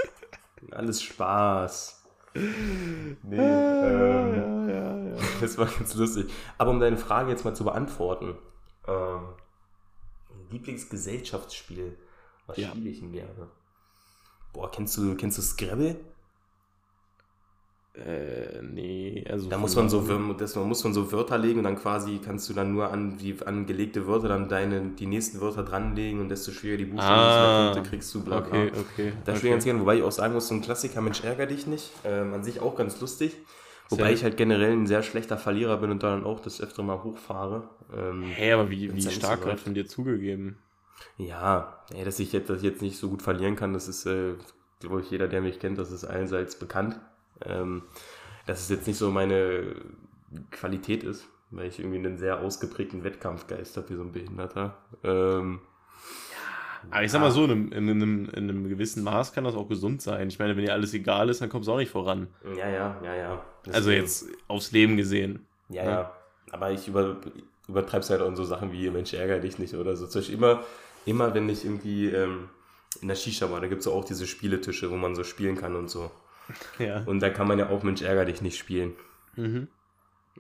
Alles 0.71 1.01
Spaß. 1.03 2.03
Nee, 2.33 3.35
ähm, 3.35 3.37
Ja, 3.37 4.67
ja, 4.67 4.97
ja. 4.97 5.15
das 5.41 5.57
war 5.57 5.65
ganz 5.67 5.93
lustig. 5.95 6.27
Aber 6.57 6.71
um 6.71 6.79
deine 6.79 6.97
Frage 6.97 7.29
jetzt 7.31 7.45
mal 7.45 7.53
zu 7.55 7.63
beantworten. 7.63 8.35
Ähm, 8.87 9.27
Lieblingsgesellschaftsspiel. 10.49 11.97
Was 12.47 12.57
Ja. 12.57 12.69
spiele 12.69 12.89
ich 12.89 12.99
denn 12.99 13.11
gerne? 13.11 13.47
Boah, 14.53 14.69
kennst 14.71 14.97
du, 14.97 15.15
kennst 15.15 15.37
du 15.37 15.41
Scrabble? 15.41 15.95
Äh, 17.93 18.61
nee, 18.61 19.25
also. 19.29 19.49
Da 19.49 19.57
muss 19.57 19.75
man 19.75 19.89
so, 19.89 19.99
das, 20.33 20.55
man 20.55 20.67
muss 20.67 20.81
man 20.83 20.93
so 20.93 21.11
Wörter 21.11 21.37
legen 21.37 21.59
und 21.59 21.65
dann 21.65 21.77
quasi 21.77 22.21
kannst 22.23 22.47
du 22.49 22.53
dann 22.53 22.71
nur 22.71 22.89
an 22.89 23.17
die 23.17 23.35
angelegte 23.45 24.07
Wörter 24.07 24.29
dann 24.29 24.47
deine, 24.47 24.91
die 24.91 25.05
nächsten 25.05 25.41
Wörter 25.41 25.63
dranlegen 25.63 26.21
und 26.21 26.29
desto 26.29 26.51
schwieriger 26.51 26.85
die 26.85 26.91
Buchstaben, 26.91 27.19
Ah, 27.19 27.73
Punkte 27.73 27.89
kriegst 27.89 28.15
du, 28.15 28.23
bla. 28.23 28.37
Okay, 28.39 28.67
okay. 28.79 29.13
Das 29.25 29.33
okay. 29.33 29.37
spiele 29.37 29.49
ich 29.49 29.51
ganz 29.55 29.63
gerne, 29.65 29.81
wobei 29.81 29.97
ich 29.97 30.03
auch 30.03 30.11
sagen 30.11 30.33
muss, 30.33 30.47
so 30.47 30.55
ein 30.55 30.61
Klassiker, 30.61 31.01
Mensch, 31.01 31.21
ärger 31.23 31.47
dich 31.47 31.67
nicht. 31.67 31.91
Ähm, 32.05 32.33
an 32.33 32.43
sich 32.45 32.61
auch 32.61 32.77
ganz 32.77 32.99
lustig. 33.01 33.35
Wobei 33.91 34.05
Sehr- 34.05 34.13
ich 34.13 34.23
halt 34.23 34.37
generell 34.37 34.71
ein 34.71 34.87
sehr 34.87 35.03
schlechter 35.03 35.37
Verlierer 35.37 35.77
bin 35.77 35.91
und 35.91 36.01
dann 36.01 36.23
auch 36.23 36.39
das 36.39 36.61
öfter 36.61 36.81
mal 36.81 37.03
hochfahre. 37.03 37.69
Ähm, 37.95 38.23
Hä, 38.23 38.53
aber 38.53 38.69
wie, 38.71 38.95
wie 38.95 39.01
stark 39.01 39.41
so 39.43 39.49
läuft. 39.49 39.63
von 39.65 39.73
dir 39.73 39.85
zugegeben. 39.85 40.57
Ja, 41.17 41.83
ey, 41.93 42.05
dass 42.05 42.19
ich 42.19 42.31
jetzt, 42.31 42.49
dass 42.49 42.57
ich 42.59 42.63
jetzt 42.63 42.81
nicht 42.81 42.97
so 42.97 43.09
gut 43.09 43.21
verlieren 43.21 43.55
kann, 43.57 43.73
das 43.73 43.89
ist, 43.89 44.05
äh, 44.05 44.35
glaube 44.79 45.01
ich, 45.01 45.11
jeder, 45.11 45.27
der 45.27 45.41
mich 45.41 45.59
kennt, 45.59 45.77
das 45.77 45.91
ist 45.91 46.05
allseits 46.05 46.57
bekannt. 46.57 46.99
Ähm, 47.45 47.83
dass 48.45 48.61
es 48.61 48.69
jetzt 48.69 48.87
nicht 48.87 48.97
so 48.97 49.11
meine 49.11 49.75
Qualität 50.51 51.03
ist, 51.03 51.27
weil 51.49 51.67
ich 51.67 51.79
irgendwie 51.79 51.97
einen 51.99 52.17
sehr 52.17 52.39
ausgeprägten 52.39 53.03
Wettkampfgeist 53.03 53.75
habe, 53.77 53.89
wie 53.89 53.95
so 53.95 54.03
ein 54.03 54.11
Behinderter. 54.13 54.77
Ähm, 55.03 55.59
Aber 56.89 57.03
ich 57.03 57.11
sag 57.11 57.21
mal 57.21 57.31
so, 57.31 57.43
in 57.45 57.51
einem, 57.51 57.71
in, 57.71 57.89
einem, 57.89 58.25
in 58.29 58.49
einem 58.49 58.69
gewissen 58.69 59.03
Maß 59.03 59.33
kann 59.33 59.43
das 59.43 59.55
auch 59.55 59.67
gesund 59.69 60.01
sein. 60.01 60.27
Ich 60.29 60.39
meine, 60.39 60.57
wenn 60.57 60.65
dir 60.65 60.73
alles 60.73 60.93
egal 60.93 61.29
ist, 61.29 61.41
dann 61.41 61.49
kommst 61.49 61.67
du 61.67 61.73
auch 61.73 61.77
nicht 61.77 61.91
voran. 61.91 62.27
ja, 62.57 62.67
ja, 62.69 62.99
ja, 63.03 63.15
ja. 63.15 63.31
Also 63.67 63.89
Deswegen- 63.89 64.01
jetzt 64.01 64.25
aufs 64.47 64.71
Leben 64.71 64.97
gesehen. 64.97 65.45
Ja, 65.69 65.83
Ne? 65.83 65.89
ja. 65.91 66.11
Aber 66.51 66.71
ich 66.71 66.87
über, 66.87 67.17
übertreib's 67.67 68.09
halt 68.09 68.21
auch 68.21 68.27
in 68.27 68.35
so 68.35 68.43
Sachen 68.43 68.71
wie 68.71 68.89
Mensch, 68.89 69.13
ärger 69.13 69.39
dich 69.39 69.59
nicht 69.59 69.73
oder 69.75 69.95
so. 69.95 70.07
Zum 70.07 70.19
Beispiel 70.21 70.35
immer, 70.37 70.63
immer 71.05 71.33
wenn 71.33 71.47
ich 71.47 71.63
irgendwie 71.63 72.07
ähm, 72.07 72.49
in 73.01 73.07
der 73.07 73.15
Shisha 73.15 73.49
war, 73.51 73.61
da 73.61 73.67
gibt's 73.67 73.85
ja 73.85 73.91
auch 73.91 74.03
diese 74.03 74.25
Spieletische, 74.27 74.89
wo 74.91 74.95
man 74.97 75.15
so 75.15 75.23
spielen 75.23 75.55
kann 75.55 75.75
und 75.75 75.89
so. 75.89 76.09
Ja. 76.79 77.03
Und 77.05 77.21
da 77.21 77.29
kann 77.29 77.47
man 77.47 77.59
ja 77.59 77.69
auch 77.69 77.83
Mensch, 77.83 78.01
ärger 78.01 78.25
dich 78.25 78.41
nicht 78.41 78.57
spielen. 78.57 78.93
Mhm. 79.37 79.67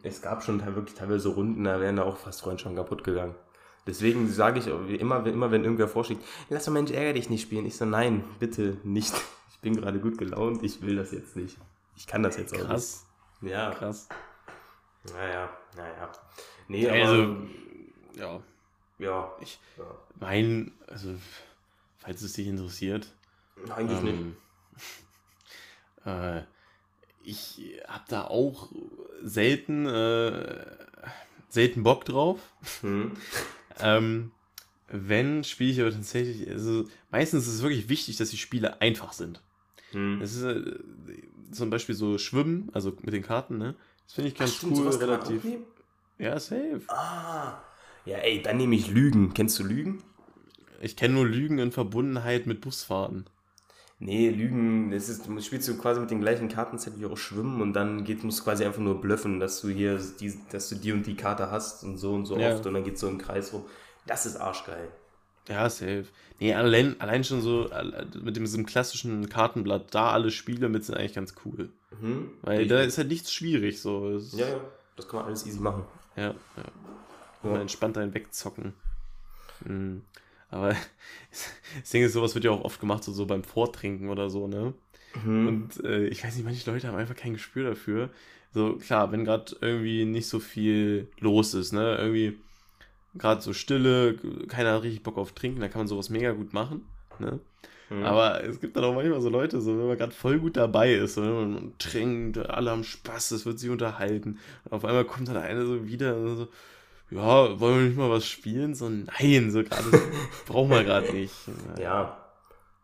Es 0.03 0.21
gab 0.21 0.43
schon 0.43 0.65
wirklich 0.75 0.95
teilweise 0.95 1.29
Runden, 1.29 1.63
da 1.63 1.79
wären 1.79 1.97
da 1.97 2.03
auch 2.03 2.17
fast 2.17 2.41
Freundschaften 2.41 2.75
kaputt 2.75 3.03
gegangen. 3.03 3.35
Deswegen 3.87 4.29
sage 4.29 4.59
ich 4.59 4.71
auch, 4.71 4.85
immer, 4.87 5.25
wenn- 5.25 5.33
immer 5.33 5.49
wenn 5.51 5.63
irgendwer 5.63 5.87
vorschlägt, 5.87 6.23
lass 6.49 6.65
doch 6.65 6.71
Mensch, 6.73 6.91
ärger 6.91 7.13
dich 7.13 7.29
nicht 7.29 7.41
spielen. 7.41 7.65
Ich 7.65 7.77
so, 7.77 7.85
nein, 7.85 8.23
bitte 8.39 8.77
nicht. 8.83 9.13
Ich 9.53 9.63
bin 9.63 9.75
gerade 9.79 9.99
gut 9.99 10.17
gelaunt, 10.17 10.63
ich 10.63 10.81
will 10.81 10.95
das 10.95 11.11
jetzt 11.11 11.35
nicht. 11.35 11.55
Ich 11.95 12.07
kann 12.07 12.23
das 12.23 12.35
jetzt 12.35 12.51
auch 12.55 12.65
Krass, 12.65 13.05
nicht. 13.41 13.51
Ja, 13.51 13.69
krass. 13.69 14.09
naja, 15.13 15.51
naja. 15.77 16.11
Nee, 16.67 16.89
aber, 16.89 16.97
Also, 16.99 17.37
ja, 18.15 18.41
ja, 18.97 19.31
ich, 19.39 19.59
ja. 19.77 19.83
mein, 20.19 20.71
also, 20.87 21.13
falls 21.99 22.23
es 22.23 22.33
dich 22.33 22.47
interessiert, 22.47 23.13
Eigentlich 23.69 24.01
nicht. 24.01 24.15
ähm, 24.19 24.35
äh, 26.05 26.41
ich 27.21 27.79
habe 27.87 28.05
da 28.07 28.23
auch 28.25 28.71
selten, 29.21 29.85
äh, 29.85 30.65
selten 31.49 31.83
Bock 31.83 32.05
drauf. 32.05 32.39
Hm. 32.81 33.11
Ähm, 33.79 34.31
wenn, 34.87 35.43
spiele 35.43 35.71
ich 35.71 35.81
aber 35.81 35.91
tatsächlich, 35.91 36.49
also 36.49 36.85
meistens 37.09 37.47
ist 37.47 37.55
es 37.55 37.61
wirklich 37.61 37.87
wichtig, 37.89 38.17
dass 38.17 38.29
die 38.29 38.37
Spiele 38.37 38.81
einfach 38.81 39.13
sind. 39.13 39.41
Hm. 39.91 40.21
Es 40.21 40.35
ist 40.35 40.43
äh, 40.43 40.77
zum 41.51 41.69
Beispiel 41.69 41.95
so 41.95 42.17
Schwimmen, 42.17 42.69
also 42.73 42.97
mit 43.01 43.13
den 43.13 43.23
Karten, 43.23 43.57
ne? 43.57 43.75
Das 44.05 44.15
finde 44.15 44.29
ich 44.29 44.35
ganz 44.35 44.55
Stimmt, 44.55 44.77
cool, 44.77 44.89
relativ. 44.89 45.43
Ja, 46.17 46.39
safe. 46.39 46.81
Ah. 46.87 47.61
Ja, 48.05 48.17
ey, 48.17 48.41
dann 48.41 48.57
nehme 48.57 48.75
ich 48.75 48.89
Lügen. 48.89 49.33
Kennst 49.33 49.59
du 49.59 49.63
Lügen? 49.63 50.03
Ich 50.81 50.95
kenne 50.95 51.13
nur 51.13 51.27
Lügen 51.27 51.59
in 51.59 51.71
Verbundenheit 51.71 52.47
mit 52.47 52.61
Busfahrten. 52.61 53.25
Nee, 54.03 54.29
Lügen, 54.29 54.89
das 54.89 55.09
ist, 55.09 55.27
du 55.27 55.39
spielst 55.41 55.67
du 55.69 55.77
quasi 55.77 55.99
mit 56.01 56.09
den 56.09 56.21
gleichen 56.21 56.49
Kartenset 56.49 56.99
wie 56.99 57.05
auch 57.05 57.17
Schwimmen 57.17 57.61
und 57.61 57.73
dann 57.73 58.03
geht, 58.03 58.23
musst 58.23 58.39
du 58.39 58.43
quasi 58.45 58.65
einfach 58.65 58.81
nur 58.81 58.99
bluffen, 58.99 59.39
dass 59.39 59.61
du 59.61 59.69
hier 59.69 59.99
die, 60.19 60.33
dass 60.51 60.69
du 60.69 60.75
die 60.75 60.91
und 60.91 61.05
die 61.05 61.15
Karte 61.15 61.51
hast 61.51 61.83
und 61.83 61.97
so 61.97 62.13
und 62.15 62.25
so 62.25 62.35
Ja. 62.35 62.55
oft 62.55 62.65
und 62.65 62.73
dann 62.73 62.83
geht 62.83 62.97
so 62.97 63.07
im 63.07 63.19
Kreis 63.19 63.53
rum. 63.53 63.63
Das 64.07 64.25
ist 64.25 64.37
arschgeil. 64.37 64.87
Ja, 65.47 65.69
safe. 65.69 66.05
Nee, 66.39 66.55
allein, 66.55 66.99
allein 66.99 67.23
schon 67.23 67.41
so 67.41 67.69
mit 68.23 68.35
dem, 68.35 68.43
diesem 68.45 68.65
klassischen 68.65 69.29
Kartenblatt, 69.29 69.93
da 69.93 70.11
alle 70.11 70.31
Spiele 70.31 70.67
mit 70.67 70.83
sind 70.83 70.95
eigentlich 70.97 71.13
ganz 71.13 71.35
cool. 71.45 71.69
Mhm. 72.01 72.31
Weil 72.41 72.61
Ich- 72.61 72.69
da 72.69 72.81
ist 72.81 72.97
halt 72.97 73.09
nichts 73.09 73.31
schwierig 73.31 73.79
so. 73.81 74.09
Es- 74.15 74.33
Ja, 74.35 74.47
ja, 74.47 74.61
das 74.95 75.07
kann 75.07 75.17
man 75.19 75.27
alles 75.27 75.45
easy 75.45 75.59
machen. 75.59 75.83
Ja, 76.15 76.23
ja. 76.23 76.33
Ja. 77.43 77.49
Man 77.51 77.61
entspannt 77.61 77.99
einen 77.99 78.15
wegzocken. 78.15 78.73
Mhm. 79.63 80.01
Aber 80.51 80.69
das 81.79 81.89
Ding 81.91 82.03
ist, 82.03 82.13
sowas 82.13 82.35
wird 82.35 82.45
ja 82.45 82.51
auch 82.51 82.63
oft 82.63 82.79
gemacht, 82.79 83.03
so, 83.03 83.11
so 83.11 83.25
beim 83.25 83.43
Vortrinken 83.43 84.09
oder 84.09 84.29
so, 84.29 84.47
ne? 84.47 84.73
Mhm. 85.23 85.47
Und 85.47 85.83
äh, 85.83 86.05
ich 86.07 86.23
weiß 86.23 86.35
nicht, 86.35 86.45
manche 86.45 86.69
Leute 86.69 86.87
haben 86.87 86.97
einfach 86.97 87.15
kein 87.15 87.33
Gespür 87.33 87.69
dafür. 87.69 88.09
So, 88.53 88.75
klar, 88.75 89.11
wenn 89.11 89.25
gerade 89.25 89.55
irgendwie 89.61 90.05
nicht 90.05 90.27
so 90.27 90.39
viel 90.39 91.07
los 91.19 91.53
ist, 91.53 91.71
ne? 91.71 91.97
Irgendwie 91.97 92.37
gerade 93.15 93.41
so 93.41 93.53
Stille, 93.53 94.17
keiner 94.47 94.73
hat 94.73 94.83
richtig 94.83 95.03
Bock 95.03 95.17
auf 95.17 95.33
Trinken, 95.33 95.61
dann 95.61 95.69
kann 95.69 95.81
man 95.81 95.87
sowas 95.87 96.09
mega 96.09 96.31
gut 96.31 96.53
machen, 96.53 96.85
ne? 97.19 97.39
Mhm. 97.89 98.03
Aber 98.03 98.43
es 98.43 98.61
gibt 98.61 98.77
dann 98.77 98.85
auch 98.85 98.93
manchmal 98.93 99.19
so 99.19 99.29
Leute, 99.29 99.59
so 99.59 99.77
wenn 99.77 99.87
man 99.87 99.97
gerade 99.97 100.13
voll 100.13 100.39
gut 100.39 100.55
dabei 100.55 100.93
ist, 100.93 101.15
so, 101.15 101.21
ne, 101.21 101.31
man 101.31 101.73
trinkt, 101.77 102.37
alle 102.37 102.71
haben 102.71 102.85
Spaß, 102.85 103.31
es 103.31 103.45
wird 103.45 103.59
sich 103.59 103.69
unterhalten. 103.69 104.39
Und 104.63 104.73
auf 104.73 104.85
einmal 104.85 105.03
kommt 105.03 105.27
dann 105.27 105.37
einer 105.37 105.65
so 105.65 105.87
wieder 105.87 106.15
und 106.15 106.37
so, 106.37 106.47
ja, 107.11 107.59
wollen 107.59 107.75
wir 107.79 107.87
nicht 107.87 107.97
mal 107.97 108.09
was 108.09 108.25
spielen? 108.25 108.73
So, 108.73 108.89
nein, 108.89 109.51
so 109.51 109.63
gerade 109.63 109.83
brauchen 110.47 110.69
wir 110.69 110.83
gerade 110.83 111.11
nicht. 111.13 111.33
ja. 111.79 112.17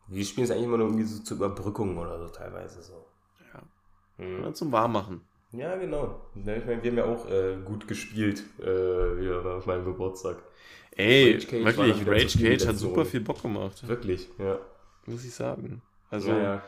Wir 0.10 0.24
spielen 0.24 0.46
es 0.46 0.52
eigentlich 0.52 0.66
immer 0.66 0.78
nur 0.78 0.88
irgendwie 0.88 1.06
so 1.06 1.22
zur 1.22 1.38
Überbrückung 1.38 1.98
oder 1.98 2.18
so 2.20 2.30
teilweise 2.30 2.82
so. 2.82 3.06
Ja. 3.54 4.26
Mhm. 4.26 4.44
Ja, 4.44 4.54
Zum 4.54 4.72
Warmmachen. 4.72 5.22
Ja, 5.52 5.76
genau. 5.76 6.22
Ich 6.36 6.46
meine, 6.46 6.66
wir 6.84 6.92
haben 6.92 6.98
ja 6.98 7.06
auch 7.06 7.30
äh, 7.30 7.58
gut 7.64 7.88
gespielt, 7.88 8.44
äh, 8.60 8.66
wieder 8.66 9.58
auf 9.58 9.66
meinem 9.66 9.86
Geburtstag. 9.86 10.38
Ey, 10.96 11.34
wirklich, 11.52 12.08
Rage 12.08 12.40
Cage 12.40 12.68
hat 12.68 12.78
super 12.78 13.06
viel 13.06 13.22
Bock 13.22 13.42
gemacht, 13.42 13.88
Wirklich, 13.88 14.30
ja. 14.40 14.60
muss 15.06 15.24
ich 15.24 15.34
sagen. 15.34 15.82
Also, 16.10 16.30
ja, 16.30 16.42
ja. 16.42 16.64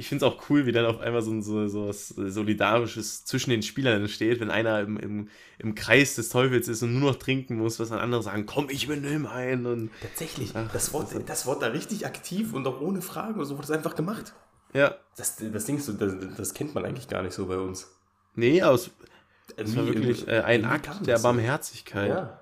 Ich 0.00 0.08
finde 0.08 0.26
es 0.26 0.32
auch 0.32 0.50
cool, 0.50 0.66
wie 0.66 0.72
dann 0.72 0.84
auf 0.86 0.98
einmal 1.00 1.22
so, 1.22 1.40
so, 1.40 1.68
so 1.68 1.88
was 1.88 2.08
Solidarisches 2.08 3.24
zwischen 3.24 3.50
den 3.50 3.62
Spielern 3.62 4.00
entsteht, 4.00 4.40
wenn 4.40 4.50
einer 4.50 4.80
im, 4.80 4.96
im, 4.96 5.28
im 5.58 5.74
Kreis 5.74 6.16
des 6.16 6.28
Teufels 6.30 6.68
ist 6.68 6.82
und 6.82 6.98
nur 6.98 7.12
noch 7.12 7.18
trinken 7.18 7.56
muss, 7.56 7.78
was 7.78 7.90
dann 7.90 7.98
andere 8.00 8.22
sagen, 8.22 8.46
komm, 8.46 8.68
ich 8.70 8.84
übernehme 8.84 9.30
ein 9.30 9.66
und 9.66 9.90
Tatsächlich, 10.02 10.52
Ach, 10.54 10.70
das, 10.72 10.92
Wort, 10.92 11.14
das 11.14 11.24
das 11.24 11.46
Wort 11.46 11.62
da 11.62 11.68
richtig 11.68 12.06
aktiv 12.06 12.52
und 12.54 12.66
auch 12.66 12.80
ohne 12.80 13.02
Fragen 13.02 13.34
oder 13.36 13.44
so 13.44 13.54
wurde 13.54 13.64
es 13.64 13.70
einfach 13.70 13.94
gemacht. 13.94 14.32
ja, 14.72 14.94
Das, 15.16 15.36
das 15.36 15.64
Ding 15.66 15.76
ist 15.76 15.86
so, 15.86 15.92
das, 15.92 16.14
das 16.36 16.54
kennt 16.54 16.74
man 16.74 16.84
eigentlich 16.84 17.08
gar 17.08 17.22
nicht 17.22 17.34
so 17.34 17.46
bei 17.46 17.56
uns. 17.58 17.88
nee, 18.34 18.60
aber 18.62 18.74
es, 18.74 18.90
Nie 19.64 19.76
war 19.76 19.82
im- 19.86 19.94
wirklich 19.94 20.28
äh, 20.28 20.40
ein 20.40 20.64
Akt 20.64 21.06
der. 21.06 21.18
Barmherzigkeit. 21.18 22.08
Ja. 22.10 22.40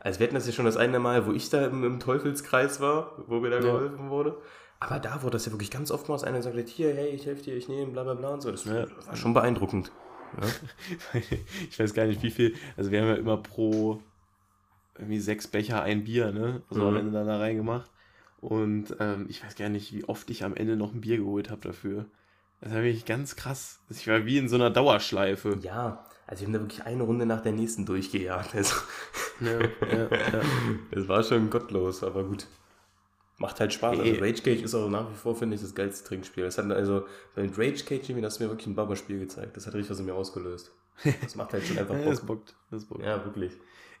Also 0.00 0.20
wir 0.20 0.26
hatten 0.26 0.34
das 0.36 0.46
ja 0.46 0.52
schon 0.52 0.64
das 0.66 0.76
eine 0.76 0.98
Mal, 1.00 1.26
wo 1.26 1.32
ich 1.32 1.50
da 1.50 1.66
im, 1.66 1.82
im 1.84 2.00
Teufelskreis 2.00 2.80
war, 2.80 3.12
wo 3.26 3.40
mir 3.40 3.50
da 3.50 3.56
Ja. 3.56 3.62
geholfen 3.62 4.08
wurde. 4.10 4.36
Aber 4.80 4.98
da 4.98 5.22
wurde 5.22 5.32
das 5.32 5.46
ja 5.46 5.52
wirklich 5.52 5.70
ganz 5.70 5.90
oft 5.90 6.08
mal 6.08 6.14
aus 6.14 6.24
einer 6.24 6.38
gesagt, 6.38 6.68
hier, 6.68 6.94
hey, 6.94 7.08
ich 7.08 7.26
helfe 7.26 7.42
dir, 7.42 7.56
ich 7.56 7.68
nehme, 7.68 7.92
bla 7.92 8.02
bla 8.04 8.14
bla 8.14 8.30
und 8.30 8.42
so. 8.42 8.50
Das 8.50 8.64
Ja. 8.64 8.86
war 9.06 9.16
schon 9.16 9.32
beeindruckend. 9.34 9.90
ich 11.70 11.78
weiß 11.78 11.94
gar 11.94 12.06
nicht, 12.06 12.22
wie 12.22 12.30
viel. 12.30 12.54
Also, 12.76 12.90
wir 12.90 13.00
haben 13.00 13.08
ja 13.08 13.14
immer 13.14 13.38
pro 13.38 14.00
irgendwie 14.98 15.20
sechs 15.20 15.46
Becher 15.46 15.82
ein 15.82 16.04
Bier, 16.04 16.32
ne? 16.32 16.62
Also 16.70 16.82
Mhm. 16.82 16.88
am 16.88 16.96
Ende 16.96 17.12
dann 17.12 17.26
da 17.26 17.38
reingemacht. 17.38 17.90
Und 18.40 18.96
ähm, 19.00 19.26
ich 19.28 19.44
weiß 19.44 19.56
gar 19.56 19.68
nicht, 19.68 19.92
wie 19.92 20.04
oft 20.04 20.28
ich 20.30 20.44
am 20.44 20.54
Ende 20.54 20.76
noch 20.76 20.92
ein 20.92 21.00
Bier 21.00 21.18
geholt 21.18 21.50
habe 21.50 21.60
dafür. 21.62 22.06
Das 22.60 22.72
war 22.72 22.82
wirklich 22.82 23.04
ganz 23.04 23.36
krass. 23.36 23.80
Ich 23.90 24.08
war 24.08 24.24
wie 24.24 24.38
in 24.38 24.48
so 24.48 24.56
einer 24.56 24.70
Dauerschleife. 24.70 25.58
Ja, 25.62 26.04
also 26.26 26.40
wir 26.40 26.46
haben 26.46 26.52
da 26.54 26.60
wirklich 26.60 26.82
eine 26.84 27.02
Runde 27.02 27.26
nach 27.26 27.42
der 27.42 27.52
nächsten 27.52 27.86
durchgejagt. 27.86 28.54
Also, 28.54 28.74
Ja, 29.40 29.60
ja, 29.60 29.98
ja. 29.98 30.42
das 30.92 31.08
war 31.08 31.22
schon 31.22 31.50
gottlos, 31.50 32.02
aber 32.02 32.24
gut. 32.24 32.46
Macht 33.38 33.60
halt 33.60 33.72
Spaß. 33.72 33.98
Also. 33.98 34.20
Rage 34.20 34.42
Cage 34.42 34.62
ist 34.62 34.74
auch 34.74 34.88
nach 34.88 35.10
wie 35.10 35.14
vor, 35.14 35.34
finde 35.36 35.56
ich, 35.56 35.60
das 35.62 35.74
geilste 35.74 36.08
Trinkspiel. 36.08 36.44
Das 36.44 36.56
hat 36.56 36.70
also, 36.70 37.04
beim 37.34 37.50
Rage 37.56 37.84
Cage, 37.84 38.08
irgendwie, 38.08 38.22
das 38.22 38.34
hat 38.34 38.40
mir 38.40 38.48
wirklich 38.48 38.66
ein 38.66 38.74
Baba-Spiel 38.74 39.18
gezeigt. 39.18 39.56
Das 39.56 39.66
hat 39.66 39.74
richtig 39.74 39.90
was 39.90 40.00
in 40.00 40.06
mir 40.06 40.14
ausgelöst. 40.14 40.72
Das 41.20 41.36
macht 41.36 41.52
halt 41.52 41.64
schon 41.64 41.76
einfach 41.78 41.94
Ja, 41.94 42.04
das 42.06 42.20
Bock. 42.20 42.38
bockt. 42.46 42.56
Das 42.70 42.84
bockt. 42.86 43.04
Ja, 43.04 43.22
wirklich. 43.24 43.52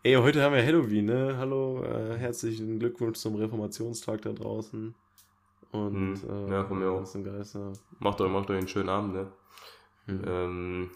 Ey, 0.02 0.14
heute 0.14 0.42
haben 0.42 0.54
wir 0.54 0.64
Halloween, 0.64 1.04
ne? 1.06 1.34
Hallo, 1.36 1.82
äh, 1.84 2.16
herzlichen 2.16 2.78
Glückwunsch 2.78 3.18
zum 3.18 3.34
Reformationstag 3.34 4.22
da 4.22 4.32
draußen. 4.32 4.94
Und 5.72 6.16
Hm, 6.22 6.48
äh, 6.48 6.52
ja, 6.52 6.64
von 6.64 6.78
mir 6.78 6.90
auch. 6.90 7.12
Geister. 7.24 7.72
Macht 7.98 8.20
euch, 8.20 8.30
macht 8.30 8.48
euch 8.50 8.58
einen 8.58 8.68
schönen 8.68 8.88
Abend, 8.88 9.14
ne? 9.14 9.26
Hm. 10.06 10.22
Ähm, 10.26 10.90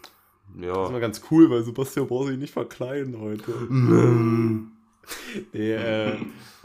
Das 0.55 0.61
ist 0.61 0.65
ja. 0.65 0.89
mal 0.89 1.01
ganz 1.01 1.21
cool, 1.29 1.49
weil 1.51 1.63
Sebastian 1.63 2.07
braucht 2.07 2.29
sich 2.29 2.37
nicht 2.37 2.53
verkleiden 2.53 3.19
heute. 3.19 3.51
Nee, 5.53 5.73
äh, 5.73 6.17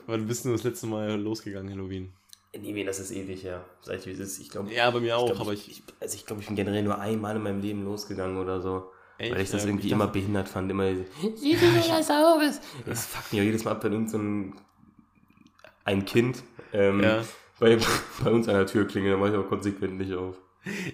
wann 0.06 0.26
bist 0.26 0.44
du 0.44 0.52
das 0.52 0.62
letzte 0.64 0.86
Mal 0.86 1.20
losgegangen, 1.20 1.70
Halloween? 1.72 2.12
Nee, 2.58 2.72
nee, 2.72 2.84
das 2.84 2.98
ist 3.00 3.10
ewig, 3.10 3.42
ja. 3.42 3.64
Seit 3.82 4.06
ich, 4.06 4.18
das 4.18 4.28
ist, 4.28 4.38
ich 4.40 4.48
glaube, 4.50 4.72
Ja, 4.72 4.90
bei 4.90 5.00
mir 5.00 5.16
auch, 5.16 5.26
glaub, 5.26 5.40
aber 5.40 5.52
ich, 5.52 5.68
ich. 5.70 5.78
ich, 5.78 5.84
also 6.00 6.16
ich 6.16 6.24
glaube, 6.26 6.40
ich 6.42 6.46
bin 6.48 6.56
generell 6.56 6.82
nur 6.82 6.98
einmal 6.98 7.36
in 7.36 7.42
meinem 7.42 7.60
Leben 7.60 7.84
losgegangen 7.84 8.38
oder 8.38 8.60
so. 8.60 8.90
Echt? 9.18 9.32
weil 9.34 9.40
ich 9.40 9.50
das 9.50 9.62
Ja, 9.62 9.68
irgendwie 9.70 9.86
ich 9.86 9.92
immer 9.92 10.04
dachte- 10.06 10.18
behindert 10.18 10.48
fand. 10.48 10.70
Immer, 10.70 10.92
sieht 11.36 11.58
das 11.62 12.10
aus? 12.10 12.60
Das 12.86 13.06
fuckt 13.06 13.32
mich 13.32 13.40
auch 13.40 13.44
jedes 13.46 13.64
Mal 13.64 13.70
ab, 13.72 13.84
wenn 13.84 13.92
irgend 13.92 14.10
so 14.10 14.18
ein, 14.18 14.54
ein 15.84 16.04
Kind 16.04 16.42
ähm, 16.72 17.02
Ja. 17.02 17.24
bei, 17.58 17.78
bei 18.22 18.30
uns 18.30 18.48
an 18.48 18.54
der 18.56 18.66
Tür 18.66 18.86
klingelt, 18.86 19.14
dann 19.14 19.20
mache 19.20 19.30
ich 19.32 19.36
auch 19.36 19.48
konsequent 19.48 19.98
nicht 19.98 20.12
auf. 20.14 20.36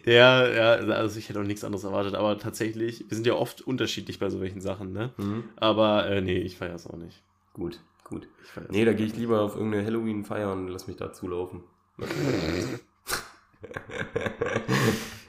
Ja, 0.04 0.46
ja, 0.48 0.72
also 0.94 1.18
ich 1.18 1.28
hätte 1.30 1.40
auch 1.40 1.44
nichts 1.44 1.64
anderes 1.64 1.84
erwartet, 1.84 2.14
aber 2.14 2.38
tatsächlich, 2.38 3.06
wir 3.08 3.14
sind 3.16 3.26
ja 3.26 3.34
oft 3.34 3.62
unterschiedlich 3.62 4.18
bei 4.18 4.28
solchen 4.28 4.60
Sachen, 4.60 4.92
ne? 4.92 5.12
Mhm. 5.16 5.44
Aber 5.56 6.06
äh, 6.06 6.20
nee, 6.20 6.38
ich 6.38 6.58
feiere 6.58 6.74
es 6.74 6.86
auch 6.86 6.96
nicht. 6.98 7.22
Gut, 7.54 7.80
gut. 8.04 8.28
Nee, 8.70 8.84
da 8.84 8.92
gehe 8.92 9.06
ich 9.06 9.16
lieber 9.16 9.40
auf 9.40 9.54
irgendeine 9.56 9.84
Halloween-Feier 9.84 10.52
und 10.52 10.68
lass 10.68 10.86
mich 10.86 10.96
da 10.96 11.12
zulaufen. 11.12 11.62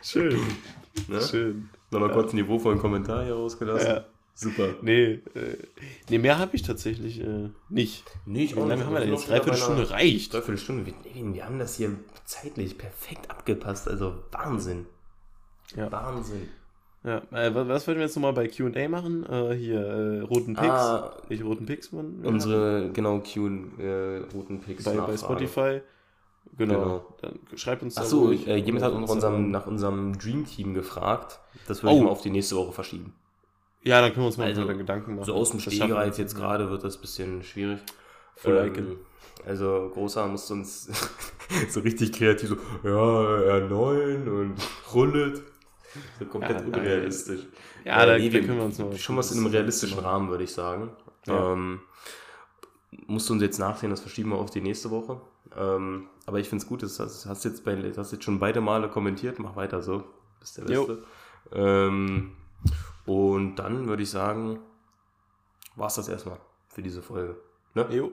Schön. 0.02 0.40
Ne? 1.08 1.22
Schön. 1.22 1.70
Nochmal 1.92 2.12
kurz 2.12 2.32
einen 2.32 2.42
niveauvollen 2.42 2.80
Kommentar 2.80 3.24
hier 3.24 3.36
rausgelassen. 3.36 3.90
Ja. 3.90 4.06
Super. 4.36 4.76
Nee, 4.82 5.22
äh, 5.36 5.58
nee, 6.10 6.18
mehr 6.18 6.40
habe 6.40 6.56
ich 6.56 6.64
tatsächlich 6.64 7.22
äh, 7.22 7.50
nicht. 7.70 8.04
Nee, 8.26 8.46
ich 8.46 8.56
Wie 8.56 8.60
lange 8.60 8.84
haben 8.84 8.94
wir 8.94 9.02
denn 9.02 9.12
jetzt? 9.12 9.30
Dreiviertel 9.30 9.60
Stunde 9.60 9.90
reicht. 9.92 10.34
Dreiviertel 10.34 10.58
Stunde. 10.58 10.92
Wir, 11.04 11.34
wir 11.34 11.46
haben 11.46 11.60
das 11.60 11.76
hier 11.76 11.96
zeitlich 12.26 12.78
perfekt 12.78 13.30
abgepasst. 13.30 13.88
Also 13.88 14.24
Wahnsinn. 14.32 14.88
Ja. 15.76 15.92
Wahnsinn. 15.92 16.50
Ja, 17.04 17.18
äh, 17.32 17.54
was, 17.54 17.86
wollten 17.86 18.00
wir 18.00 18.06
jetzt 18.06 18.16
nochmal 18.16 18.34
bei 18.34 18.48
QA 18.48 18.88
machen? 18.88 19.26
Äh, 19.30 19.54
hier, 19.56 19.80
äh, 19.82 20.20
roten 20.22 20.54
Picks. 20.54 20.68
Ah. 20.70 21.18
Welche 21.28 21.44
roten 21.44 21.66
Picks 21.66 21.92
man? 21.92 22.22
Unsere, 22.24 22.92
genau, 22.94 23.20
Q, 23.20 23.50
äh, 23.80 24.20
roten 24.34 24.60
Picks. 24.62 24.86
bei, 24.86 24.96
bei. 24.96 25.18
Spotify. 25.18 25.82
Genau. 26.58 26.74
Genau. 26.82 27.16
Dann 27.22 27.40
schreibt 27.58 27.84
uns 27.84 27.98
Achso, 27.98 28.32
äh, 28.32 28.56
jemand 28.58 28.86
hat 28.86 28.92
Oder 28.92 29.02
nach 29.02 29.10
unserem, 29.10 29.52
nach 29.52 29.68
unserem 29.68 30.18
Dream 30.18 30.46
Team 30.46 30.74
gefragt. 30.74 31.40
Das 31.68 31.84
würde 31.84 31.96
Oh. 31.96 31.98
ich 31.98 32.04
mal 32.06 32.10
auf 32.12 32.22
die 32.22 32.30
nächste 32.30 32.56
Woche 32.56 32.72
verschieben. 32.72 33.14
Ja, 33.84 34.00
dann 34.00 34.12
können 34.12 34.24
wir 34.24 34.28
uns 34.28 34.38
mal 34.38 34.48
Also, 34.48 34.66
Gedanken 34.66 35.16
machen. 35.16 35.26
So 35.26 35.34
aus 35.34 35.52
dem 35.52 35.60
Stegreif 35.60 36.18
jetzt 36.18 36.36
gerade 36.36 36.70
wird 36.70 36.84
das 36.84 36.98
ein 36.98 37.02
bisschen 37.02 37.44
schwierig. 37.44 37.80
Ähm. 38.46 38.98
Also 39.46 39.92
Großer 39.94 40.26
muss 40.28 40.50
uns 40.52 40.90
so 41.70 41.82
richtig 41.82 42.14
kreativ 42.14 42.50
so, 42.50 42.56
ja, 42.84 43.58
R9 43.58 44.28
und 44.30 44.56
Rullet. 44.94 45.42
So 46.20 46.26
komplett 46.26 46.60
Ja, 46.62 46.66
unrealistisch. 46.66 47.42
Ja, 47.86 48.04
Äh, 48.04 48.06
da, 48.08 48.18
nee, 48.18 48.28
da 48.30 48.34
wir- 48.34 48.46
können 48.46 48.58
wir 48.58 48.66
uns 48.66 48.80
noch 48.80 48.96
Schon 48.98 49.18
was 49.18 49.32
in 49.32 49.38
einem 49.40 49.48
realistischen 49.48 50.00
Rahmen, 50.00 50.30
würde 50.30 50.44
ich 50.44 50.52
sagen. 50.54 50.92
Ja. 51.26 51.54
Ähm, 51.54 51.82
musst 53.08 53.30
du 53.30 53.34
uns 53.34 53.42
jetzt 53.42 53.60
nachsehen, 53.60 53.90
das 53.90 54.02
verschieben 54.02 54.30
wir 54.32 54.38
auf 54.38 54.50
die 54.52 54.62
nächste 54.62 54.90
Woche. 54.92 55.22
Ähm, 55.56 56.08
aber 56.26 56.40
ich 56.40 56.50
finde 56.50 56.64
es 56.64 56.68
gut, 56.70 56.82
das 56.84 57.00
hast, 57.00 57.26
hast, 57.26 57.44
jetzt 57.46 57.64
bei, 57.64 57.76
hast 57.96 58.12
jetzt 58.12 58.24
schon 58.24 58.40
beide 58.40 58.62
Male 58.62 58.90
kommentiert, 58.90 59.40
mach 59.40 59.56
weiter 59.56 59.82
so. 59.82 60.04
Bist 60.40 60.58
der. 60.58 60.64
Beste. 60.64 61.04
Ähm, 61.52 62.32
und 63.06 63.56
dann 63.58 63.88
würde 63.88 64.04
ich 64.04 64.10
sagen, 64.10 64.60
war 65.76 65.88
es 65.88 65.96
das 65.96 66.08
erstmal 66.08 66.40
für 66.70 66.82
diese 66.82 67.02
Folge. 67.02 67.36
Ne? 67.76 67.88
Jo. 67.92 68.12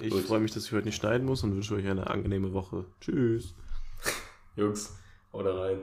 Ich 0.00 0.12
freue 0.24 0.40
mich, 0.40 0.52
dass 0.52 0.64
ich 0.64 0.72
heute 0.72 0.86
nicht 0.86 0.96
schneiden 0.96 1.26
muss 1.26 1.42
und 1.44 1.54
wünsche 1.54 1.74
euch 1.74 1.86
eine 1.86 2.08
angenehme 2.08 2.52
Woche. 2.52 2.84
Tschüss. 3.00 3.54
Jungs, 4.56 4.96
haut 5.32 5.46
rein. 5.46 5.82